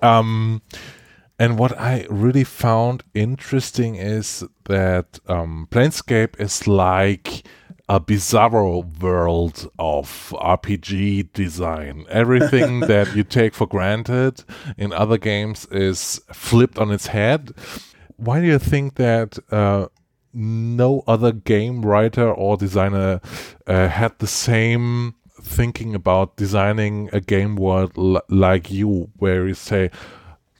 Um, 0.00 0.62
and 1.40 1.58
what 1.58 1.78
I 1.78 2.06
really 2.08 2.44
found 2.44 3.02
interesting 3.14 3.96
is 3.96 4.44
that 4.66 5.18
um, 5.26 5.66
Planescape 5.72 6.40
is 6.40 6.68
like 6.68 7.44
a 7.88 7.98
bizarre 7.98 8.78
world 8.78 9.70
of 9.78 10.32
RPG 10.36 11.32
design. 11.32 12.06
Everything 12.08 12.80
that 12.92 13.14
you 13.16 13.24
take 13.24 13.52
for 13.52 13.66
granted 13.66 14.44
in 14.78 14.92
other 14.92 15.18
games 15.18 15.66
is 15.72 16.20
flipped 16.32 16.78
on 16.78 16.92
its 16.92 17.08
head. 17.08 17.52
Why 18.16 18.40
do 18.40 18.46
you 18.46 18.60
think 18.60 18.94
that 18.94 19.38
uh, 19.50 19.88
no 20.32 21.02
other 21.08 21.32
game 21.32 21.84
writer 21.84 22.30
or 22.32 22.56
designer 22.56 23.20
uh, 23.66 23.88
had 23.88 24.18
the 24.18 24.26
same 24.28 25.16
thinking 25.46 25.94
about 25.94 26.36
designing 26.36 27.08
a 27.12 27.20
game 27.20 27.56
world 27.56 27.92
like 28.28 28.70
you, 28.70 29.10
where 29.16 29.46
you 29.46 29.54
say, 29.54 29.90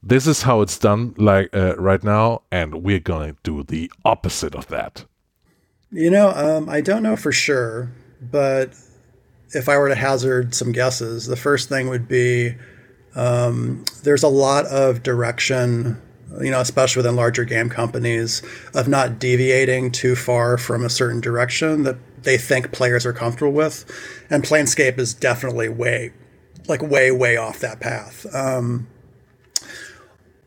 "This 0.03 0.26
is 0.26 0.43
how 0.43 0.62
it's 0.62 0.78
done, 0.78 1.14
like 1.18 1.55
uh, 1.55 1.76
right 1.76 2.03
now, 2.03 2.43
and 2.51 2.82
we're 2.82 3.01
gonna 3.01 3.34
do 3.43 3.62
the 3.62 3.91
opposite 4.05 4.55
of 4.55 4.68
that." 4.68 5.05
You 5.91 6.11
know, 6.11 6.30
um, 6.30 6.68
I 6.68 6.80
don't 6.80 7.03
know 7.03 7.16
for 7.16 7.32
sure, 7.32 7.93
but 8.20 8.74
if 9.51 9.68
I 9.68 9.78
were 9.78 9.89
to 9.89 9.95
hazard 9.95 10.55
some 10.55 10.72
guesses, 10.72 11.26
the 11.26 11.37
first 11.37 11.68
thing 11.68 11.89
would 11.89 12.09
be 12.09 12.55
um, 13.14 13.84
there's 14.03 14.22
a 14.22 14.28
lot 14.28 14.66
of 14.66 15.03
direction 15.03 16.01
you 16.40 16.50
know, 16.50 16.60
especially 16.60 17.00
within 17.00 17.16
larger 17.16 17.44
game 17.44 17.68
companies, 17.68 18.42
of 18.74 18.88
not 18.88 19.18
deviating 19.18 19.90
too 19.90 20.16
far 20.16 20.58
from 20.58 20.84
a 20.84 20.90
certain 20.90 21.20
direction 21.20 21.84
that 21.84 21.96
they 22.22 22.36
think 22.36 22.72
players 22.72 23.06
are 23.06 23.12
comfortable 23.12 23.52
with. 23.52 23.84
And 24.28 24.42
Planescape 24.42 24.98
is 24.98 25.14
definitely 25.14 25.68
way, 25.68 26.12
like 26.68 26.82
way, 26.82 27.10
way 27.10 27.36
off 27.36 27.60
that 27.60 27.80
path. 27.80 28.26
Um, 28.34 28.88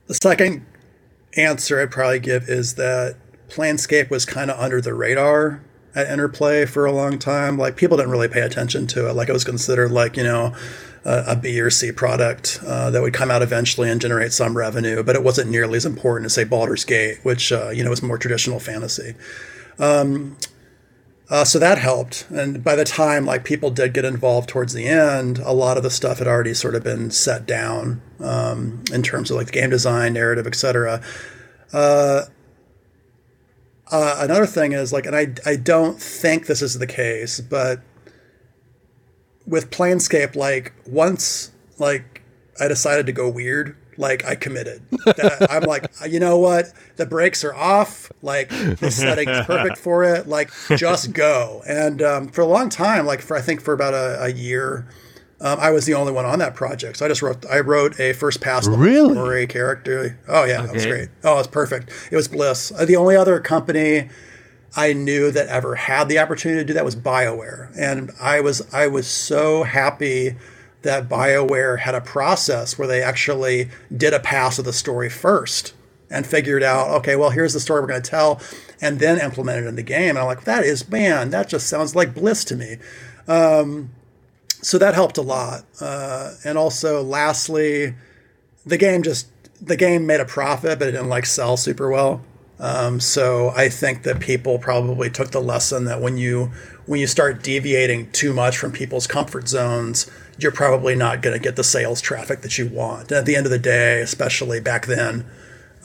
the 0.07 0.15
second 0.15 0.65
answer 1.38 1.82
I'd 1.82 1.91
probably 1.91 2.19
give 2.19 2.49
is 2.49 2.75
that 2.75 3.15
Planescape 3.49 4.09
was 4.09 4.25
kind 4.25 4.51
of 4.51 4.59
under 4.59 4.82
the 4.82 4.93
radar 4.93 5.63
at 5.95 6.07
Interplay 6.07 6.65
for 6.65 6.86
a 6.86 6.91
long 6.91 7.17
time. 7.17 7.57
Like 7.57 7.75
people 7.75 7.97
didn't 7.97 8.11
really 8.11 8.27
pay 8.27 8.41
attention 8.41 8.88
to 8.88 9.09
it. 9.09 9.13
Like 9.13 9.30
it 9.30 9.34
was 9.34 9.43
considered 9.43 9.91
like, 9.91 10.17
you 10.17 10.23
know, 10.23 10.55
a, 11.06 11.24
a 11.28 11.36
B 11.36 11.60
or 11.60 11.70
C 11.70 11.91
product 11.91 12.60
uh, 12.66 12.89
that 12.91 13.02
would 13.02 13.14
come 13.14 13.32
out 13.32 13.41
eventually 13.41 13.89
and 13.89 14.02
generate 14.02 14.34
some 14.34 14.58
revenue, 14.58 15.04
but 15.04 15.16
it 15.16 15.24
wasn't 15.24 15.50
nearly 15.50 15.78
as 15.78 15.86
important 15.86 16.26
as 16.26 16.34
say 16.34 16.43
Baldur's 16.43 16.86
Gate, 16.86 17.20
which 17.24 17.52
uh, 17.52 17.70
you 17.70 17.84
know 17.84 17.91
is 17.91 18.02
more 18.02 18.18
traditional 18.18 18.60
fantasy. 18.60 19.16
Um, 19.78 20.38
uh, 21.30 21.43
so 21.43 21.60
that 21.60 21.78
helped, 21.78 22.26
and 22.32 22.64
by 22.64 22.76
the 22.76 22.84
time 22.84 23.26
like 23.26 23.43
people 23.43 23.70
did 23.70 23.93
get 23.93 24.04
involved 24.04 24.50
towards 24.50 24.74
the 24.74 24.88
end, 24.88 25.38
a 25.39 25.54
lot 25.54 25.78
of 25.78 25.84
the 25.84 25.91
stuff 25.91 26.18
had 26.18 26.28
already 26.28 26.56
sort 26.56 26.74
of 26.74 26.84
been 26.84 27.12
set 27.12 27.45
down 27.45 28.02
um, 28.20 28.84
in 28.91 29.04
terms 29.04 29.30
of 29.30 29.38
like 29.38 29.45
the 29.45 29.52
game 29.52 29.70
design, 29.70 30.14
narrative, 30.14 30.47
etc. 30.47 31.02
Uh, 31.72 32.24
uh, 33.91 34.18
another 34.20 34.47
thing 34.47 34.72
is 34.72 34.91
like, 34.91 35.06
and 35.06 35.16
I 35.16 35.34
I 35.45 35.56
don't 35.56 36.02
think 36.02 36.47
this 36.47 36.64
is 36.64 36.80
the 36.80 36.88
case, 36.88 37.39
but 37.39 37.82
with 39.50 39.72
Planescape, 39.72 40.36
like 40.36 40.74
once 40.86 41.52
like 41.80 42.22
I 42.60 42.68
decided 42.68 43.08
to 43.08 43.12
go 43.12 43.28
weird, 43.28 43.76
like 43.97 44.24
I 44.24 44.36
committed. 44.36 44.82
I'm 45.50 45.64
like, 45.64 45.89
you 46.08 46.20
know 46.20 46.38
what? 46.38 46.72
The 46.97 47.06
brakes 47.06 47.43
are 47.43 47.54
off. 47.54 48.12
Like 48.22 48.50
the 48.50 48.91
setting 48.91 49.28
is 49.28 49.45
perfect 49.45 49.78
for 49.78 50.04
it. 50.04 50.28
Like 50.28 50.52
just 50.78 51.14
go. 51.14 51.64
And 51.68 52.02
um, 52.02 52.28
for 52.30 52.41
a 52.41 52.45
long 52.45 52.70
time, 52.70 53.06
like 53.06 53.22
for 53.22 53.36
I 53.36 53.41
think 53.41 53.62
for 53.62 53.74
about 53.74 53.93
a, 53.93 54.24
a 54.26 54.30
year, 54.30 54.88
um, 55.41 55.60
I 55.60 55.72
was 55.72 55.86
the 55.86 55.95
only 55.95 56.12
one 56.12 56.26
on 56.26 56.39
that 56.39 56.54
project. 56.54 56.97
So 56.97 57.06
I 57.06 57.10
just 57.10 57.22
wrote 57.22 57.45
I 57.47 57.60
wrote 57.60 58.00
a 58.00 58.14
first 58.14 58.41
pass 58.41 58.68
really? 58.68 59.14
story 59.14 59.47
character. 59.47 60.20
Oh 60.28 60.43
yeah, 60.43 60.60
okay. 60.60 60.66
that 60.66 60.74
was 60.74 60.86
great. 60.86 61.10
Oh, 61.24 61.34
it 61.34 61.38
was 61.38 61.47
perfect. 61.47 61.91
It 62.12 62.16
was 62.16 62.28
bliss. 62.28 62.72
Uh, 62.72 62.86
the 62.86 62.97
only 62.97 63.16
other 63.16 63.39
company 63.39 64.10
I 64.76 64.93
knew 64.93 65.32
that 65.32 65.47
ever 65.47 65.76
had 65.76 66.09
the 66.09 66.20
opportunity 66.20 66.61
to 66.61 66.65
do 66.65 66.74
that 66.74 66.86
was 66.86 66.95
BioWare. 66.95 67.72
And 67.78 68.11
I 68.20 68.41
was 68.41 68.72
I 68.74 68.88
was 68.88 69.07
so 69.07 69.63
happy 69.63 70.36
that 70.82 71.09
BioWare 71.09 71.80
had 71.80 71.95
a 71.95 72.01
process 72.01 72.78
where 72.78 72.88
they 72.88 73.01
actually 73.01 73.70
did 73.95 74.13
a 74.13 74.20
pass 74.20 74.59
of 74.59 74.65
the 74.65 74.74
story 74.74 75.09
first 75.09 75.74
and 76.09 76.26
figured 76.26 76.63
out, 76.63 76.89
okay, 76.89 77.15
well, 77.15 77.30
here's 77.30 77.53
the 77.53 77.59
story 77.59 77.82
we're 77.82 77.88
going 77.88 78.01
to 78.01 78.09
tell, 78.09 78.41
and 78.82 78.99
then 78.99 79.20
implement 79.20 79.63
it 79.63 79.67
in 79.67 79.76
the 79.76 79.84
game. 79.84 80.11
And 80.11 80.20
I'm 80.20 80.26
like, 80.26 80.45
that 80.45 80.63
is, 80.63 80.89
man, 80.89 81.30
that 81.32 81.49
just 81.49 81.67
sounds 81.67 81.95
like 81.95 82.15
bliss 82.15 82.43
to 82.45 82.55
me. 82.55 82.78
Um, 83.28 83.91
so 84.61 84.78
that 84.78 84.95
helped 84.95 85.17
a 85.17 85.22
lot. 85.22 85.65
Uh, 85.80 86.34
and 86.43 86.57
also, 86.57 87.03
lastly, 87.03 87.93
the 88.65 88.78
game 88.78 89.03
just 89.03 89.28
the 89.61 89.76
game 89.76 90.05
made 90.05 90.20
a 90.20 90.26
profit, 90.26 90.80
but 90.80 90.88
it 90.88 90.91
didn't 90.91 91.09
like 91.09 91.26
sell 91.26 91.57
super 91.57 91.89
well. 91.89 92.22
Um, 92.60 92.99
so 92.99 93.51
I 93.55 93.70
think 93.70 94.03
that 94.03 94.20
people 94.20 94.60
probably 94.60 95.10
took 95.10 95.32
the 95.32 95.39
lesson 95.39 95.86
that 95.86 96.01
when 96.01 96.18
you 96.18 96.51
when 96.86 96.99
you 96.99 97.07
start 97.07 97.43
deviating 97.43 98.12
too 98.12 98.34
much 98.34 98.57
from 98.57 98.72
people's 98.72 99.07
comfort 99.07 99.47
zones, 99.47 100.10
you're 100.39 100.51
probably 100.51 100.95
not 100.95 101.22
going 101.22 101.38
to 101.38 101.41
get 101.41 101.55
the 101.55 101.64
sales 101.64 102.01
traffic 102.01 102.41
that 102.41 102.57
you 102.57 102.68
want. 102.68 103.12
And 103.12 103.20
at 103.20 103.26
the 103.26 103.36
end 103.36 103.45
of 103.45 103.51
the 103.51 103.60
day, 103.60 104.01
especially 104.01 104.60
back 104.60 104.88
then, 104.88 105.26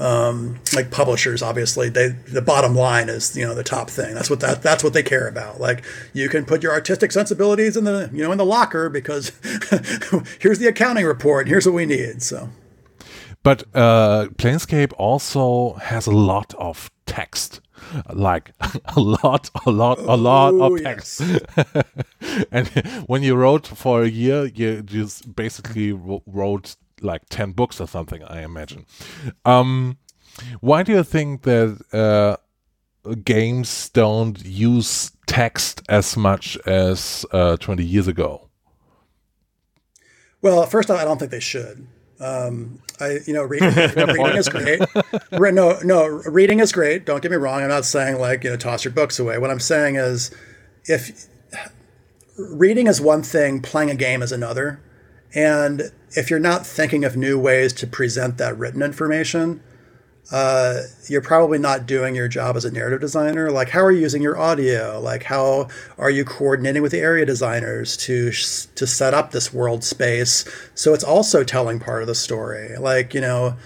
um, 0.01 0.59
like 0.75 0.91
publishers, 0.91 1.43
obviously, 1.43 1.89
they 1.89 2.09
the 2.09 2.43
bottom 2.43 2.75
line 2.75 3.09
is 3.09 3.37
you 3.37 3.47
know 3.47 3.55
the 3.55 3.63
top 3.63 3.89
thing. 3.89 4.15
That's 4.15 4.29
what 4.29 4.41
that 4.41 4.61
that's 4.61 4.83
what 4.83 4.93
they 4.93 5.05
care 5.05 5.29
about. 5.29 5.61
Like 5.61 5.85
you 6.13 6.29
can 6.29 6.45
put 6.45 6.65
your 6.65 6.73
artistic 6.73 7.13
sensibilities 7.13 7.77
in 7.77 7.85
the 7.85 8.11
you 8.13 8.25
know 8.25 8.33
in 8.33 8.39
the 8.39 8.45
locker 8.45 8.89
because 8.89 9.29
here's 10.41 10.59
the 10.59 10.67
accounting 10.67 11.05
report. 11.05 11.47
Here's 11.47 11.67
what 11.67 11.75
we 11.75 11.87
need. 11.87 12.23
So. 12.23 12.49
But 13.45 13.63
uh, 13.75 14.29
Planescape 14.37 14.95
also 14.97 15.75
has 15.75 16.07
a 16.07 16.11
lot 16.11 16.55
of 16.55 16.91
text, 17.05 17.61
like 18.13 18.53
a 18.97 19.01
lot, 19.01 19.51
a 19.67 19.71
lot, 19.71 19.99
a 19.99 20.17
lot 20.17 20.55
of 20.55 20.83
text. 20.83 21.21
Yes. 21.21 21.85
and 22.51 22.69
when 23.07 23.23
you 23.23 23.37
wrote 23.37 23.67
for 23.67 24.03
a 24.03 24.09
year, 24.09 24.47
you 24.47 24.83
just 24.83 25.37
basically 25.37 25.93
wrote 25.93 26.77
like 27.03 27.29
10 27.29 27.53
books 27.53 27.83
or 27.83 27.87
something, 27.87 28.25
I 28.25 28.43
imagine. 28.43 28.87
Um, 29.45 29.99
why 30.61 30.83
do 30.83 30.93
you 30.93 31.05
think 31.05 31.43
that 31.43 31.79
uh, 31.93 32.37
games 33.25 33.91
don't 33.91 34.43
use 34.43 35.13
text 35.27 35.83
as 35.91 36.17
much 36.17 36.57
as 36.67 37.27
uh, 37.31 37.59
20 37.59 37.85
years 37.85 38.09
ago? 38.09 38.49
Well, 40.41 40.65
first 40.65 40.91
off, 40.91 40.99
I 40.99 41.05
don't 41.05 41.19
think 41.19 41.31
they 41.31 41.41
should. 41.41 41.87
Um, 42.21 42.81
I, 43.01 43.19
you 43.27 43.33
know, 43.33 43.43
reading, 43.45 43.75
reading 43.75 44.37
is 44.37 44.49
great. 44.49 44.81
no, 45.33 45.79
no, 45.83 46.07
reading 46.07 46.61
is 46.61 46.73
great. 46.73 47.05
Don't 47.07 47.23
get 47.23 47.31
me 47.31 47.37
wrong. 47.37 47.63
I'm 47.63 47.69
not 47.69 47.85
saying 47.85 48.19
like 48.19 48.45
you 48.45 48.51
know 48.51 48.57
toss 48.57 48.85
your 48.85 48.93
books 48.93 49.19
away. 49.19 49.39
What 49.39 49.51
I'm 49.51 49.61
saying 49.61 49.97
is, 49.97 50.31
if 50.85 51.27
reading 52.39 52.87
is 52.87 53.01
one 53.01 53.23
thing, 53.23 53.61
playing 53.61 53.91
a 53.91 53.95
game 53.95 54.23
is 54.23 54.33
another, 54.33 54.81
and 55.35 55.93
if 56.13 56.31
you're 56.31 56.39
not 56.39 56.67
thinking 56.67 57.05
of 57.05 57.17
new 57.17 57.39
ways 57.39 57.73
to 57.75 57.87
present 57.87 58.39
that 58.39 58.57
written 58.57 58.83
information, 58.83 59.63
uh, 60.33 60.83
you're 61.09 61.21
probably 61.21 61.59
not 61.59 61.87
doing 61.87 62.15
your 62.15 62.29
job 62.29 62.57
as 62.57 62.65
a 62.65 62.71
narrative 62.71 63.01
designer. 63.01 63.51
Like, 63.51 63.69
how 63.69 63.81
are 63.81 63.93
you 63.93 64.01
using 64.01 64.23
your 64.23 64.39
audio? 64.39 64.99
Like, 65.01 65.25
how 65.25 65.69
are 65.99 66.11
you 66.11 66.25
coordinating 66.25 66.83
with 66.83 66.93
the 66.93 67.01
area 67.01 67.27
designers 67.27 67.97
to 67.99 68.31
to 68.31 68.87
set 68.87 69.13
up 69.13 69.33
this 69.33 69.53
world 69.53 69.85
space 69.85 70.45
so 70.75 70.95
it's 70.95 71.05
also 71.05 71.45
telling 71.45 71.79
part 71.79 72.03
of 72.03 72.09
the 72.09 72.15
story? 72.15 72.77
Like, 72.79 73.13
you 73.13 73.21
know, 73.21 73.57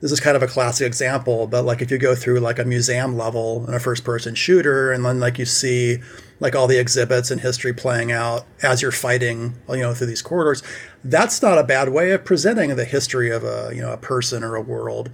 this 0.00 0.10
is 0.10 0.18
kind 0.18 0.36
of 0.36 0.42
a 0.42 0.46
classic 0.46 0.86
example, 0.86 1.46
but 1.46 1.64
like 1.64 1.82
if 1.82 1.90
you 1.90 1.98
go 1.98 2.14
through 2.14 2.40
like 2.40 2.58
a 2.58 2.64
museum 2.64 3.16
level 3.16 3.66
in 3.68 3.74
a 3.74 3.80
first 3.80 4.02
person 4.02 4.34
shooter, 4.34 4.92
and 4.92 5.04
then 5.04 5.20
like 5.20 5.38
you 5.38 5.44
see 5.44 5.98
like 6.40 6.56
all 6.56 6.66
the 6.66 6.78
exhibits 6.78 7.30
and 7.30 7.40
history 7.40 7.72
playing 7.72 8.10
out 8.10 8.46
as 8.62 8.80
you're 8.82 8.92
fighting, 8.92 9.54
you 9.68 9.76
know, 9.76 9.92
through 9.92 10.06
these 10.06 10.22
corridors, 10.22 10.62
that's 11.04 11.42
not 11.42 11.58
a 11.58 11.64
bad 11.64 11.90
way 11.90 12.12
of 12.12 12.24
presenting 12.24 12.74
the 12.74 12.84
history 12.84 13.30
of 13.30 13.44
a 13.44 13.70
you 13.74 13.80
know 13.80 13.92
a 13.92 13.98
person 13.98 14.42
or 14.42 14.56
a 14.56 14.62
world 14.62 15.10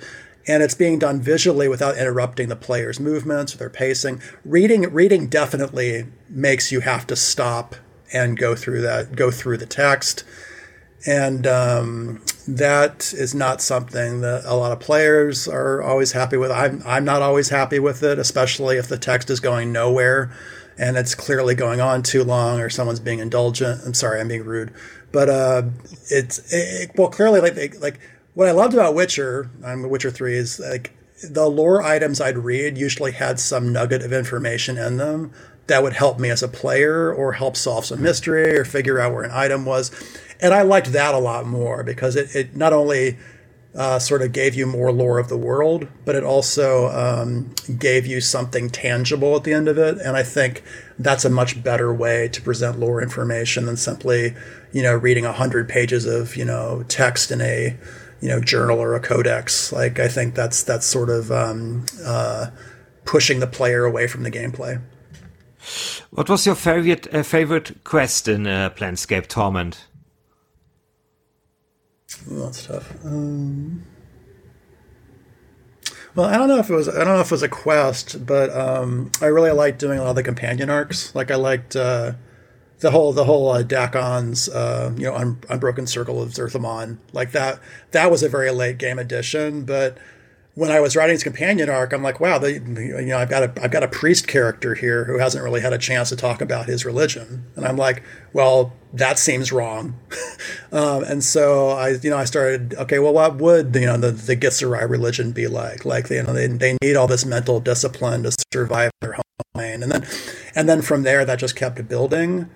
and 0.48 0.62
it's 0.62 0.74
being 0.74 0.98
done 0.98 1.20
visually 1.20 1.68
without 1.68 1.96
interrupting 1.96 2.48
the 2.48 2.56
player's 2.56 3.00
movements 3.00 3.54
or 3.54 3.58
their 3.58 3.70
pacing. 3.70 4.20
Reading 4.44 4.82
reading 4.92 5.26
definitely 5.28 6.06
makes 6.28 6.70
you 6.70 6.80
have 6.80 7.06
to 7.08 7.16
stop 7.16 7.76
and 8.12 8.38
go 8.38 8.54
through 8.54 8.82
that 8.82 9.16
go 9.16 9.30
through 9.30 9.56
the 9.56 9.66
text, 9.66 10.24
and 11.06 11.46
um, 11.46 12.22
that 12.46 13.12
is 13.12 13.34
not 13.34 13.60
something 13.60 14.20
that 14.20 14.44
a 14.44 14.54
lot 14.54 14.72
of 14.72 14.80
players 14.80 15.48
are 15.48 15.82
always 15.82 16.12
happy 16.12 16.36
with. 16.36 16.50
I'm 16.50 16.82
I'm 16.86 17.04
not 17.04 17.22
always 17.22 17.48
happy 17.48 17.78
with 17.78 18.02
it, 18.02 18.18
especially 18.18 18.76
if 18.76 18.88
the 18.88 18.98
text 18.98 19.30
is 19.30 19.40
going 19.40 19.72
nowhere 19.72 20.32
and 20.78 20.96
it's 20.96 21.14
clearly 21.14 21.54
going 21.54 21.80
on 21.80 22.02
too 22.02 22.22
long 22.22 22.60
or 22.60 22.68
someone's 22.68 23.00
being 23.00 23.18
indulgent. 23.18 23.80
I'm 23.86 23.94
sorry, 23.94 24.20
I'm 24.20 24.28
being 24.28 24.44
rude, 24.44 24.72
but 25.10 25.28
uh, 25.28 25.62
it's 26.10 26.52
it, 26.52 26.90
well 26.96 27.08
clearly 27.08 27.40
like 27.40 27.80
like 27.80 27.98
what 28.36 28.48
I 28.48 28.52
loved 28.52 28.74
about 28.74 28.94
Witcher, 28.94 29.50
um, 29.64 29.88
Witcher 29.88 30.10
Three, 30.10 30.36
is 30.36 30.60
like 30.60 30.92
the 31.22 31.46
lore 31.46 31.82
items 31.82 32.20
I'd 32.20 32.36
read 32.36 32.76
usually 32.76 33.12
had 33.12 33.40
some 33.40 33.72
nugget 33.72 34.02
of 34.02 34.12
information 34.12 34.76
in 34.76 34.98
them 34.98 35.32
that 35.68 35.82
would 35.82 35.94
help 35.94 36.18
me 36.18 36.28
as 36.28 36.42
a 36.42 36.48
player 36.48 37.10
or 37.10 37.32
help 37.32 37.56
solve 37.56 37.86
some 37.86 38.02
mystery 38.02 38.58
or 38.58 38.66
figure 38.66 39.00
out 39.00 39.14
where 39.14 39.22
an 39.22 39.30
item 39.32 39.64
was. 39.64 39.90
And 40.38 40.52
I 40.52 40.60
liked 40.60 40.92
that 40.92 41.14
a 41.14 41.18
lot 41.18 41.46
more 41.46 41.82
because 41.82 42.14
it, 42.14 42.36
it 42.36 42.54
not 42.54 42.74
only 42.74 43.16
uh, 43.74 43.98
sort 43.98 44.20
of 44.20 44.32
gave 44.32 44.54
you 44.54 44.66
more 44.66 44.92
lore 44.92 45.18
of 45.18 45.30
the 45.30 45.38
world, 45.38 45.88
but 46.04 46.14
it 46.14 46.22
also 46.22 46.88
um, 46.88 47.54
gave 47.78 48.06
you 48.06 48.20
something 48.20 48.68
tangible 48.68 49.34
at 49.34 49.44
the 49.44 49.54
end 49.54 49.66
of 49.66 49.78
it. 49.78 49.96
And 49.96 50.14
I 50.14 50.22
think 50.22 50.62
that's 50.98 51.24
a 51.24 51.30
much 51.30 51.62
better 51.64 51.92
way 51.92 52.28
to 52.28 52.42
present 52.42 52.78
lore 52.78 53.00
information 53.00 53.64
than 53.64 53.78
simply, 53.78 54.34
you 54.72 54.82
know, 54.82 54.94
reading 54.94 55.24
a 55.24 55.32
hundred 55.32 55.70
pages 55.70 56.04
of, 56.04 56.36
you 56.36 56.44
know, 56.44 56.84
text 56.86 57.30
in 57.30 57.40
a 57.40 57.78
you 58.20 58.28
know 58.28 58.40
journal 58.40 58.78
or 58.78 58.94
a 58.94 59.00
codex. 59.00 59.72
Like 59.72 59.98
I 59.98 60.08
think 60.08 60.34
that's 60.34 60.62
that's 60.62 60.86
sort 60.86 61.10
of 61.10 61.30
um, 61.30 61.86
uh, 62.04 62.50
pushing 63.04 63.40
the 63.40 63.46
player 63.46 63.84
away 63.84 64.06
from 64.06 64.22
the 64.22 64.30
gameplay. 64.30 64.80
What 66.10 66.28
was 66.28 66.46
your 66.46 66.54
favorite 66.54 67.12
uh, 67.12 67.22
favorite 67.22 67.84
quest 67.84 68.28
in 68.28 68.46
uh, 68.46 68.70
Planescape 68.70 69.26
Torment? 69.26 69.86
Oh, 72.30 72.44
that's 72.44 72.66
tough. 72.66 73.04
Um, 73.04 73.84
well, 76.14 76.26
I 76.26 76.38
don't 76.38 76.48
know 76.48 76.58
if 76.58 76.70
it 76.70 76.74
was 76.74 76.88
I 76.88 77.04
don't 77.04 77.14
know 77.14 77.20
if 77.20 77.26
it 77.26 77.32
was 77.32 77.42
a 77.42 77.48
quest, 77.48 78.24
but 78.24 78.50
um, 78.50 79.10
I 79.20 79.26
really 79.26 79.50
liked 79.50 79.78
doing 79.78 79.98
a 79.98 80.02
lot 80.02 80.10
of 80.10 80.16
the 80.16 80.22
companion 80.22 80.70
arcs. 80.70 81.14
Like 81.14 81.30
I 81.30 81.34
liked 81.34 81.76
uh, 81.76 82.12
the 82.80 82.90
whole 82.90 83.12
the 83.12 83.24
whole 83.24 83.50
uh, 83.50 83.62
Dak'kon's 83.62 84.48
uh, 84.48 84.92
you 84.96 85.04
know 85.04 85.14
un- 85.14 85.40
unbroken 85.48 85.86
circle 85.86 86.22
of 86.22 86.30
Zerthimon 86.30 86.98
like 87.12 87.32
that 87.32 87.58
that 87.92 88.10
was 88.10 88.22
a 88.22 88.28
very 88.28 88.50
late 88.50 88.78
game 88.78 88.98
addition 88.98 89.64
but 89.64 89.96
when 90.54 90.70
I 90.70 90.80
was 90.80 90.96
writing 90.96 91.14
his 91.14 91.22
companion 91.22 91.70
arc 91.70 91.92
I'm 91.92 92.02
like 92.02 92.20
wow 92.20 92.38
the, 92.38 92.52
you 92.52 93.06
know 93.06 93.18
I've 93.18 93.30
got 93.30 93.42
a 93.42 93.62
I've 93.62 93.70
got 93.70 93.82
a 93.82 93.88
priest 93.88 94.26
character 94.26 94.74
here 94.74 95.04
who 95.04 95.18
hasn't 95.18 95.42
really 95.42 95.60
had 95.60 95.72
a 95.72 95.78
chance 95.78 96.10
to 96.10 96.16
talk 96.16 96.40
about 96.40 96.66
his 96.66 96.84
religion. 96.84 97.44
And 97.56 97.64
I'm 97.64 97.76
like 97.76 98.02
well 98.32 98.72
that 98.92 99.18
seems 99.18 99.52
wrong. 99.52 99.98
Um, 100.72 101.04
and 101.04 101.24
so 101.24 101.68
I 101.68 101.90
you 101.90 102.10
know 102.10 102.18
I 102.18 102.24
started 102.24 102.74
okay 102.74 102.98
well 102.98 103.12
what 103.12 103.36
would 103.36 103.74
you 103.74 103.86
know 103.86 103.96
the 103.96 104.10
the 104.10 104.36
Githzerai 104.36 104.88
religion 104.88 105.32
be 105.32 105.46
like? 105.46 105.84
Like 105.84 106.10
you 106.10 106.22
know 106.22 106.32
they, 106.32 106.48
they 106.48 106.76
need 106.82 106.96
all 106.96 107.06
this 107.06 107.24
mental 107.24 107.60
discipline 107.60 108.24
to 108.24 108.36
survive 108.52 108.90
their 109.00 109.12
home 109.12 109.22
lane 109.54 109.82
and 109.82 109.90
then 109.90 110.06
and 110.54 110.68
then 110.68 110.82
from 110.82 111.04
there 111.04 111.24
that 111.24 111.38
just 111.38 111.56
kept 111.56 111.88
building 111.88 112.50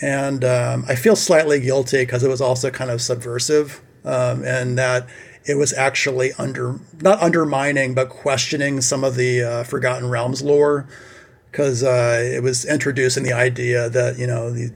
and 0.00 0.44
um, 0.44 0.84
I 0.88 0.94
feel 0.94 1.16
slightly 1.16 1.60
guilty 1.60 1.98
because 1.98 2.22
it 2.22 2.28
was 2.28 2.40
also 2.40 2.70
kind 2.70 2.90
of 2.90 3.02
subversive, 3.02 3.82
um, 4.04 4.44
and 4.44 4.78
that 4.78 5.06
it 5.44 5.56
was 5.56 5.72
actually 5.72 6.32
under 6.34 6.78
not 7.00 7.20
undermining 7.20 7.94
but 7.94 8.08
questioning 8.08 8.80
some 8.80 9.04
of 9.04 9.16
the 9.16 9.42
uh, 9.42 9.64
Forgotten 9.64 10.08
Realms 10.08 10.42
lore. 10.42 10.86
Because 11.50 11.82
uh, 11.82 12.20
it 12.32 12.44
was 12.44 12.64
introducing 12.64 13.24
the 13.24 13.32
idea 13.32 13.90
that 13.90 14.18
you 14.18 14.26
know 14.26 14.50
the 14.50 14.72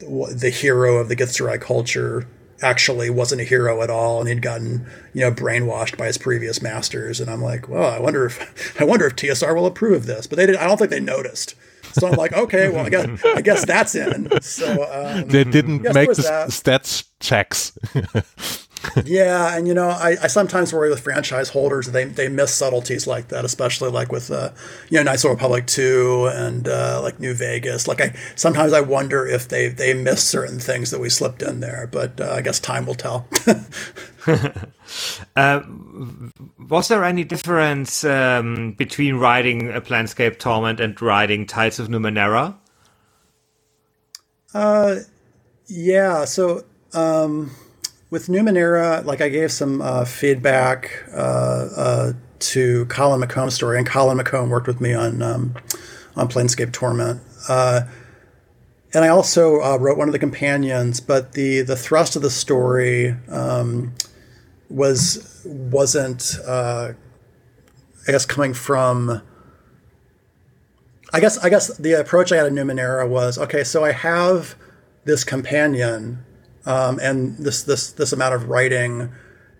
the 0.00 0.50
hero 0.50 0.98
of 0.98 1.08
the 1.08 1.16
Githzerai 1.16 1.60
culture 1.60 2.26
actually 2.62 3.10
wasn't 3.10 3.40
a 3.40 3.44
hero 3.44 3.82
at 3.82 3.90
all 3.90 4.18
and 4.18 4.28
he'd 4.28 4.42
gotten 4.42 4.84
you 5.12 5.20
know 5.20 5.30
brainwashed 5.30 5.96
by 5.96 6.06
his 6.06 6.18
previous 6.18 6.62
masters. 6.62 7.20
And 7.20 7.30
i'm 7.30 7.42
like 7.42 7.68
well 7.68 7.90
i 7.90 7.98
wonder 7.98 8.26
if 8.26 8.76
i 8.80 8.84
wonder 8.84 9.06
if 9.06 9.16
tsr 9.16 9.54
will 9.54 9.66
approve 9.66 10.02
of 10.02 10.06
this. 10.06 10.26
But 10.26 10.36
they 10.36 10.46
did 10.46 10.56
i 10.56 10.66
don't 10.66 10.76
think 10.76 10.90
they 10.90 11.00
noticed 11.00 11.54
so 11.92 12.08
I'm 12.08 12.14
like, 12.16 12.32
okay, 12.32 12.68
well, 12.68 12.86
I 12.86 12.90
guess 12.90 13.24
I 13.24 13.40
guess 13.40 13.64
that's 13.64 13.94
in. 13.94 14.28
So 14.40 14.84
um, 14.90 15.28
they 15.28 15.44
didn't 15.44 15.82
make 15.82 16.12
the 16.12 16.22
that. 16.22 16.48
stats 16.50 17.04
checks. 17.20 17.76
yeah, 19.04 19.56
and 19.56 19.66
you 19.66 19.74
know, 19.74 19.88
I, 19.88 20.16
I 20.22 20.26
sometimes 20.26 20.72
worry 20.72 20.90
with 20.90 21.00
franchise 21.00 21.48
holders 21.48 21.86
they 21.86 22.04
they 22.04 22.28
miss 22.28 22.54
subtleties 22.54 23.06
like 23.06 23.28
that, 23.28 23.44
especially 23.44 23.90
like 23.90 24.12
with 24.12 24.30
uh, 24.30 24.50
you 24.88 24.98
know 24.98 25.04
Knights 25.04 25.24
of 25.24 25.30
Republic 25.30 25.66
two 25.66 26.30
and 26.32 26.68
uh, 26.68 27.00
like 27.02 27.20
New 27.20 27.34
Vegas. 27.34 27.88
Like 27.88 28.00
I 28.00 28.14
sometimes 28.36 28.72
I 28.72 28.80
wonder 28.80 29.26
if 29.26 29.48
they 29.48 29.68
they 29.68 29.94
miss 29.94 30.22
certain 30.22 30.58
things 30.58 30.90
that 30.90 31.00
we 31.00 31.08
slipped 31.08 31.42
in 31.42 31.60
there, 31.60 31.88
but 31.90 32.20
uh, 32.20 32.32
I 32.32 32.42
guess 32.42 32.60
time 32.60 32.86
will 32.86 32.94
tell. 32.94 33.26
uh, 35.36 35.60
was 36.68 36.88
there 36.88 37.04
any 37.04 37.24
difference 37.24 38.04
um, 38.04 38.72
between 38.72 39.16
writing 39.16 39.70
a 39.70 39.80
Planescape 39.80 40.38
Torment 40.38 40.80
and 40.80 41.00
writing 41.00 41.46
Tides 41.46 41.78
of 41.78 41.88
Numenera? 41.88 42.56
Uh, 44.54 44.96
yeah. 45.66 46.24
So 46.24 46.64
um, 46.94 47.50
with 48.10 48.28
Numenera, 48.28 49.04
like 49.04 49.20
I 49.20 49.28
gave 49.28 49.52
some 49.52 49.82
uh, 49.82 50.04
feedback 50.04 51.04
uh, 51.12 51.68
uh, 51.76 52.12
to 52.38 52.86
Colin 52.86 53.20
McComb's 53.20 53.54
story, 53.54 53.78
and 53.78 53.86
Colin 53.86 54.18
McComb 54.18 54.48
worked 54.48 54.66
with 54.66 54.80
me 54.80 54.94
on 54.94 55.22
um, 55.22 55.54
on 56.16 56.28
Planescape 56.28 56.72
Torment. 56.72 57.20
Uh, 57.48 57.82
and 58.94 59.04
I 59.04 59.08
also 59.08 59.60
uh, 59.60 59.76
wrote 59.76 59.98
one 59.98 60.08
of 60.08 60.12
the 60.12 60.18
companions, 60.18 61.00
but 61.00 61.32
the 61.32 61.60
the 61.60 61.76
thrust 61.76 62.16
of 62.16 62.22
the 62.22 62.30
story 62.30 63.14
um, 63.28 63.94
was 64.70 65.42
wasn't 65.44 66.36
I 66.46 66.94
guess 68.06 68.24
coming 68.24 68.54
from 68.54 69.20
I 71.12 71.20
guess 71.20 71.36
I 71.38 71.50
guess 71.50 71.76
the 71.76 71.92
approach 71.92 72.32
I 72.32 72.36
had 72.36 72.46
in 72.46 72.54
Numenera 72.54 73.06
was 73.06 73.38
okay, 73.38 73.64
so 73.64 73.84
I 73.84 73.92
have 73.92 74.54
this 75.04 75.24
companion 75.24 76.24
um, 76.66 76.98
and 77.00 77.36
this 77.38 77.62
this 77.62 77.92
this 77.92 78.12
amount 78.12 78.34
of 78.34 78.48
writing 78.48 79.10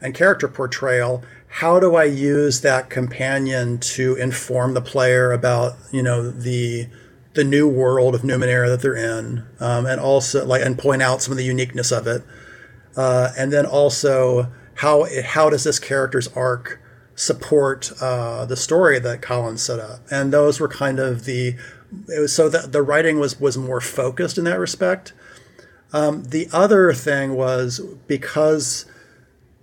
and 0.01 0.15
character 0.15 0.49
portrayal. 0.49 1.23
How 1.49 1.81
do 1.81 1.97
I 1.97 2.05
use 2.05 2.61
that 2.61 2.91
companion 2.91 3.79
to 3.79 4.15
inform 4.17 4.75
the 4.75 4.83
player 4.83 5.33
about 5.33 5.77
you 5.91 6.03
know 6.03 6.31
the 6.31 6.89
the 7.35 7.45
new 7.45 7.69
world 7.69 8.15
of 8.15 8.23
Numenera 8.23 8.69
that 8.69 8.83
they're 8.83 8.97
in, 8.97 9.47
um, 9.61 9.87
and 9.87 10.01
also 10.01 10.45
like 10.45 10.63
and 10.63 10.79
point 10.79 11.03
out 11.03 11.23
some 11.23 11.33
of 11.33 11.39
the 11.39 11.45
uniqueness 11.45 11.93
of 11.93 12.07
it, 12.07 12.23
uh, 12.97 13.31
and 13.37 13.53
then 13.53 13.65
also 13.65 14.53
how 14.79 15.07
how 15.25 15.51
does 15.51 15.65
this 15.65 15.79
character's 15.79 16.29
arc 16.29 16.81
support 17.15 17.93
uh, 18.01 18.45
the 18.45 18.57
story 18.57 18.99
that 19.01 19.23
Colin's 19.23 19.63
set 19.63 19.81
up? 19.81 20.01
And 20.11 20.33
those 20.33 20.61
were 20.61 20.69
kind 20.69 21.01
of 21.01 21.25
the 21.25 21.57
it 22.09 22.21
was 22.21 22.33
so 22.33 22.49
that 22.49 22.73
the 22.73 22.83
writing 22.83 23.19
was 23.19 23.41
was 23.41 23.57
more 23.57 23.81
focused 23.81 24.39
in 24.39 24.45
that 24.45 24.59
respect. 24.59 25.13
Um, 25.93 26.25
the 26.25 26.49
other 26.53 26.93
thing 26.93 27.35
was 27.35 27.81
because 28.07 28.85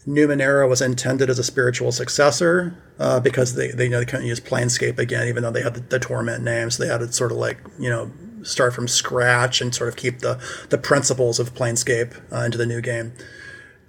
Numenera 0.08 0.68
was 0.68 0.82
intended 0.82 1.30
as 1.30 1.40
a 1.40 1.44
spiritual 1.44 1.92
successor, 1.92 2.82
uh, 3.00 3.20
because 3.20 3.56
they, 3.56 3.72
they 3.72 3.86
you 3.86 3.90
know 3.90 4.00
they 4.00 4.06
couldn't 4.06 4.26
use 4.26 4.40
Planescape 4.40 4.98
again, 4.98 5.28
even 5.28 5.44
though 5.44 5.52
they 5.52 5.62
had 5.62 5.74
the, 5.74 5.82
the 5.82 6.00
torment 6.00 6.44
names. 6.44 6.76
So 6.76 6.84
they 6.84 6.90
had 6.90 7.00
to 7.00 7.12
sort 7.12 7.32
of 7.32 7.38
like 7.38 7.58
you 7.80 7.90
know 7.90 8.12
start 8.44 8.74
from 8.74 8.88
scratch 8.88 9.62
and 9.62 9.74
sort 9.74 9.90
of 9.90 9.96
keep 9.96 10.20
the 10.20 10.40
the 10.70 10.78
principles 10.78 11.40
of 11.40 11.54
Planescape 11.54 12.16
uh, 12.32 12.46
into 12.46 12.58
the 12.58 12.66
new 12.66 12.82
game. 12.82 13.14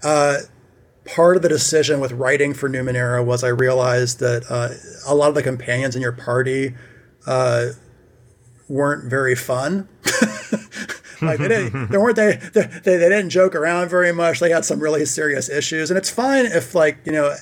Uh, 0.03 0.39
part 1.05 1.37
of 1.37 1.43
the 1.43 1.49
decision 1.49 2.01
with 2.01 2.13
writing 2.13 2.53
for 2.53 2.69
Numenera 2.69 3.25
was 3.25 3.45
I 3.45 3.49
realized 3.49 4.19
that 4.21 4.45
uh, 4.51 4.71
a 5.07 5.15
lot 5.15 5.29
of 5.29 5.35
the 5.35 5.43
companions 5.43 5.95
in 5.95 6.03
your 6.03 6.13
party 6.13 6.75
uh, 7.27 7.69
weren't 8.69 9.09
very 9.09 9.35
fun. 9.35 9.89
like 11.23 11.39
they 11.39 11.49
didn't, 11.49 11.91
they 11.91 11.99
weren't 11.99 12.17
they, 12.17 12.37
they 12.53 12.67
they 12.83 12.99
didn't 12.99 13.31
joke 13.31 13.55
around 13.55 13.89
very 13.89 14.13
much. 14.13 14.41
They 14.41 14.51
had 14.51 14.65
some 14.65 14.81
really 14.81 15.05
serious 15.07 15.49
issues, 15.49 15.91
and 15.91 15.99
it's 15.99 16.11
fine 16.11 16.47
if 16.47 16.75
like 16.75 16.99
you 17.05 17.13
know 17.13 17.35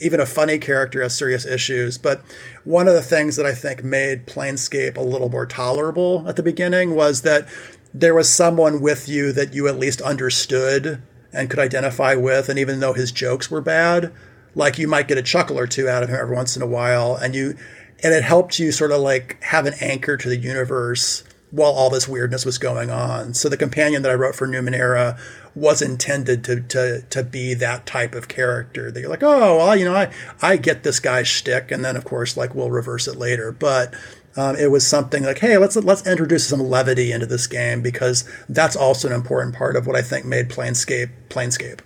even 0.00 0.20
a 0.20 0.26
funny 0.26 0.58
character 0.58 1.02
has 1.02 1.16
serious 1.16 1.46
issues. 1.46 1.98
But 1.98 2.22
one 2.64 2.88
of 2.88 2.94
the 2.94 3.02
things 3.02 3.36
that 3.36 3.46
I 3.46 3.54
think 3.54 3.84
made 3.84 4.26
Planescape 4.26 4.96
a 4.96 5.02
little 5.02 5.28
more 5.28 5.46
tolerable 5.46 6.24
at 6.28 6.36
the 6.36 6.42
beginning 6.42 6.94
was 6.94 7.22
that 7.22 7.48
there 7.94 8.14
was 8.14 8.28
someone 8.28 8.80
with 8.80 9.08
you 9.08 9.32
that 9.32 9.54
you 9.54 9.68
at 9.68 9.78
least 9.78 10.00
understood 10.02 11.02
and 11.32 11.50
could 11.50 11.58
identify 11.58 12.14
with, 12.14 12.48
and 12.48 12.58
even 12.58 12.80
though 12.80 12.92
his 12.92 13.12
jokes 13.12 13.50
were 13.50 13.60
bad, 13.60 14.12
like 14.54 14.78
you 14.78 14.88
might 14.88 15.08
get 15.08 15.18
a 15.18 15.22
chuckle 15.22 15.58
or 15.58 15.66
two 15.66 15.88
out 15.88 16.02
of 16.02 16.08
him 16.08 16.16
every 16.20 16.34
once 16.34 16.56
in 16.56 16.62
a 16.62 16.66
while, 16.66 17.16
and 17.16 17.34
you 17.34 17.56
and 18.02 18.14
it 18.14 18.22
helped 18.22 18.58
you 18.58 18.72
sort 18.72 18.92
of 18.92 19.00
like 19.00 19.42
have 19.42 19.66
an 19.66 19.74
anchor 19.80 20.16
to 20.16 20.28
the 20.28 20.36
universe 20.36 21.24
while 21.50 21.72
all 21.72 21.90
this 21.90 22.06
weirdness 22.06 22.44
was 22.44 22.58
going 22.58 22.90
on. 22.90 23.34
So 23.34 23.48
the 23.48 23.56
companion 23.56 24.02
that 24.02 24.10
I 24.10 24.14
wrote 24.14 24.34
for 24.34 24.46
Numenera 24.46 25.18
was 25.54 25.82
intended 25.82 26.44
to 26.44 26.60
to 26.60 27.02
to 27.02 27.22
be 27.22 27.54
that 27.54 27.86
type 27.86 28.14
of 28.14 28.28
character 28.28 28.90
that 28.90 29.00
you're 29.00 29.08
like, 29.08 29.22
oh 29.22 29.56
well, 29.56 29.76
you 29.76 29.84
know, 29.84 29.94
I 29.94 30.12
I 30.42 30.56
get 30.56 30.82
this 30.82 31.00
guy's 31.00 31.28
shtick, 31.28 31.70
and 31.70 31.84
then 31.84 31.96
of 31.96 32.04
course 32.04 32.36
like 32.36 32.54
we'll 32.54 32.70
reverse 32.70 33.08
it 33.08 33.16
later. 33.16 33.50
But 33.50 33.94
um, 34.36 34.56
it 34.56 34.70
was 34.70 34.86
something 34.86 35.24
like, 35.24 35.38
hey, 35.38 35.58
let's 35.58 35.76
let's 35.76 36.06
introduce 36.06 36.46
some 36.46 36.60
levity 36.60 37.12
into 37.12 37.26
this 37.26 37.46
game 37.46 37.82
because 37.82 38.28
that's 38.48 38.76
also 38.76 39.08
an 39.08 39.14
important 39.14 39.56
part 39.56 39.74
of 39.74 39.86
what 39.86 39.96
I 39.96 40.02
think 40.02 40.26
made 40.26 40.48
Planescape 40.48 41.10
Planescape. 41.28 41.80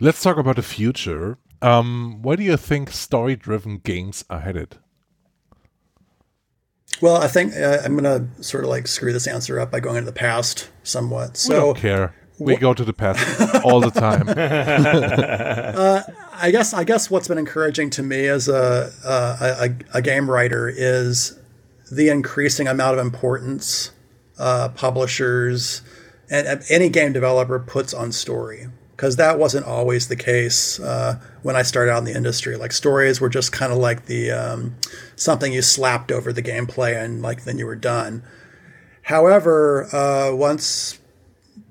Let's 0.00 0.22
talk 0.22 0.36
about 0.36 0.56
the 0.56 0.62
future. 0.62 1.38
Um, 1.62 2.22
where 2.22 2.38
do 2.38 2.42
you 2.42 2.56
think 2.56 2.90
story-driven 2.90 3.78
games 3.78 4.24
are 4.30 4.40
headed? 4.40 4.78
Well, 7.00 7.16
I 7.16 7.28
think 7.28 7.54
uh, 7.56 7.78
I'm 7.84 7.96
going 7.96 8.04
to 8.04 8.42
sort 8.42 8.64
of 8.64 8.70
like 8.70 8.86
screw 8.86 9.12
this 9.12 9.26
answer 9.26 9.58
up 9.58 9.70
by 9.70 9.80
going 9.80 9.96
into 9.96 10.10
the 10.10 10.16
past 10.16 10.70
somewhat. 10.82 11.36
So, 11.36 11.54
we 11.54 11.60
don't 11.60 11.76
care. 11.76 12.14
We 12.38 12.56
go 12.56 12.72
to 12.72 12.84
the 12.84 12.94
past 12.94 13.64
all 13.64 13.80
the 13.80 13.90
time. 13.90 14.26
uh, 14.28 16.02
I 16.32 16.50
guess 16.50 16.72
I 16.72 16.84
guess 16.84 17.10
what's 17.10 17.28
been 17.28 17.36
encouraging 17.36 17.90
to 17.90 18.02
me 18.02 18.26
as 18.26 18.48
a, 18.48 18.90
a, 19.04 19.98
a 19.98 20.00
game 20.00 20.30
writer 20.30 20.66
is 20.74 21.38
the 21.92 22.08
increasing 22.08 22.66
amount 22.66 22.98
of 22.98 23.04
importance 23.04 23.90
uh, 24.38 24.70
publishers 24.70 25.82
and 26.30 26.62
any 26.70 26.88
game 26.88 27.12
developer 27.12 27.58
puts 27.58 27.92
on 27.92 28.10
story 28.10 28.68
because 29.00 29.16
that 29.16 29.38
wasn't 29.38 29.64
always 29.64 30.08
the 30.08 30.16
case 30.16 30.78
uh, 30.78 31.18
when 31.40 31.56
I 31.56 31.62
started 31.62 31.90
out 31.90 32.00
in 32.00 32.04
the 32.04 32.14
industry. 32.14 32.56
Like 32.56 32.70
stories 32.70 33.18
were 33.18 33.30
just 33.30 33.50
kind 33.50 33.72
of 33.72 33.78
like 33.78 34.04
the 34.04 34.30
um, 34.30 34.76
something 35.16 35.54
you 35.54 35.62
slapped 35.62 36.12
over 36.12 36.34
the 36.34 36.42
gameplay 36.42 37.02
and 37.02 37.22
like 37.22 37.44
then 37.44 37.56
you 37.56 37.64
were 37.64 37.76
done. 37.76 38.22
However, 39.04 39.88
uh, 39.94 40.34
once 40.36 41.00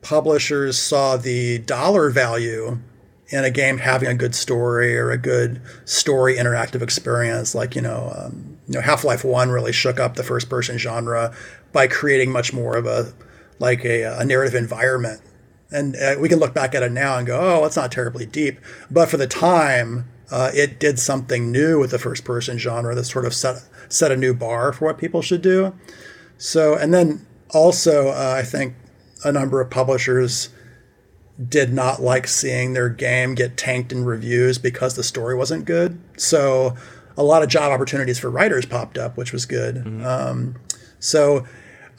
publishers 0.01 0.79
saw 0.79 1.17
the 1.17 1.59
dollar 1.59 2.09
value 2.09 2.79
in 3.27 3.43
a 3.43 3.51
game 3.51 3.77
having 3.77 4.09
a 4.09 4.15
good 4.15 4.33
story 4.33 4.97
or 4.97 5.11
a 5.11 5.17
good 5.19 5.61
story 5.85 6.35
interactive 6.35 6.81
experience, 6.81 7.53
like 7.53 7.75
you 7.75 7.81
know, 7.83 8.11
um, 8.17 8.57
you 8.67 8.73
know, 8.73 8.81
Half 8.81 9.03
Life 9.03 9.23
One 9.23 9.51
really 9.51 9.71
shook 9.71 9.99
up 9.99 10.15
the 10.15 10.23
first 10.23 10.49
person 10.49 10.79
genre 10.79 11.31
by 11.73 11.85
creating 11.85 12.31
much 12.31 12.53
more 12.53 12.75
of 12.75 12.87
a 12.87 13.13
like 13.59 13.85
a, 13.85 14.17
a 14.17 14.25
narrative 14.25 14.55
environment 14.55 15.21
and 15.71 15.95
uh, 15.95 16.15
we 16.19 16.29
can 16.29 16.39
look 16.39 16.53
back 16.53 16.73
at 16.73 16.83
it 16.83 16.91
now 16.91 17.17
and 17.17 17.27
go, 17.27 17.39
oh, 17.39 17.65
it's 17.65 17.75
not 17.75 17.91
terribly 17.91 18.25
deep. 18.25 18.59
But 18.89 19.09
for 19.09 19.17
the 19.17 19.27
time, 19.27 20.09
uh, 20.31 20.51
it 20.53 20.79
did 20.79 20.99
something 20.99 21.51
new 21.51 21.79
with 21.79 21.91
the 21.91 21.99
first 21.99 22.23
person 22.23 22.57
genre 22.57 22.95
that 22.95 23.05
sort 23.05 23.25
of 23.25 23.33
set 23.33 23.63
set 23.87 24.11
a 24.11 24.17
new 24.17 24.33
bar 24.33 24.71
for 24.71 24.85
what 24.85 24.97
people 24.97 25.21
should 25.21 25.41
do. 25.41 25.73
So, 26.37 26.75
and 26.75 26.93
then 26.93 27.25
also, 27.49 28.09
uh, 28.09 28.35
I 28.37 28.43
think 28.43 28.75
a 29.23 29.31
number 29.31 29.59
of 29.61 29.69
publishers 29.69 30.49
did 31.47 31.73
not 31.73 32.01
like 32.01 32.27
seeing 32.27 32.73
their 32.73 32.89
game 32.89 33.33
get 33.33 33.57
tanked 33.57 33.91
in 33.91 34.05
reviews 34.05 34.57
because 34.57 34.95
the 34.95 35.03
story 35.03 35.35
wasn't 35.35 35.65
good. 35.65 35.99
So, 36.17 36.75
a 37.17 37.23
lot 37.23 37.43
of 37.43 37.49
job 37.49 37.71
opportunities 37.71 38.19
for 38.19 38.29
writers 38.29 38.65
popped 38.65 38.97
up, 38.97 39.17
which 39.17 39.33
was 39.33 39.45
good. 39.45 39.75
Mm-hmm. 39.75 40.05
Um, 40.05 40.55
so, 40.99 41.45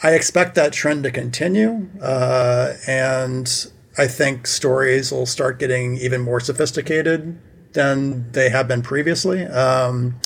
I 0.03 0.15
expect 0.15 0.55
that 0.55 0.73
trend 0.73 1.05
to 1.05 1.11
continue, 1.11 1.89
uh, 2.01 2.75
and 2.87 3.71
I 3.99 4.07
think 4.07 4.47
stories 4.47 5.13
will 5.13 5.27
start 5.27 5.59
getting 5.59 5.97
even 5.99 6.23
more 6.23 6.41
sophisticated 6.41 7.39
than 7.73 8.33
they 8.33 8.49
have 8.49 8.67
been 8.67 8.81
previously. 8.81 9.45
Um, 9.45 10.19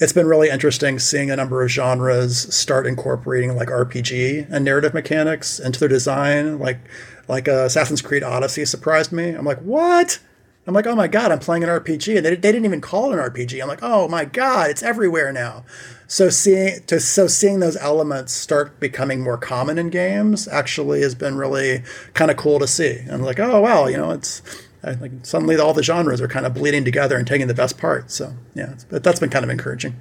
it's 0.00 0.12
been 0.12 0.26
really 0.26 0.50
interesting 0.50 0.98
seeing 0.98 1.30
a 1.30 1.36
number 1.36 1.62
of 1.62 1.70
genres 1.70 2.52
start 2.54 2.86
incorporating 2.86 3.54
like 3.56 3.68
RPG 3.68 4.50
and 4.50 4.64
narrative 4.64 4.92
mechanics 4.92 5.60
into 5.60 5.78
their 5.78 5.88
design. 5.88 6.58
Like, 6.58 6.80
like 7.28 7.46
uh, 7.46 7.64
Assassin's 7.66 8.02
Creed 8.02 8.24
Odyssey 8.24 8.64
surprised 8.64 9.12
me. 9.12 9.30
I'm 9.30 9.44
like, 9.44 9.60
what? 9.60 10.18
I'm 10.66 10.74
like, 10.74 10.86
oh 10.86 10.96
my 10.96 11.08
god, 11.08 11.30
I'm 11.30 11.38
playing 11.38 11.62
an 11.62 11.68
RPG, 11.68 12.16
and 12.16 12.24
they, 12.24 12.30
they 12.30 12.50
didn't 12.50 12.64
even 12.64 12.80
call 12.80 13.12
it 13.12 13.18
an 13.18 13.30
RPG. 13.30 13.60
I'm 13.60 13.68
like, 13.68 13.82
oh 13.82 14.08
my 14.08 14.24
god, 14.24 14.70
it's 14.70 14.82
everywhere 14.82 15.30
now. 15.30 15.64
So 16.06 16.28
seeing 16.28 16.82
to 16.86 17.00
so 17.00 17.26
seeing 17.26 17.60
those 17.60 17.76
elements 17.76 18.32
start 18.32 18.78
becoming 18.78 19.22
more 19.22 19.38
common 19.38 19.78
in 19.78 19.90
games 19.90 20.46
actually 20.48 21.00
has 21.02 21.14
been 21.14 21.36
really 21.36 21.82
kind 22.12 22.30
of 22.30 22.36
cool 22.36 22.58
to 22.58 22.66
see. 22.66 23.00
And 23.08 23.24
like, 23.24 23.40
oh 23.40 23.60
wow, 23.60 23.86
you 23.86 23.96
know, 23.96 24.10
it's 24.10 24.42
like 24.82 25.12
suddenly 25.22 25.56
all 25.56 25.72
the 25.72 25.82
genres 25.82 26.20
are 26.20 26.28
kind 26.28 26.46
of 26.46 26.54
bleeding 26.54 26.84
together 26.84 27.16
and 27.16 27.26
taking 27.26 27.46
the 27.46 27.54
best 27.54 27.78
part. 27.78 28.10
So 28.10 28.34
yeah, 28.54 28.74
but 28.90 29.02
that's 29.02 29.20
been 29.20 29.30
kind 29.30 29.44
of 29.44 29.50
encouraging. 29.50 30.00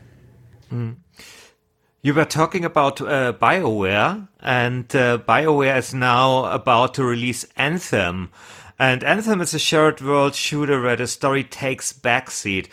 Mm. 0.71 0.97
You 2.01 2.13
were 2.13 2.25
talking 2.25 2.65
about 2.65 2.99
uh, 2.99 3.31
BioWare, 3.31 4.27
and 4.41 4.93
uh, 4.93 5.19
BioWare 5.19 5.77
is 5.77 5.93
now 5.93 6.45
about 6.51 6.95
to 6.95 7.03
release 7.05 7.45
Anthem. 7.55 8.29
And 8.77 9.05
Anthem 9.05 9.39
is 9.39 9.53
a 9.53 9.59
shared 9.59 10.01
world 10.01 10.35
shooter 10.35 10.81
where 10.81 10.97
the 10.97 11.07
story 11.07 11.45
takes 11.45 11.93
backseat. 11.93 12.67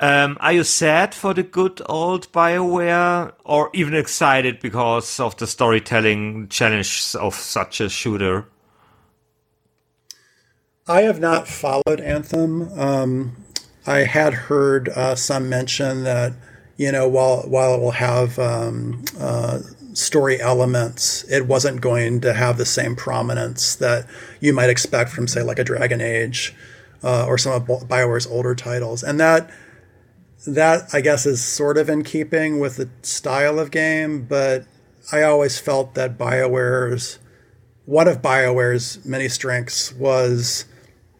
Um, 0.00 0.36
are 0.40 0.52
you 0.52 0.62
sad 0.62 1.12
for 1.12 1.34
the 1.34 1.42
good 1.42 1.82
old 1.86 2.30
BioWare 2.30 3.32
or 3.44 3.70
even 3.74 3.94
excited 3.94 4.60
because 4.60 5.18
of 5.18 5.36
the 5.38 5.46
storytelling 5.46 6.48
challenge 6.48 7.16
of 7.18 7.34
such 7.34 7.80
a 7.80 7.88
shooter? 7.88 8.46
I 10.86 11.02
have 11.02 11.18
not 11.18 11.48
followed 11.48 12.00
Anthem. 12.00 12.72
Um, 12.78 13.36
I 13.86 14.04
had 14.04 14.34
heard 14.34 14.88
uh, 14.90 15.16
some 15.16 15.48
mention 15.48 16.04
that, 16.04 16.32
you 16.76 16.92
know, 16.92 17.08
while, 17.08 17.42
while 17.42 17.74
it 17.74 17.80
will 17.80 17.90
have 17.90 18.38
um, 18.38 19.04
uh, 19.18 19.58
story 19.94 20.40
elements, 20.40 21.24
it 21.28 21.46
wasn't 21.46 21.80
going 21.80 22.20
to 22.20 22.32
have 22.32 22.56
the 22.56 22.64
same 22.64 22.94
prominence 22.94 23.74
that 23.76 24.06
you 24.40 24.52
might 24.52 24.70
expect 24.70 25.10
from, 25.10 25.26
say, 25.26 25.42
like 25.42 25.58
a 25.58 25.64
Dragon 25.64 26.00
Age 26.00 26.54
uh, 27.02 27.26
or 27.26 27.36
some 27.36 27.52
of 27.52 27.66
BioWare's 27.88 28.28
older 28.28 28.54
titles. 28.54 29.02
And 29.02 29.18
that 29.18 29.50
that 30.46 30.90
I 30.92 31.00
guess 31.00 31.26
is 31.26 31.42
sort 31.42 31.78
of 31.78 31.88
in 31.88 32.04
keeping 32.04 32.60
with 32.60 32.76
the 32.76 32.88
style 33.02 33.58
of 33.58 33.70
game, 33.70 34.24
but 34.24 34.64
I 35.10 35.22
always 35.22 35.58
felt 35.58 35.94
that 35.94 36.18
BioWare's 36.18 37.18
one 37.86 38.06
of 38.06 38.20
BioWare's 38.20 39.04
many 39.04 39.28
strengths 39.28 39.94
was 39.94 40.66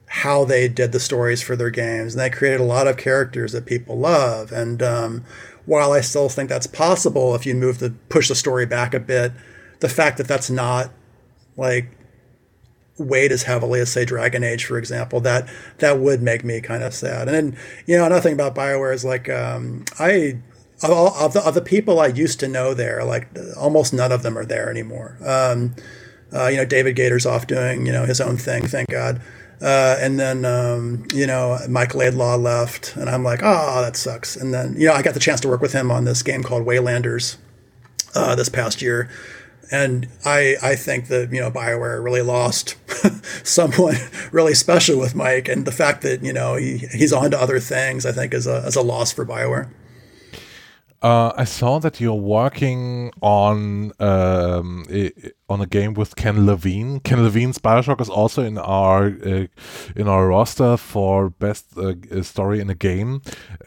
how 0.07 0.45
they 0.45 0.69
did 0.69 0.93
the 0.93 1.01
stories 1.01 1.43
for 1.43 1.57
their 1.57 1.71
games, 1.71 2.15
and 2.15 2.21
they 2.21 2.31
created 2.31 2.61
a 2.61 2.65
lot 2.65 2.87
of 2.87 2.97
characters 2.97 3.53
that 3.53 3.67
people 3.67 3.99
love. 3.99 4.53
And 4.53 4.83
um, 4.83 5.25
while 5.65 5.93
I 5.93 6.01
still 6.01 6.29
think 6.29 6.49
that's 6.49 6.67
possible 6.67 7.35
if 7.35 7.47
you 7.47 7.55
move 7.55 7.79
the 7.79 7.91
push 8.09 8.29
the 8.29 8.35
story 8.35 8.67
back 8.67 8.95
a 8.95 9.01
bit, 9.01 9.33
the 9.81 9.89
fact 9.89 10.19
that 10.19 10.29
that's 10.29 10.51
not 10.51 10.91
like 11.57 11.91
weight 12.99 13.33
as 13.33 13.45
heavily 13.45 13.81
as 13.81 13.91
say 13.91 14.05
Dragon 14.05 14.45
Age, 14.45 14.65
for 14.65 14.79
example, 14.79 15.21
that 15.21 15.49
that 15.79 15.99
would 15.99 16.23
make 16.23 16.45
me 16.45 16.61
kind 16.61 16.83
of 16.83 16.95
sad. 16.95 17.29
And 17.29 17.37
then 17.37 17.59
you 17.87 17.97
know 17.97 18.07
another 18.07 18.21
thing 18.21 18.35
about 18.35 18.55
Bioware 18.55 18.95
is 18.95 19.05
like 19.05 19.29
um, 19.29 19.85
I 19.99 20.39
of, 20.83 20.91
all, 20.91 21.15
of 21.15 21.33
the 21.33 21.41
of 21.47 21.55
the 21.55 21.63
people 21.63 22.01
I 22.01 22.07
used 22.07 22.41
to 22.41 22.49
know 22.49 22.75
there, 22.75 23.05
like 23.05 23.29
almost 23.57 23.93
none 23.93 24.13
of 24.13 24.23
them 24.23 24.39
are 24.39 24.45
there 24.45 24.71
anymore. 24.71 25.19
Um, 25.25 25.75
uh, 26.33 26.49
you 26.49 26.57
know, 26.57 26.65
David 26.65 26.97
Gaider's 26.97 27.27
off 27.27 27.47
doing 27.47 27.87
you 27.87 27.93
know 27.93 28.05
his 28.05 28.21
own 28.21 28.37
thing, 28.37 28.67
thank 28.67 28.89
God. 28.89 29.21
Uh, 29.61 29.97
and 29.99 30.21
then 30.21 30.45
um, 30.45 31.05
you 31.13 31.27
know 31.27 31.59
Mike 31.69 31.95
Laidlaw 31.95 32.37
left, 32.37 32.97
and 32.97 33.11
I'm 33.11 33.25
like, 33.25 33.41
oh, 33.43 33.83
that 33.83 33.97
sucks. 33.97 34.37
And 34.37 34.55
then 34.55 34.75
you 34.79 34.87
know 34.87 34.93
I 34.93 35.03
got 35.03 35.15
the 35.15 35.21
chance 35.21 35.41
to 35.41 35.49
work 35.49 35.61
with 35.61 35.73
him 35.73 35.91
on 35.91 36.05
this 36.05 36.23
game 36.23 36.43
called 36.43 36.65
Waylanders 36.65 37.39
uh, 38.15 38.35
this 38.35 38.49
past 38.49 38.81
year, 38.81 39.11
and 39.71 40.09
I 40.25 40.57
I 40.63 40.77
think 40.77 41.09
that 41.09 41.33
you 41.33 41.41
know 41.41 41.51
Bioware 41.51 42.03
really 42.03 42.23
lost 42.23 42.77
someone 43.47 43.97
really 44.33 44.55
special 44.55 44.99
with 44.99 45.15
Mike, 45.15 45.49
and 45.49 45.67
the 45.67 45.73
fact 45.73 46.03
that 46.03 46.23
you 46.23 46.33
know 46.33 46.57
he 46.57 46.79
he's 46.79 47.13
on 47.13 47.31
to 47.31 47.41
other 47.41 47.61
things 47.61 48.07
I 48.07 48.13
think 48.13 48.35
is 48.35 48.47
a 48.47 48.67
is 48.67 48.77
a 48.77 48.83
loss 48.83 49.13
for 49.13 49.25
Bioware. 49.25 49.69
Uh, 51.01 51.33
I 51.37 51.45
saw 51.45 51.79
that 51.79 52.01
you're 52.01 52.15
working 52.15 53.13
on 53.21 53.93
um, 54.01 54.85
on 55.49 55.61
a 55.61 55.67
game 55.67 55.95
with 55.95 56.17
Ken 56.17 56.45
Levine. 56.45 56.99
Ken 57.01 57.23
Levine's 57.23 57.59
Bioshock 57.59 58.01
is 58.01 58.09
also 58.09 58.43
in 58.43 58.59
our 58.59 59.07
uh, 59.07 59.47
in 59.95 60.09
our 60.09 60.27
roster 60.27 60.77
for 60.77 61.31
best 61.31 61.79
uh, 61.79 62.23
story 62.23 62.59
in 62.59 62.69
a 62.69 62.75
game. 62.75 63.23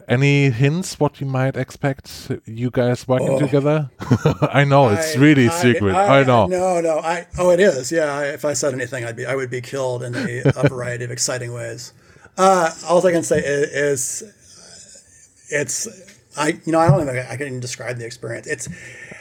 Any 0.09 0.49
hints 0.49 0.99
what 0.99 1.21
you 1.21 1.25
might 1.25 1.55
expect? 1.55 2.31
You 2.45 2.69
guys 2.69 3.07
working 3.07 3.29
oh. 3.29 3.39
together? 3.39 3.89
I 4.41 4.65
know 4.65 4.89
it's 4.89 5.15
really 5.15 5.47
I, 5.47 5.51
secret. 5.51 5.95
I, 5.95 6.19
I, 6.19 6.23
know. 6.23 6.47
No, 6.47 6.81
no. 6.81 6.99
I 6.99 7.27
oh, 7.37 7.51
it 7.51 7.61
is. 7.61 7.93
Yeah. 7.93 8.23
If 8.23 8.43
I 8.43 8.51
said 8.51 8.73
anything, 8.73 9.05
I'd 9.05 9.15
be 9.15 9.25
I 9.25 9.35
would 9.35 9.49
be 9.49 9.61
killed 9.61 10.03
in 10.03 10.15
a, 10.15 10.41
a 10.57 10.67
variety 10.67 11.05
of 11.05 11.11
exciting 11.11 11.53
ways. 11.53 11.93
Uh, 12.37 12.71
all 12.89 13.05
I 13.05 13.11
can 13.11 13.23
say 13.23 13.39
is, 13.39 14.21
is 14.21 15.47
it's 15.49 16.10
I 16.37 16.59
you 16.65 16.71
know 16.71 16.79
I 16.79 16.89
don't 16.89 17.01
even 17.01 17.17
I 17.17 17.35
can 17.35 17.47
even 17.47 17.59
describe 17.59 17.97
the 17.97 18.05
experience. 18.05 18.47
It's 18.47 18.67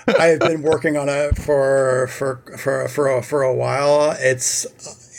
I've 0.07 0.41
been 0.41 0.63
working 0.63 0.97
on 0.97 1.09
it 1.09 1.37
for 1.37 2.09
for 2.09 2.43
for 2.59 2.89
for 2.89 3.09
a, 3.09 3.23
for 3.23 3.43
a 3.43 3.55
while. 3.55 4.17
It's 4.19 4.67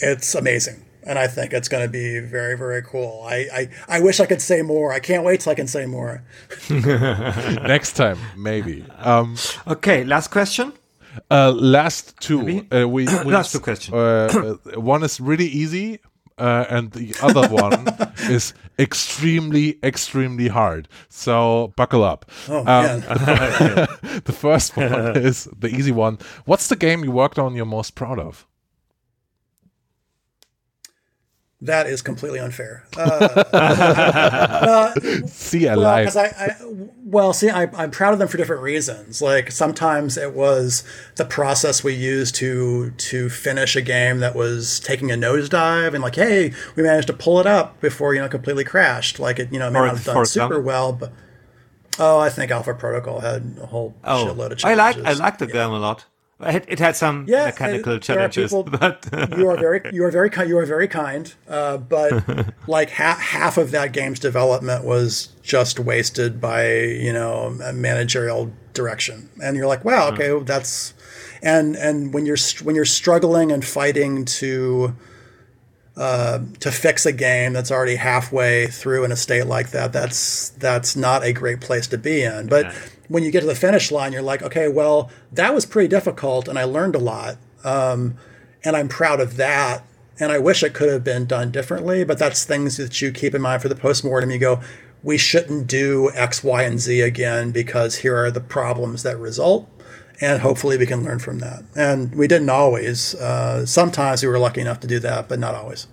it's 0.02 0.36
amazing, 0.36 0.86
and 1.04 1.20
I 1.20 1.28
think 1.28 1.54
it's 1.54 1.68
going 1.68 1.84
to 1.84 1.90
be 1.90 2.20
very 2.20 2.58
very 2.58 2.82
cool. 2.82 3.24
I, 3.26 3.48
I 3.54 3.70
I 3.88 4.00
wish 4.02 4.20
I 4.20 4.26
could 4.26 4.42
say 4.42 4.62
more. 4.62 4.94
I 4.94 5.00
can't 5.00 5.24
wait 5.24 5.42
till 5.42 5.52
I 5.52 5.56
can 5.56 5.68
say 5.68 5.86
more. 5.86 6.24
Next 6.70 7.94
time, 7.94 8.18
maybe. 8.38 8.86
Um, 9.00 9.36
okay, 9.68 10.04
last 10.04 10.30
question. 10.30 10.74
Uh, 11.30 11.52
last 11.52 12.18
two. 12.22 12.66
Uh, 12.72 12.88
we, 12.88 13.06
we 13.26 13.34
last 13.34 13.52
two 13.52 13.60
questions. 13.60 13.94
Uh, 13.94 14.58
uh, 14.74 14.80
one 14.80 15.04
is 15.04 15.20
really 15.20 15.48
easy 15.48 16.00
uh, 16.42 16.66
and 16.70 16.92
the 16.92 17.16
other 17.22 17.48
one 17.64 17.88
is 18.30 18.54
extremely, 18.80 19.78
extremely 19.84 20.48
hard. 20.48 20.88
So 21.08 21.74
buckle 21.78 22.04
up. 22.04 22.30
Oh, 22.50 22.60
um, 22.60 22.66
the 24.26 24.36
first 24.36 24.76
one 24.76 24.92
is 25.18 25.48
the 25.58 25.68
easy 25.68 25.92
one. 25.92 26.18
What's 26.46 26.68
the 26.68 26.76
game 26.76 27.04
you 27.04 27.12
worked 27.12 27.38
on 27.38 27.56
you're 27.56 27.66
most 27.66 27.96
proud 27.96 28.20
of? 28.20 28.48
That 31.64 31.86
is 31.86 32.02
completely 32.02 32.40
unfair. 32.40 32.86
Uh, 33.02 33.44
uh, 33.52 34.94
see, 35.28 35.68
I 35.68 35.76
well, 35.76 35.88
I, 35.88 36.06
I, 36.06 36.56
well, 37.04 37.34
see, 37.34 37.50
I, 37.50 37.64
am 37.84 37.92
proud 37.92 38.14
of 38.14 38.20
them 38.20 38.28
for 38.28 38.38
different 38.38 38.62
reasons. 38.62 39.22
Like 39.22 39.52
sometimes 39.52 40.18
it 40.18 40.34
was 40.34 40.84
the 41.16 41.26
process 41.26 41.84
we 41.84 41.94
used 41.94 42.36
to 42.36 42.92
to 42.92 43.30
finish 43.30 43.76
a 43.76 43.82
game 43.82 44.20
that 44.20 44.36
was 44.36 44.80
taking 44.80 45.12
a 45.12 45.16
nosedive, 45.16 45.94
and 45.94 46.02
like, 46.04 46.16
hey, 46.16 46.54
we 46.76 46.84
managed 46.84 47.08
to 47.08 47.14
pull 47.14 47.40
it 47.40 47.48
up 47.48 47.82
before 47.82 48.14
you 48.14 48.22
know 48.22 48.30
completely 48.30 48.64
crashed. 48.64 49.20
Like 49.20 49.40
it, 49.40 49.52
you 49.52 49.60
know, 49.60 49.70
may 49.70 49.80
or 49.80 49.88
not 49.88 49.98
have 49.98 50.06
done 50.06 50.26
super 50.26 50.62
well, 50.62 50.94
but 50.94 51.12
oh, 52.00 52.20
I 52.20 52.30
think 52.30 52.52
Alpha 52.52 52.74
Protocol 52.74 53.20
had 53.20 53.58
a 53.62 53.66
whole 53.66 53.96
oh, 54.04 54.26
shitload 54.26 54.52
of 54.52 54.58
challenges. 54.60 54.64
I 54.66 54.74
like 54.74 54.98
I 54.98 55.14
like 55.14 55.38
the 55.38 55.48
yeah. 55.48 55.54
game 55.54 55.72
a 55.72 55.80
lot. 55.80 56.06
It, 56.44 56.66
it 56.68 56.80
had 56.80 56.96
some 56.96 57.26
yeah, 57.28 57.46
mechanical 57.46 58.00
challenges, 58.00 58.52
people, 58.52 58.64
but 58.80 59.08
you 59.38 59.50
are 59.50 59.58
very 59.58 59.82
you 59.94 60.04
are 60.04 60.12
very 60.12 60.30
kind. 60.30 60.50
You 60.50 60.58
are 60.58 60.66
very 60.66 60.88
kind, 60.88 61.34
uh, 61.48 61.78
but 61.78 62.54
like 62.68 62.92
ha- 62.92 63.20
half 63.20 63.58
of 63.58 63.72
that 63.72 63.92
game's 63.92 64.20
development 64.20 64.84
was 64.84 65.30
just 65.44 65.80
wasted 65.80 66.42
by 66.42 66.74
you 66.74 67.14
know 67.14 67.52
managerial 67.74 68.52
direction, 68.74 69.30
and 69.42 69.56
you're 69.56 69.68
like, 69.68 69.86
wow, 69.86 70.10
okay, 70.10 70.30
mm. 70.30 70.46
that's 70.46 70.94
and 71.42 71.76
and 71.76 72.14
when 72.14 72.26
you're 72.26 72.38
when 72.64 72.76
you're 72.76 72.86
struggling 72.86 73.52
and 73.52 73.66
fighting 73.66 74.26
to 74.26 74.96
uh, 75.98 76.40
to 76.60 76.72
fix 76.72 77.06
a 77.06 77.12
game 77.12 77.54
that's 77.54 77.72
already 77.72 77.96
halfway 77.96 78.68
through 78.68 79.04
in 79.04 79.12
a 79.12 79.16
state 79.16 79.46
like 79.46 79.72
that, 79.72 79.94
that's 79.94 80.50
that's 80.50 80.96
not 80.96 81.24
a 81.24 81.34
great 81.34 81.62
place 81.62 81.88
to 81.88 81.98
be 81.98 82.24
in. 82.24 82.48
But 82.48 82.66
yeah 82.66 82.80
when 83.12 83.24
you 83.24 83.32
get 83.32 83.42
to 83.42 83.46
the 83.46 83.56
finish 83.56 83.92
line, 83.92 84.14
you're 84.14 84.22
like, 84.22 84.42
okay, 84.42 84.70
well, 84.70 85.12
that 85.34 85.54
was 85.54 85.66
pretty 85.66 85.90
difficult, 85.90 86.48
and 86.48 86.58
I 86.58 86.64
learned 86.64 86.96
a 86.96 87.00
lot, 87.00 87.36
um, 87.66 88.16
and 88.64 88.74
I'm 88.76 88.88
proud 88.88 89.20
of 89.20 89.36
that. 89.36 89.86
And 90.18 90.32
I 90.32 90.38
wish 90.38 90.62
it 90.62 90.74
could 90.74 90.90
have 90.90 91.04
been 91.04 91.26
done 91.26 91.52
differently, 91.52 92.04
but 92.04 92.20
that's 92.20 92.46
things 92.46 92.78
that 92.78 93.02
you 93.02 93.12
keep 93.12 93.34
in 93.34 93.42
mind 93.42 93.62
for 93.64 93.70
the 93.70 93.76
postmortem. 93.76 94.30
You 94.30 94.38
go, 94.38 94.62
we 95.04 95.18
shouldn't 95.18 95.68
do 95.68 96.12
X, 96.14 96.44
Y, 96.44 96.64
and 96.64 96.80
Z 96.80 97.02
again 97.02 97.52
because 97.52 97.98
here 97.98 98.16
are 98.16 98.32
the 98.32 98.40
problems 98.40 99.04
that 99.04 99.18
result, 99.18 99.68
and 100.22 100.42
hopefully 100.42 100.78
we 100.78 100.86
can 100.86 101.04
learn 101.04 101.20
from 101.20 101.40
that. 101.40 101.64
And 101.76 102.16
we 102.16 102.28
didn't 102.28 102.52
always. 102.52 103.16
Uh, 103.16 103.66
sometimes 103.66 104.22
we 104.22 104.30
were 104.30 104.40
lucky 104.40 104.62
enough 104.62 104.80
to 104.82 104.88
do 104.88 105.00
that, 105.00 105.28
but 105.28 105.40
not 105.40 105.56
always. 105.56 105.88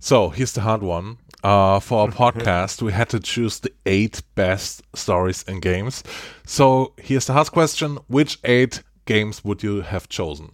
So 0.00 0.30
here's 0.30 0.52
the 0.52 0.62
hard 0.62 0.82
one 0.82 1.18
uh, 1.44 1.80
for 1.80 2.02
our 2.02 2.08
podcast, 2.08 2.82
we 2.82 2.92
had 2.92 3.08
to 3.10 3.20
choose 3.20 3.60
the 3.60 3.72
eight 3.86 4.22
best 4.34 4.82
stories 4.94 5.44
in 5.44 5.60
games. 5.60 6.02
So 6.44 6.94
here's 6.96 7.26
the 7.26 7.32
hard 7.32 7.52
question: 7.52 7.98
Which 8.08 8.38
eight 8.44 8.82
games 9.04 9.44
would 9.44 9.62
you 9.62 9.82
have 9.82 10.08
chosen? 10.08 10.52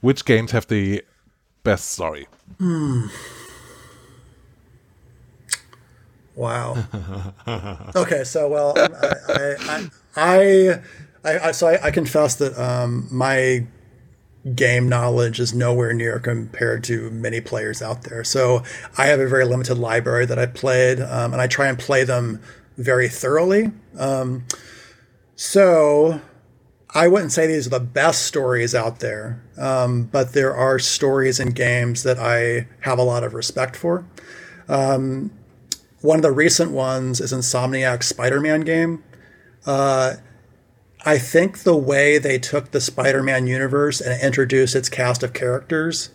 Which 0.00 0.24
games 0.24 0.50
have 0.50 0.66
the 0.66 1.02
best 1.62 1.90
story? 1.90 2.26
Hmm. 2.58 3.06
Wow. 6.34 6.76
okay, 7.94 8.24
so 8.24 8.48
well, 8.48 8.74
I, 8.76 9.90
I, 10.16 10.80
I, 11.24 11.38
I, 11.48 11.52
so 11.52 11.68
I, 11.68 11.86
I 11.86 11.90
confess 11.90 12.36
that 12.36 12.58
um, 12.58 13.06
my 13.10 13.66
game 14.54 14.88
knowledge 14.88 15.38
is 15.38 15.54
nowhere 15.54 15.92
near 15.92 16.18
compared 16.18 16.82
to 16.84 17.10
many 17.10 17.40
players 17.40 17.80
out 17.80 18.02
there. 18.02 18.24
So 18.24 18.62
I 18.98 19.06
have 19.06 19.20
a 19.20 19.28
very 19.28 19.44
limited 19.44 19.78
library 19.78 20.26
that 20.26 20.38
I 20.38 20.46
played, 20.46 21.00
um, 21.00 21.32
and 21.32 21.40
I 21.40 21.46
try 21.46 21.68
and 21.68 21.78
play 21.78 22.04
them 22.04 22.40
very 22.76 23.08
thoroughly. 23.08 23.70
Um, 23.98 24.44
so 25.36 26.20
I 26.94 27.08
wouldn't 27.08 27.32
say 27.32 27.46
these 27.46 27.66
are 27.66 27.70
the 27.70 27.80
best 27.80 28.22
stories 28.26 28.74
out 28.74 28.98
there, 28.98 29.42
um, 29.56 30.04
but 30.04 30.32
there 30.32 30.54
are 30.54 30.78
stories 30.78 31.38
in 31.40 31.50
games 31.50 32.02
that 32.02 32.18
I 32.18 32.66
have 32.80 32.98
a 32.98 33.02
lot 33.02 33.24
of 33.24 33.34
respect 33.34 33.76
for. 33.76 34.04
Um, 34.68 35.30
one 36.00 36.18
of 36.18 36.22
the 36.22 36.32
recent 36.32 36.72
ones 36.72 37.20
is 37.20 37.32
Insomniac's 37.32 38.08
Spider-Man 38.08 38.62
game. 38.62 39.04
Uh, 39.64 40.14
I 41.04 41.18
think 41.18 41.60
the 41.60 41.76
way 41.76 42.18
they 42.18 42.38
took 42.38 42.70
the 42.70 42.80
Spider 42.80 43.22
Man 43.22 43.46
universe 43.46 44.00
and 44.00 44.20
introduced 44.22 44.76
its 44.76 44.88
cast 44.88 45.22
of 45.22 45.32
characters 45.32 46.10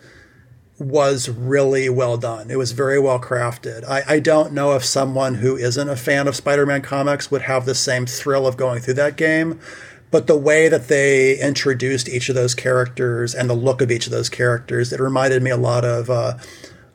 was 0.80 1.28
really 1.28 1.90
well 1.90 2.18
done. 2.18 2.52
It 2.52 2.58
was 2.58 2.72
very 2.72 3.00
well 3.00 3.20
crafted. 3.20 3.84
I, 3.86 4.04
I 4.08 4.20
don't 4.20 4.54
know 4.54 4.74
if 4.74 4.86
someone 4.86 5.36
who 5.36 5.58
isn't 5.58 5.90
a 5.90 5.96
fan 5.96 6.28
of 6.28 6.36
Spider 6.36 6.66
Man 6.66 6.82
comics 6.82 7.32
would 7.32 7.44
have 7.44 7.66
the 7.66 7.76
same 7.76 8.06
thrill 8.06 8.48
of 8.48 8.58
going 8.58 8.80
through 8.80 8.94
that 8.96 9.18
game. 9.18 9.60
But 10.10 10.28
the 10.28 10.38
way 10.38 10.70
that 10.70 10.88
they 10.88 11.38
introduced 11.38 12.08
each 12.08 12.30
of 12.30 12.36
those 12.36 12.56
characters 12.56 13.36
and 13.36 13.50
the 13.50 13.56
look 13.56 13.82
of 13.82 13.92
each 13.92 14.06
of 14.06 14.14
those 14.14 14.30
characters, 14.30 14.94
it 14.94 15.02
reminded 15.02 15.44
me 15.44 15.52
a 15.52 15.58
lot 15.58 15.84
of 15.84 16.10
uh, 16.10 16.38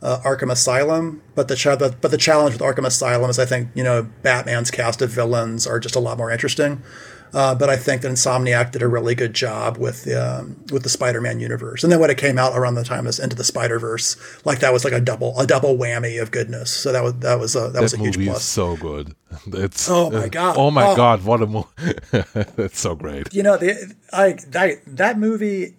uh, 0.01 0.20
Arkham 0.24 0.51
Asylum. 0.51 1.20
But 1.34 1.49
the, 1.49 1.57
ch- 1.57 1.78
but 1.78 2.01
the 2.01 2.16
challenge 2.16 2.55
with 2.55 2.62
Arkham 2.62 2.86
Asylum 2.86 3.28
is 3.28 3.38
I 3.38 3.45
think, 3.45 3.68
you 3.74 3.84
know, 3.84 4.09
Batman's 4.22 4.70
cast 4.70 5.03
of 5.03 5.11
villains 5.11 5.66
are 5.66 5.78
just 5.78 5.95
a 5.95 6.01
lot 6.01 6.16
more 6.16 6.30
interesting. 6.30 6.82
Uh, 7.35 7.55
but 7.55 7.70
I 7.70 7.76
think 7.76 8.03
that 8.03 8.09
Insomniac 8.09 8.72
did 8.72 8.83
a 8.83 8.89
really 8.89 9.14
good 9.14 9.35
job 9.35 9.78
with 9.78 10.05
the 10.05 10.41
um, 10.41 10.57
with 10.70 10.83
the 10.83 10.89
Spider-Man 10.89 11.41
universe. 11.41 11.83
And 11.83 11.91
then 11.91 11.99
when 11.99 12.11
it 12.11 12.18
came 12.18 12.39
out 12.39 12.57
around 12.57 12.74
the 12.74 12.85
time 12.85 13.07
of 13.07 13.18
Into 13.18 13.35
the 13.35 13.45
Spider-Verse, 13.45 14.45
like 14.45 14.61
that 14.61 14.72
was 14.72 14.85
like 14.85 14.93
a 14.93 15.01
double 15.01 15.39
a 15.39 15.47
double 15.47 15.76
whammy 15.76 16.20
of 16.20 16.30
goodness. 16.30 16.70
So 16.70 16.93
that 16.93 17.03
was 17.03 17.14
that 17.20 17.39
was 17.39 17.57
a 17.57 17.61
that, 17.61 17.72
that 17.74 17.83
was 17.83 17.95
a 17.95 17.99
huge 17.99 18.22
plus. 18.24 18.45
so 18.45 18.76
good. 18.76 19.14
It's 19.55 19.89
oh 19.89 20.11
my 20.11 20.28
god. 20.28 20.57
oh 20.59 20.70
my 20.70 20.89
oh. 20.89 20.97
god, 20.97 21.24
what 21.24 21.41
a 21.41 21.47
movie! 21.47 21.68
it's 22.59 22.78
so 22.78 22.95
great. 22.95 23.33
You 23.33 23.43
know, 23.43 23.57
the 23.57 23.95
I 24.12 24.37
that 24.49 24.83
that 24.87 25.18
movie 25.18 25.74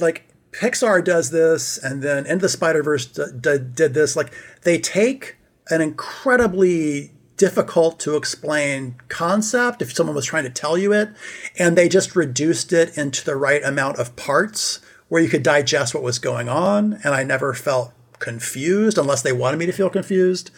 like 0.00 0.24
Pixar 0.52 1.04
does 1.04 1.30
this, 1.30 1.76
and 1.76 2.02
then 2.02 2.26
Into 2.26 2.42
the 2.42 2.48
Spider 2.48 2.82
Verse 2.82 3.06
d- 3.06 3.24
d- 3.38 3.58
did 3.74 3.92
this. 3.92 4.16
Like 4.16 4.32
they 4.62 4.78
take 4.78 5.36
an 5.68 5.80
incredibly 5.80 7.13
difficult 7.36 7.98
to 8.00 8.16
explain 8.16 8.96
concept 9.08 9.82
if 9.82 9.92
someone 9.92 10.16
was 10.16 10.26
trying 10.26 10.44
to 10.44 10.50
tell 10.50 10.78
you 10.78 10.92
it, 10.92 11.10
and 11.58 11.76
they 11.76 11.88
just 11.88 12.16
reduced 12.16 12.72
it 12.72 12.96
into 12.96 13.24
the 13.24 13.36
right 13.36 13.62
amount 13.64 13.98
of 13.98 14.16
parts 14.16 14.80
where 15.08 15.22
you 15.22 15.28
could 15.28 15.42
digest 15.42 15.94
what 15.94 16.02
was 16.02 16.18
going 16.18 16.48
on. 16.48 16.94
And 17.04 17.14
I 17.14 17.22
never 17.22 17.54
felt 17.54 17.92
confused 18.18 18.98
unless 18.98 19.22
they 19.22 19.32
wanted 19.32 19.58
me 19.58 19.66
to 19.66 19.72
feel 19.72 19.90
confused. 19.90 20.50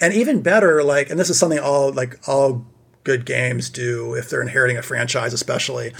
And 0.00 0.12
even 0.12 0.42
better, 0.42 0.82
like, 0.82 1.10
and 1.10 1.18
this 1.18 1.30
is 1.30 1.38
something 1.38 1.58
all 1.58 1.92
like 1.92 2.18
all 2.28 2.66
good 3.04 3.24
games 3.24 3.70
do 3.70 4.14
if 4.14 4.28
they're 4.28 4.42
inheriting 4.42 4.76
a 4.76 4.82
franchise, 4.82 5.32
especially, 5.32 5.92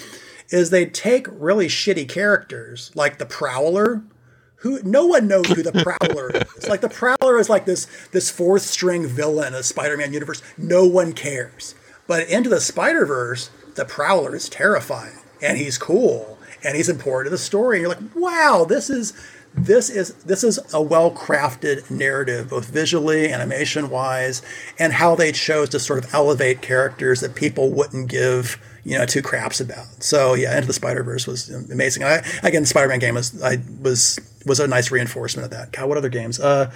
is 0.51 0.70
they 0.70 0.87
take 0.87 1.26
really 1.30 1.68
shitty 1.68 2.09
characters 2.09 2.91
like 2.95 3.18
the 3.18 3.26
Prowler 3.26 4.03
who 4.57 4.83
no 4.83 5.07
one 5.07 5.29
knows 5.29 5.47
who 5.49 5.63
the 5.63 5.73
Prowler 5.73 6.31
is. 6.31 6.69
Like 6.69 6.81
the 6.81 6.89
Prowler 6.89 7.39
is 7.39 7.49
like 7.49 7.67
this 7.67 7.87
this 8.13 8.31
fourth 8.31 8.63
string 8.63 9.07
villain 9.07 9.55
of 9.55 9.65
Spider-Man 9.65 10.13
universe. 10.13 10.43
No 10.57 10.87
one 10.87 11.13
cares. 11.13 11.75
But 12.07 12.29
into 12.29 12.51
the 12.51 12.61
Spider-Verse, 12.61 13.51
the 13.75 13.85
Prowler 13.85 14.35
is 14.35 14.49
terrifying 14.49 15.19
and 15.43 15.59
he's 15.59 15.79
cool 15.79 16.39
and 16.63 16.77
he's 16.77 16.89
important 16.89 17.27
to 17.27 17.31
the 17.31 17.39
story. 17.39 17.79
And 17.79 17.83
you're 17.83 17.95
like, 17.95 18.15
wow, 18.17 18.65
this 18.69 18.89
is 18.91 19.13
this 19.57 19.89
is 19.89 20.15
this 20.25 20.43
is 20.43 20.59
a 20.73 20.83
well 20.83 21.11
crafted 21.13 21.89
narrative, 21.91 22.51
both 22.51 22.67
visually, 22.67 23.33
animation 23.33 23.89
wise, 23.89 24.43
and 24.79 24.93
how 24.93 25.15
they 25.15 25.31
chose 25.31 25.69
to 25.71 25.79
sort 25.79 26.05
of 26.05 26.13
elevate 26.13 26.61
characters 26.61 27.21
that 27.21 27.35
people 27.35 27.71
wouldn't 27.71 28.09
give 28.09 28.59
you 28.85 28.99
know 28.99 29.07
two 29.07 29.22
craps 29.22 29.61
about. 29.61 29.87
So 30.03 30.35
yeah, 30.35 30.55
Into 30.55 30.66
the 30.66 30.72
Spider 30.72 31.03
Verse 31.03 31.26
was 31.26 31.51
amazing. 31.51 32.05
I, 32.05 32.22
again, 32.43 32.64
Spider 32.64 32.89
Man 32.89 32.99
game 32.99 33.14
was 33.14 33.43
I 33.43 33.59
was 33.80 34.18
was 34.47 34.61
a 34.61 34.66
nice 34.66 34.91
reinforcement 34.91 35.45
of 35.45 35.51
that. 35.51 35.72
God, 35.72 35.89
what 35.89 35.99
other 35.99 36.09
games? 36.09 36.39
Uh, 36.39 36.70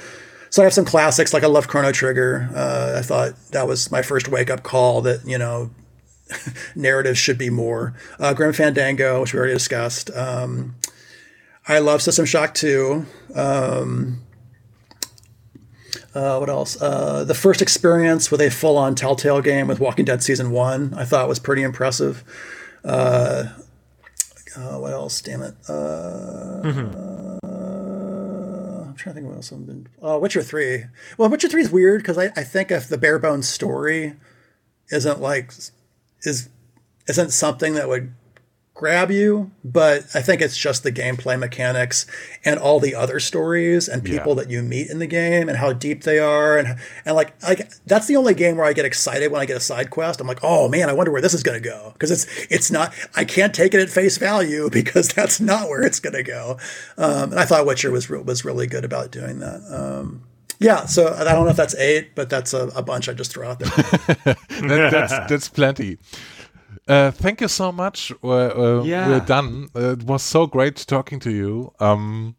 so 0.50 0.62
I 0.62 0.64
have 0.64 0.72
some 0.72 0.84
classics 0.84 1.34
like 1.34 1.44
I 1.44 1.46
love 1.46 1.68
Chrono 1.68 1.92
Trigger. 1.92 2.48
Uh, 2.54 2.96
I 2.98 3.02
thought 3.02 3.34
that 3.50 3.66
was 3.66 3.90
my 3.90 4.02
first 4.02 4.28
wake 4.28 4.50
up 4.50 4.62
call 4.62 5.02
that 5.02 5.26
you 5.26 5.38
know 5.38 5.70
narrative 6.74 7.18
should 7.18 7.38
be 7.38 7.50
more. 7.50 7.94
Uh, 8.18 8.32
Grim 8.34 8.52
Fandango, 8.52 9.20
which 9.20 9.32
we 9.32 9.38
already 9.38 9.54
discussed. 9.54 10.10
Um, 10.16 10.76
I 11.66 11.80
love 11.80 12.00
System 12.00 12.24
Shock 12.24 12.54
2. 12.54 13.04
Um, 13.34 14.22
uh, 16.14 16.38
what 16.38 16.48
else? 16.48 16.80
Uh, 16.80 17.24
the 17.24 17.34
first 17.34 17.60
experience 17.60 18.30
with 18.30 18.40
a 18.40 18.50
full 18.50 18.76
on 18.76 18.94
Telltale 18.94 19.40
game 19.40 19.68
with 19.68 19.80
Walking 19.80 20.04
Dead 20.04 20.22
Season 20.22 20.50
1, 20.50 20.94
I 20.94 21.04
thought 21.04 21.28
was 21.28 21.38
pretty 21.38 21.62
impressive. 21.62 22.24
Uh, 22.84 23.44
uh 24.56 24.78
what 24.78 24.92
else? 24.92 25.20
Damn 25.20 25.42
it. 25.42 25.54
Uh, 25.68 26.62
mm-hmm. 26.64 27.38
I'm 28.88 28.94
trying 28.94 29.12
to 29.12 29.14
think 29.14 29.26
what 29.26 29.36
else 29.36 29.52
I've 29.52 29.66
been. 29.66 29.86
Oh, 30.00 30.18
Witcher 30.18 30.42
3. 30.42 30.84
Well, 31.18 31.28
Witcher 31.28 31.48
3 31.48 31.62
is 31.62 31.70
weird 31.70 32.02
because 32.02 32.18
I, 32.18 32.32
I 32.36 32.42
think 32.42 32.70
if 32.70 32.88
the 32.88 32.98
bare 32.98 33.18
bones 33.18 33.48
story 33.48 34.14
isn't 34.90 35.20
like, 35.20 35.52
is 36.22 36.48
isn't 37.08 37.30
something 37.30 37.74
that 37.74 37.88
would 37.88 38.12
grab 38.78 39.10
you, 39.10 39.50
but 39.64 40.04
I 40.14 40.22
think 40.22 40.40
it's 40.40 40.56
just 40.56 40.84
the 40.84 40.92
gameplay 40.92 41.36
mechanics 41.36 42.06
and 42.44 42.60
all 42.60 42.78
the 42.78 42.94
other 42.94 43.18
stories 43.18 43.88
and 43.88 44.04
people 44.04 44.36
yeah. 44.36 44.44
that 44.44 44.50
you 44.50 44.62
meet 44.62 44.88
in 44.88 45.00
the 45.00 45.06
game 45.08 45.48
and 45.48 45.58
how 45.58 45.72
deep 45.72 46.04
they 46.04 46.20
are 46.20 46.56
and 46.56 46.78
and 47.04 47.16
like 47.16 47.34
like 47.42 47.68
that's 47.86 48.06
the 48.06 48.14
only 48.14 48.34
game 48.34 48.56
where 48.56 48.64
I 48.64 48.72
get 48.72 48.84
excited 48.84 49.32
when 49.32 49.40
I 49.40 49.46
get 49.46 49.56
a 49.56 49.60
side 49.60 49.90
quest. 49.90 50.20
I'm 50.20 50.28
like, 50.28 50.44
"Oh 50.44 50.68
man, 50.68 50.88
I 50.88 50.92
wonder 50.92 51.10
where 51.10 51.20
this 51.20 51.34
is 51.34 51.42
going 51.42 51.60
to 51.60 51.68
go." 51.68 51.90
Because 51.92 52.12
it's 52.12 52.26
it's 52.52 52.70
not 52.70 52.94
I 53.16 53.24
can't 53.24 53.52
take 53.52 53.74
it 53.74 53.80
at 53.80 53.90
face 53.90 54.16
value 54.16 54.70
because 54.72 55.08
that's 55.08 55.40
not 55.40 55.68
where 55.68 55.82
it's 55.82 55.98
going 55.98 56.14
to 56.14 56.22
go. 56.22 56.56
Um, 56.96 57.32
and 57.32 57.40
I 57.40 57.46
thought 57.46 57.66
Witcher 57.66 57.90
was 57.90 58.08
was 58.08 58.44
really 58.44 58.68
good 58.68 58.84
about 58.84 59.10
doing 59.10 59.40
that. 59.40 59.60
Um, 59.68 60.22
yeah, 60.60 60.86
so 60.86 61.12
I 61.14 61.24
don't 61.24 61.44
know 61.44 61.50
if 61.50 61.56
that's 61.56 61.74
eight, 61.74 62.14
but 62.14 62.30
that's 62.30 62.52
a, 62.54 62.68
a 62.68 62.82
bunch 62.82 63.08
I 63.08 63.12
just 63.12 63.32
threw 63.32 63.44
out 63.44 63.58
there. 63.58 63.68
that, 64.24 64.88
that's 64.92 65.28
that's 65.28 65.48
plenty. 65.48 65.98
Uh, 66.88 67.10
thank 67.10 67.40
you 67.40 67.48
so 67.48 67.70
much. 67.70 68.12
Uh, 68.24 68.82
yeah. 68.82 69.08
We're 69.08 69.20
done. 69.20 69.68
Uh, 69.76 69.92
it 69.92 70.04
was 70.04 70.22
so 70.22 70.46
great 70.46 70.76
talking 70.76 71.20
to 71.20 71.30
you. 71.30 71.72
Um, 71.78 72.36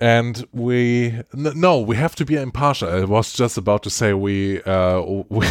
and 0.00 0.46
we 0.52 1.22
no 1.32 1.80
we 1.80 1.96
have 1.96 2.14
to 2.16 2.24
be 2.24 2.36
impartial. 2.36 2.88
I 2.88 3.04
was 3.04 3.32
just 3.32 3.56
about 3.56 3.82
to 3.84 3.90
say 3.90 4.12
we 4.12 4.62
uh 4.62 5.00
we, 5.28 5.46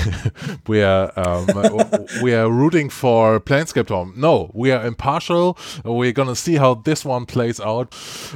we 0.67 0.83
are 0.83 1.11
um, 1.15 1.47
we 2.21 2.33
are 2.33 2.49
rooting 2.51 2.89
for 2.89 3.39
planescape 3.39 3.87
torm. 3.87 4.13
No 4.15 4.51
we 4.53 4.71
are 4.71 4.85
impartial. 4.85 5.57
We're 5.83 6.11
gonna 6.11 6.35
see 6.35 6.55
how 6.55 6.75
this 6.75 7.03
one 7.03 7.25
plays 7.25 7.59
out. 7.59 7.95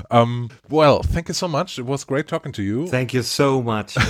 Um 0.10 0.50
well 0.70 1.04
thank 1.04 1.28
you 1.28 1.34
so 1.34 1.48
much. 1.48 1.78
It 1.78 1.86
was 1.86 2.04
great 2.04 2.28
talking 2.28 2.52
to 2.54 2.64
you. 2.64 2.88
Thank 2.88 3.14
you 3.14 3.22
so 3.24 3.62
much. 3.62 3.96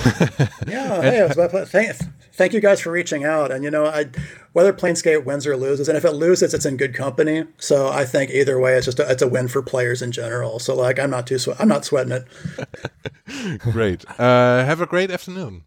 Yeah 0.66 1.02
hey, 1.02 1.18
it 1.18 1.36
was 1.36 1.52
my 1.52 1.64
thank, 1.64 1.96
thank 2.32 2.52
you 2.52 2.60
guys 2.60 2.80
for 2.80 2.90
reaching 2.90 3.24
out 3.24 3.50
and 3.50 3.64
you 3.64 3.70
know 3.70 3.86
i 3.86 4.06
whether 4.52 4.72
Planescape 4.72 5.24
wins 5.24 5.46
or 5.46 5.56
loses, 5.56 5.88
and 5.88 5.96
if 5.96 6.04
it 6.04 6.12
loses, 6.12 6.54
it's 6.54 6.66
in 6.66 6.76
good 6.76 6.94
company. 6.94 7.44
So 7.58 7.88
I 7.88 8.04
think 8.04 8.30
either 8.30 8.58
way, 8.58 8.74
it's 8.74 8.86
just 8.86 8.98
a, 8.98 9.10
it's 9.10 9.22
a 9.22 9.28
win 9.28 9.48
for 9.48 9.62
players 9.62 10.02
in 10.02 10.12
general. 10.12 10.58
So 10.58 10.74
like, 10.74 10.98
I'm 10.98 11.10
not 11.10 11.26
too 11.26 11.38
I'm 11.58 11.68
not 11.68 11.84
sweating 11.84 12.12
it. 12.12 13.58
great. 13.60 14.04
Uh, 14.18 14.64
have 14.64 14.80
a 14.80 14.86
great 14.86 15.10
afternoon. 15.10 15.64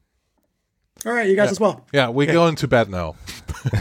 All 1.05 1.11
right, 1.11 1.29
you 1.29 1.35
guys 1.35 1.47
yeah. 1.47 1.51
as 1.51 1.59
well. 1.59 1.85
Yeah, 1.91 2.09
we're 2.09 2.31
going 2.31 2.55
to 2.55 2.67
bed 2.67 2.89
now. 2.89 3.15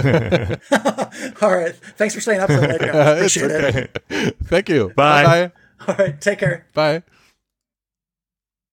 All 1.41 1.55
right. 1.55 1.75
Thanks 1.97 2.15
for 2.15 2.21
staying 2.21 2.41
up 2.41 2.51
so 2.51 2.61
late. 2.61 2.83
Appreciate 2.83 3.51
okay. 3.51 3.89
it. 4.11 4.37
Thank 4.45 4.69
you. 4.69 4.93
Bye. 4.97 5.25
Bye. 5.25 5.53
All 5.87 5.95
right. 5.97 6.21
Take 6.21 6.41
care. 6.41 6.67
Bye. 6.75 7.03